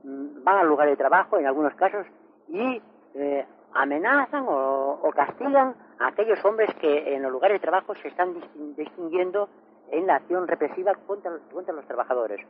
mm, 0.03 0.43
van 0.43 0.57
al 0.59 0.67
lugar 0.67 0.87
de 0.89 0.95
trabajo, 0.97 1.37
en 1.37 1.45
algunos 1.47 1.73
casos, 1.75 2.05
y 2.49 2.81
eh, 3.15 3.45
amenazan 3.73 4.45
o, 4.47 4.99
o 5.01 5.11
castigan 5.11 5.73
a 5.99 6.07
aquellos 6.07 6.43
hombres 6.43 6.73
que 6.75 7.15
en 7.15 7.21
los 7.23 7.31
lugares 7.31 7.55
de 7.55 7.67
trabajo 7.67 7.95
se 7.95 8.07
están 8.09 8.33
distin- 8.35 8.75
distinguiendo 8.75 9.47
en 9.91 10.07
la 10.07 10.15
acción 10.15 10.47
represiva 10.47 10.93
contra, 11.07 11.31
contra 11.53 11.73
los 11.73 11.85
trabajadores. 11.85 12.45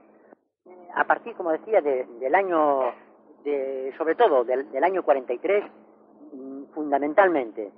A 0.96 1.04
partir, 1.06 1.36
como 1.36 1.52
decía, 1.52 1.82
de- 1.82 2.06
del 2.20 2.36
año, 2.36 2.92
de, 3.44 3.94
sobre 3.98 4.16
todo 4.16 4.44
del, 4.44 4.70
del 4.72 4.84
año 4.84 5.04
43, 5.04 5.64
mm, 6.34 6.64
fundamentalmente 6.74 7.72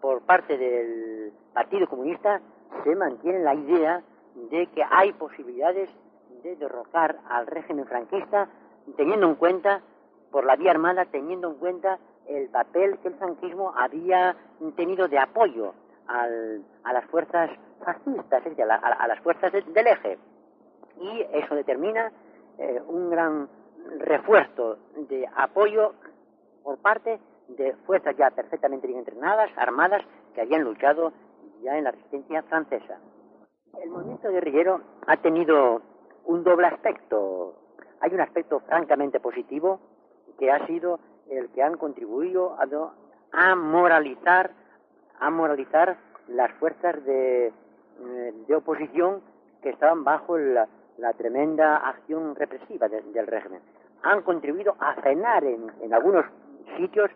por 0.00 0.20
parte 0.22 0.56
del 0.58 1.32
Partido 1.54 1.86
Comunista, 1.88 2.40
se 2.84 2.94
mantiene 2.96 3.38
la 3.40 3.54
idea 3.54 4.02
de 4.50 4.66
que 4.68 4.82
hay 4.90 5.12
posibilidades 5.12 5.88
de 6.42 6.56
derrocar 6.56 7.18
al 7.28 7.46
régimen 7.46 7.86
franquista, 7.86 8.48
teniendo 8.96 9.26
en 9.26 9.34
cuenta, 9.36 9.80
por 10.30 10.44
la 10.44 10.56
vía 10.56 10.72
armada, 10.72 11.06
teniendo 11.06 11.48
en 11.48 11.54
cuenta 11.54 11.98
el 12.26 12.48
papel 12.48 12.98
que 12.98 13.08
el 13.08 13.14
franquismo 13.14 13.72
había 13.76 14.36
tenido 14.76 15.08
de 15.08 15.18
apoyo 15.18 15.72
al- 16.08 16.62
a 16.84 16.92
las 16.92 17.04
fuerzas 17.06 17.50
fascistas, 17.84 18.40
es 18.40 18.50
decir, 18.50 18.64
a, 18.64 18.66
la- 18.66 18.74
a 18.76 19.06
las 19.08 19.20
fuerzas 19.20 19.52
de- 19.52 19.62
del 19.62 19.86
eje. 19.86 20.18
Y 21.00 21.24
eso 21.32 21.54
determina 21.54 22.10
eh, 22.58 22.80
un 22.86 23.10
gran 23.10 23.48
refuerzo 23.98 24.78
de 25.08 25.28
apoyo 25.36 25.94
por 26.62 26.78
parte 26.78 27.20
de 27.48 27.74
fuerzas 27.86 28.16
ya 28.16 28.30
perfectamente 28.30 28.86
bien 28.86 29.00
entrenadas, 29.00 29.50
armadas, 29.56 30.02
que 30.34 30.40
habían 30.40 30.62
luchado 30.62 31.12
ya 31.62 31.76
en 31.76 31.84
la 31.84 31.92
resistencia 31.92 32.42
francesa. 32.44 32.98
El 33.82 33.90
movimiento 33.90 34.30
guerrillero 34.30 34.80
ha 35.06 35.16
tenido 35.18 35.82
un 36.24 36.42
doble 36.44 36.66
aspecto. 36.66 37.54
Hay 38.00 38.12
un 38.12 38.20
aspecto 38.20 38.60
francamente 38.60 39.20
positivo, 39.20 39.80
que 40.38 40.50
ha 40.50 40.66
sido 40.66 40.98
el 41.30 41.48
que 41.50 41.62
han 41.62 41.76
contribuido 41.76 42.56
a, 43.32 43.54
moralizar, 43.54 44.50
a 45.18 45.30
moralizar 45.30 45.96
las 46.28 46.52
fuerzas 46.54 47.04
de, 47.04 47.46
eh, 47.46 48.34
de 48.46 48.54
oposición 48.54 49.22
que 49.62 49.70
estaban 49.70 50.04
bajo 50.04 50.36
la, 50.36 50.68
la 50.98 51.12
tremenda 51.12 51.76
acción 51.76 52.34
represiva 52.34 52.88
de- 52.88 53.02
del 53.02 53.26
régimen. 53.26 53.60
Han 54.02 54.22
contribuido 54.22 54.76
a 54.78 54.94
frenar 54.94 55.44
en, 55.44 55.70
algunos 55.92 56.24
sitios 56.76 57.10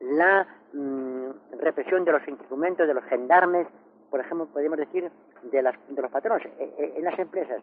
la 0.00 0.46
mm, 0.72 1.30
represión 1.60 2.04
de 2.04 2.12
los 2.12 2.26
instrumentos, 2.28 2.86
de 2.86 2.94
los 2.94 3.04
gendarmes, 3.04 3.66
por 4.10 4.20
ejemplo, 4.20 4.46
podemos 4.46 4.78
decir, 4.78 5.10
de, 5.50 5.62
las, 5.62 5.74
de 5.88 6.00
los 6.02 6.10
patronos 6.10 6.44
eh, 6.44 6.74
eh, 6.78 6.94
en 6.96 7.04
las 7.04 7.18
empresas. 7.18 7.60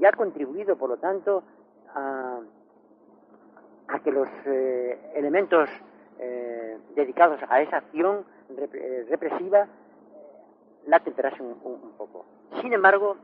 Y 0.00 0.04
ha 0.04 0.12
contribuido, 0.12 0.76
por 0.76 0.88
lo 0.90 0.96
tanto, 0.96 1.42
a, 1.94 2.40
que 4.02 4.10
los 4.12 4.28
eh, 4.46 4.98
elementos 5.14 5.68
eh, 6.18 6.78
dedicados 6.94 7.40
a 7.48 7.60
esa 7.62 7.78
acción 7.78 8.24
eh, 8.56 9.06
represiva 9.08 9.66
la 10.86 11.00
temperasen 11.00 11.46
un- 11.46 11.58
un 11.82 11.92
poco. 11.96 12.26
Sin 12.60 12.72
embargo, 12.72 13.16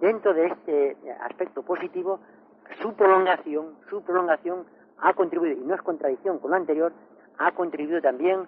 dentro 0.00 0.34
de 0.34 0.46
este 0.46 0.96
aspecto 1.22 1.62
positivo, 1.62 2.20
su 2.80 2.94
prolongación, 2.94 3.74
su 3.88 4.02
prolongación 4.02 4.64
ha 4.98 5.12
contribuido, 5.14 5.58
y 5.60 5.64
no 5.64 5.74
es 5.74 5.82
contradicción 5.82 6.38
con 6.38 6.50
lo 6.50 6.56
anterior, 6.56 6.92
ha 7.38 7.52
contribuido 7.52 8.00
también 8.02 8.40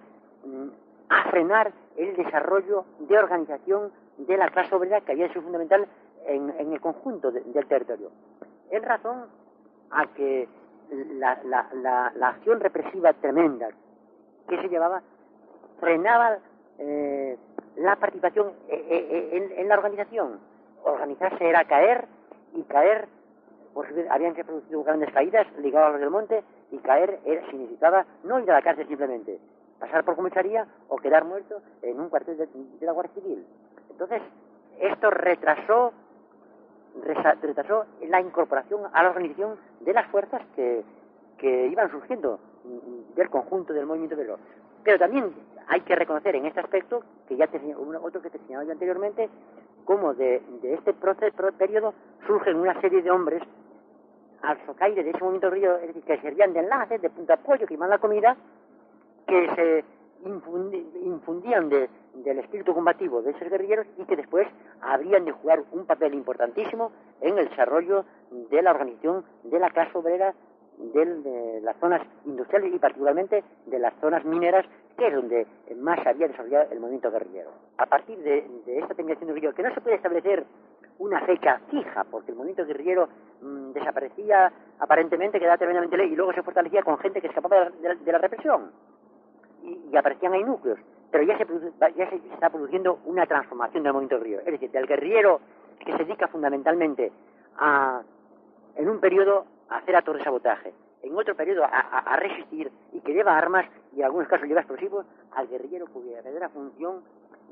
mm, 0.45 0.69
a 1.09 1.31
frenar 1.31 1.73
el 1.97 2.15
desarrollo 2.17 2.85
de 3.01 3.19
organización 3.19 3.91
de 4.19 4.37
la 4.37 4.49
clase 4.51 4.75
obrera 4.75 5.01
que 5.01 5.13
había 5.13 5.29
sido 5.29 5.43
fundamental 5.43 5.87
en, 6.27 6.51
el 6.73 6.81
conjunto 6.81 7.31
de- 7.33 7.41
del 7.41 7.67
territorio. 7.67 8.11
En 8.71 8.83
razón 8.83 9.27
a 9.91 10.07
que 10.15 10.49
la, 11.19 11.41
la- 11.45 11.69
la- 11.75 12.13
la 12.15 12.29
acción 12.29 12.61
represiva 12.61 13.13
tremenda 13.15 13.69
que 14.49 14.61
se 14.61 14.69
llevaba 14.69 15.03
frenaba 15.81 16.39
eh, 16.79 17.37
la 17.77 17.97
participación 17.97 18.53
eh, 18.69 18.85
eh, 18.89 19.55
en 19.57 19.69
la 19.69 19.75
organización. 19.75 20.39
Organizarse 20.85 21.49
era 21.49 21.65
caer 21.65 22.07
y 22.55 22.63
caer, 22.63 23.09
pues 23.75 23.89
habían 24.11 24.35
que 24.35 24.45
producido 24.45 24.83
grandes 24.85 25.11
caídas 25.13 25.47
ligadas 25.59 25.89
a 25.89 25.93
los 25.93 26.01
del 26.01 26.11
monte 26.11 26.43
y 26.71 26.79
caer 26.79 27.21
era- 27.25 27.47
significaba 27.51 28.05
no 28.25 28.41
ir 28.41 28.51
a 28.51 28.55
la 28.55 28.63
cárcel 28.63 28.87
simplemente, 28.89 29.39
pasar 29.79 30.05
por 30.05 30.17
comisaría 30.17 30.67
o 30.89 30.97
quedar 30.97 31.25
muerto 31.25 31.61
en 31.83 31.99
un 32.01 32.09
cuartel 32.09 32.37
de, 32.37 32.47
de 32.47 32.87
la 32.87 32.93
Guardia 32.93 33.15
Civil. 33.23 33.47
Entonces, 33.91 34.23
esto 34.81 35.11
retrasó 35.11 35.93
retrasó 37.41 37.87
la 38.07 38.21
incorporación 38.21 38.83
a 38.93 39.03
la 39.03 39.11
organización 39.11 39.57
de 39.81 39.95
las 39.95 40.07
fuerzas 40.09 40.43
que, 40.55 40.85
que 41.39 41.67
iban 41.69 41.91
surgiendo 41.91 42.39
del 43.17 43.31
conjunto 43.31 43.73
del 43.73 43.87
movimiento 43.87 44.15
obrero. 44.15 44.39
Pero 44.85 44.99
también 44.99 45.33
hay 45.69 45.81
que 45.81 45.97
reconocer 45.97 46.37
en 46.37 46.45
este 46.45 46.61
aspecto, 46.61 47.03
que 47.29 47.37
ya 47.37 47.47
te, 47.47 47.59
otro 47.75 48.21
que 48.21 48.29
te 48.31 48.39
señalaba 48.41 48.65
yo 48.67 48.73
anteriormente, 48.73 49.31
como 49.85 50.15
de, 50.15 50.43
de 50.63 50.75
este 50.75 50.93
proceso, 50.95 51.37
periodo 51.59 51.95
surgen 52.27 52.57
una 52.57 52.81
serie 52.81 53.03
de 53.03 53.11
hombres 53.11 53.43
al 54.43 54.59
socaire 54.67 55.03
de 55.05 55.11
ese 55.11 55.19
movimiento 55.21 55.49
obrero, 55.49 55.77
es 55.77 55.89
decir, 55.89 56.03
que 56.03 56.19
servían 56.21 56.53
de 56.53 56.61
enlace, 56.61 56.99
de 56.99 57.11
punto 57.11 57.29
de 57.29 57.35
apoyo, 57.35 57.67
que 57.67 57.75
iban 57.75 57.91
la 57.91 57.99
comida, 57.99 58.37
que 59.27 59.49
se 59.55 59.85
infundían 61.05 61.69
de- 61.69 61.89
del 62.15 62.39
espíritu 62.41 62.75
combativo 62.75 63.23
de 63.23 63.31
esos 63.31 63.49
guerrilleros 63.49 63.87
y 63.99 64.05
que 64.05 64.17
después 64.17 64.47
habrían 64.81 65.25
de 65.25 65.33
jugar 65.33 65.63
un 65.73 65.87
papel 65.87 66.15
importantísimo 66.15 66.93
en 67.21 67.39
el 67.39 67.49
desarrollo 67.49 68.05
de 68.31 68.63
la 68.63 68.71
organización 68.73 69.25
de 69.45 69.59
la 69.59 69.71
clase 69.71 69.97
obrera 69.97 70.35
del- 70.79 71.23
de 71.23 71.61
las 71.63 71.77
zonas 71.79 72.03
industriales 72.25 72.75
y 72.75 72.79
particularmente 72.79 73.45
de 73.67 73.79
las 73.79 73.95
zonas 74.01 74.25
mineras, 74.25 74.65
que 74.97 75.07
es 75.09 75.15
donde 75.15 75.47
más 75.77 76.05
había 76.07 76.29
desarrollado 76.29 76.71
el 76.71 76.81
movimiento 76.81 77.11
guerrillero. 77.11 77.51
A 77.79 77.87
partir 77.87 78.19
de, 78.19 78.47
esta 78.67 78.95
terminación 78.95 79.29
de 79.29 79.35
guerrillero, 79.35 79.55
que 79.55 79.63
no 79.63 79.75
se 79.75 79.81
puede 79.81 79.97
establecer 79.97 80.45
una 80.99 81.21
fecha 81.23 81.61
fija, 81.71 82.05
porque 82.05 82.31
el 82.31 82.37
movimiento 82.37 82.65
guerrillero 82.67 83.09
mm, 83.41 83.73
desaparecía 83.73 84.53
aparentemente, 84.79 85.39
quedaba 85.41 85.57
tremendamente 85.57 85.97
ley 85.97 86.13
y 86.13 86.17
luego 86.17 86.33
se 86.33 86.43
fortalecía 86.43 86.83
con 86.83 86.99
gente 86.99 87.21
que 87.21 87.29
escapaba 87.29 87.71
de 87.71 87.89
la- 87.89 87.95
de 87.95 88.13
la- 88.13 88.19
represión 88.19 88.71
y, 89.63 89.97
aparecían 89.97 90.33
ahí 90.33 90.43
núcleos, 90.45 90.79
pero 91.11 91.25
ya 91.25 91.37
se, 91.39 91.47
ya 91.97 92.05
está 92.35 92.51
produciendo 92.51 92.99
una 93.05 93.27
transformación 93.27 93.83
del 93.83 93.93
movimiento 93.93 94.19
guerrillero. 94.19 94.43
Es 94.47 94.53
decir, 94.53 94.71
del 94.71 94.87
guerrillero 94.87 95.41
que 95.79 95.93
se 95.93 95.99
dedica 95.99 96.29
fundamentalmente 96.29 97.11
a, 97.59 98.03
en 98.77 98.89
un 98.89 99.01
periodo, 99.01 99.45
a 99.69 99.79
hacer 99.79 99.97
actos 99.97 100.17
de 100.19 100.25
sabotaje, 100.25 100.73
en 101.03 101.17
otro 101.17 101.35
periodo 101.37 101.65
a, 101.65 101.69
a- 101.69 102.15
a 102.15 102.17
resistir 102.17 102.71
y 102.93 103.01
que 103.01 103.13
lleva 103.13 103.37
armas 103.37 103.67
y 103.95 104.01
en 104.01 104.05
algunos 104.07 104.29
casos 104.29 104.47
lleva 104.49 104.61
explosivos, 104.61 105.05
al 105.33 105.49
guerrillero 105.49 105.87
cuya 105.87 106.17
verdadera 106.17 106.49
función 106.49 107.03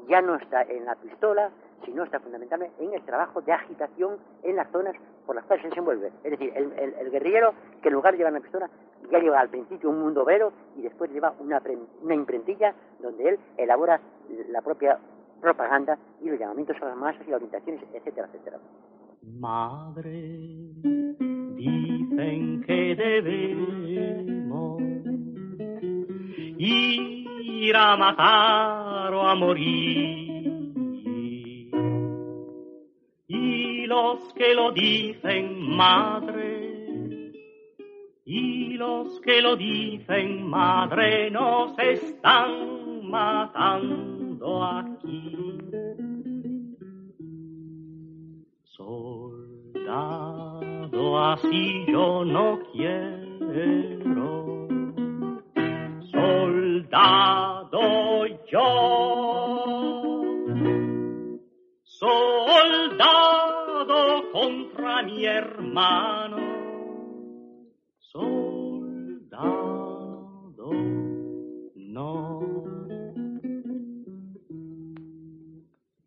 ya 0.09 0.23
no 0.23 0.37
está 0.37 0.63
en 0.63 0.85
la 0.87 0.95
pistola, 0.97 1.51
sino 1.85 2.05
está 2.05 2.21
fundamentalmente 2.21 2.83
en 2.83 2.95
el 2.95 3.03
trabajo 3.03 3.41
de 3.43 3.53
agitación 3.53 4.17
en 4.43 4.57
las 4.57 4.71
zonas 4.71 4.95
por 5.27 5.35
las 5.37 5.45
cuales 5.45 5.63
se 5.63 5.69
desenvuelve. 5.69 6.09
Es 6.25 6.31
decir, 6.31 6.53
el, 6.57 7.11
guerrillero 7.11 7.53
que 7.83 7.89
en 7.89 7.95
lugar 7.95 8.13
de 8.13 8.19
llevar 8.19 8.33
una 8.33 8.41
pistola, 8.43 8.71
ya 9.11 9.19
lleva 9.19 9.41
al 9.41 9.49
principio 9.49 9.91
un 9.91 10.01
mundo 10.01 10.23
obrero 10.23 10.53
y 10.77 10.83
después 10.83 11.11
lleva 11.11 11.35
una, 11.39 11.61
una 12.03 12.15
imprentilla 12.15 12.75
donde 13.01 13.29
él 13.31 13.39
elabora 13.57 14.01
la 14.49 14.63
propia 14.63 14.99
propaganda 15.41 15.99
y 16.21 16.29
los 16.31 16.39
llamamientos 16.39 16.77
a 16.83 16.87
las 16.87 16.97
masas 16.97 17.23
y 17.27 17.31
las 17.31 17.37
orientaciones, 17.37 17.83
etcétera, 17.93 18.27
etcétera. 18.29 18.59
Madre, 19.23 20.75
dicen 21.61 22.62
que 22.66 22.95
debemos 22.97 24.82
ir 26.59 27.77
a 27.77 27.97
matar 27.97 29.15
o 29.15 29.28
a 29.28 29.35
morir. 29.35 30.53
Y 33.28 33.87
los 33.87 34.32
que 34.35 34.55
lo 34.55 34.73
dicen, 34.73 35.77
madre, 35.77 36.61
Y 38.24 38.74
los 38.74 39.20
que 39.23 39.43
lo 39.43 39.57
dicen, 39.57 40.49
madre, 40.49 41.31
nos 41.32 41.77
están 41.78 43.11
matando 43.11 44.65
aquí. 44.65 45.50
Soldado, 51.11 51.19
así 51.19 51.85
yo 51.89 52.24
no 52.24 52.61
quiero. 52.73 54.69
Soldado 56.12 57.81
yo. 58.51 60.23
Soldado 61.82 63.20
contra 64.32 65.03
mi 65.03 65.24
hermano. 65.24 66.39
Soldado 67.99 69.11
no. 71.74 72.41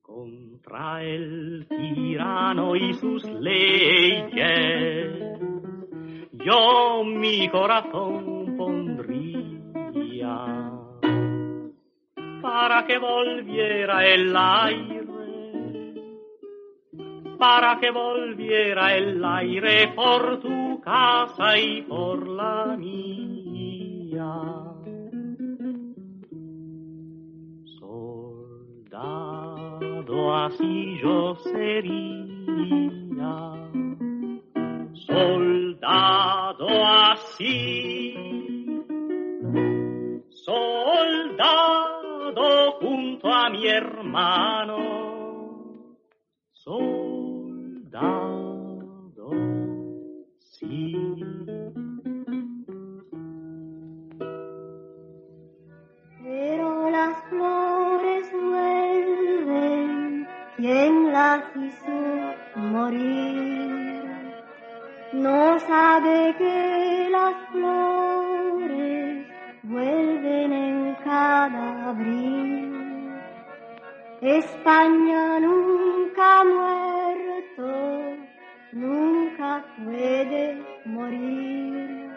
Contra 0.01 1.03
el 1.03 1.65
tirano 1.67 2.75
y 2.75 2.93
sus 2.93 3.23
leyes, 3.25 4.02
yo 6.45 7.03
mi 7.03 7.49
corazón 7.49 8.56
pondría 8.57 8.94
para 12.41 12.86
que 12.86 12.98
volviera 12.98 14.06
el 14.06 14.36
aire, 14.36 15.06
para 17.38 17.80
que 17.80 17.90
volviera 17.90 18.95
el 18.95 19.24
aire 19.24 19.88
por 19.95 20.41
tu 20.41 20.82
casa 20.82 21.57
y 21.57 21.82
por 21.84 22.28
la 22.28 22.76
mía. 22.78 24.41
Soldado 27.80 29.15
así 30.36 30.99
yo 31.02 31.36
sería, 31.36 33.02
soldado 40.30 41.91
junto 42.80 43.30
a 43.32 43.49
mi 43.49 43.68
hermano, 43.68 44.78
soldado, 46.53 47.20
sí. 50.40 51.15
Pero 56.24 56.90
las 56.90 57.18
flores 57.30 58.32
vuelven, 58.32 60.28
quien 60.56 61.11
las 61.11 61.44
hizo 61.57 61.91
morir, 62.56 64.03
no 65.11 65.60
sabe 65.60 66.36
que 66.38 66.72
España 74.25 75.37
nunca 75.41 76.39
ha 76.39 76.43
muerto, 76.45 77.67
nunca 78.71 79.65
puede 79.83 80.63
morir. 80.85 82.09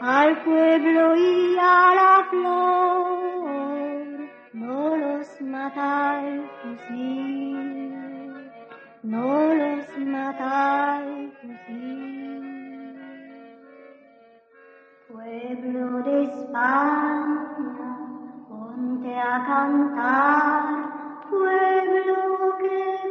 Al 0.00 0.42
pueblo 0.42 1.14
y 1.16 1.56
a 1.60 1.94
la 1.94 2.26
flor 2.28 4.06
no 4.52 4.96
los 4.96 5.40
mata 5.42 6.22
el 6.26 6.42
no 9.04 9.54
los 9.54 9.98
mata 9.98 11.02
el. 11.04 11.32
Pueblo 15.08 16.02
de 16.02 16.24
España, 16.24 17.46
ponte 18.48 19.16
a 19.16 19.44
cantar 19.46 20.85
pueblo 21.30 22.56
que 22.58 23.05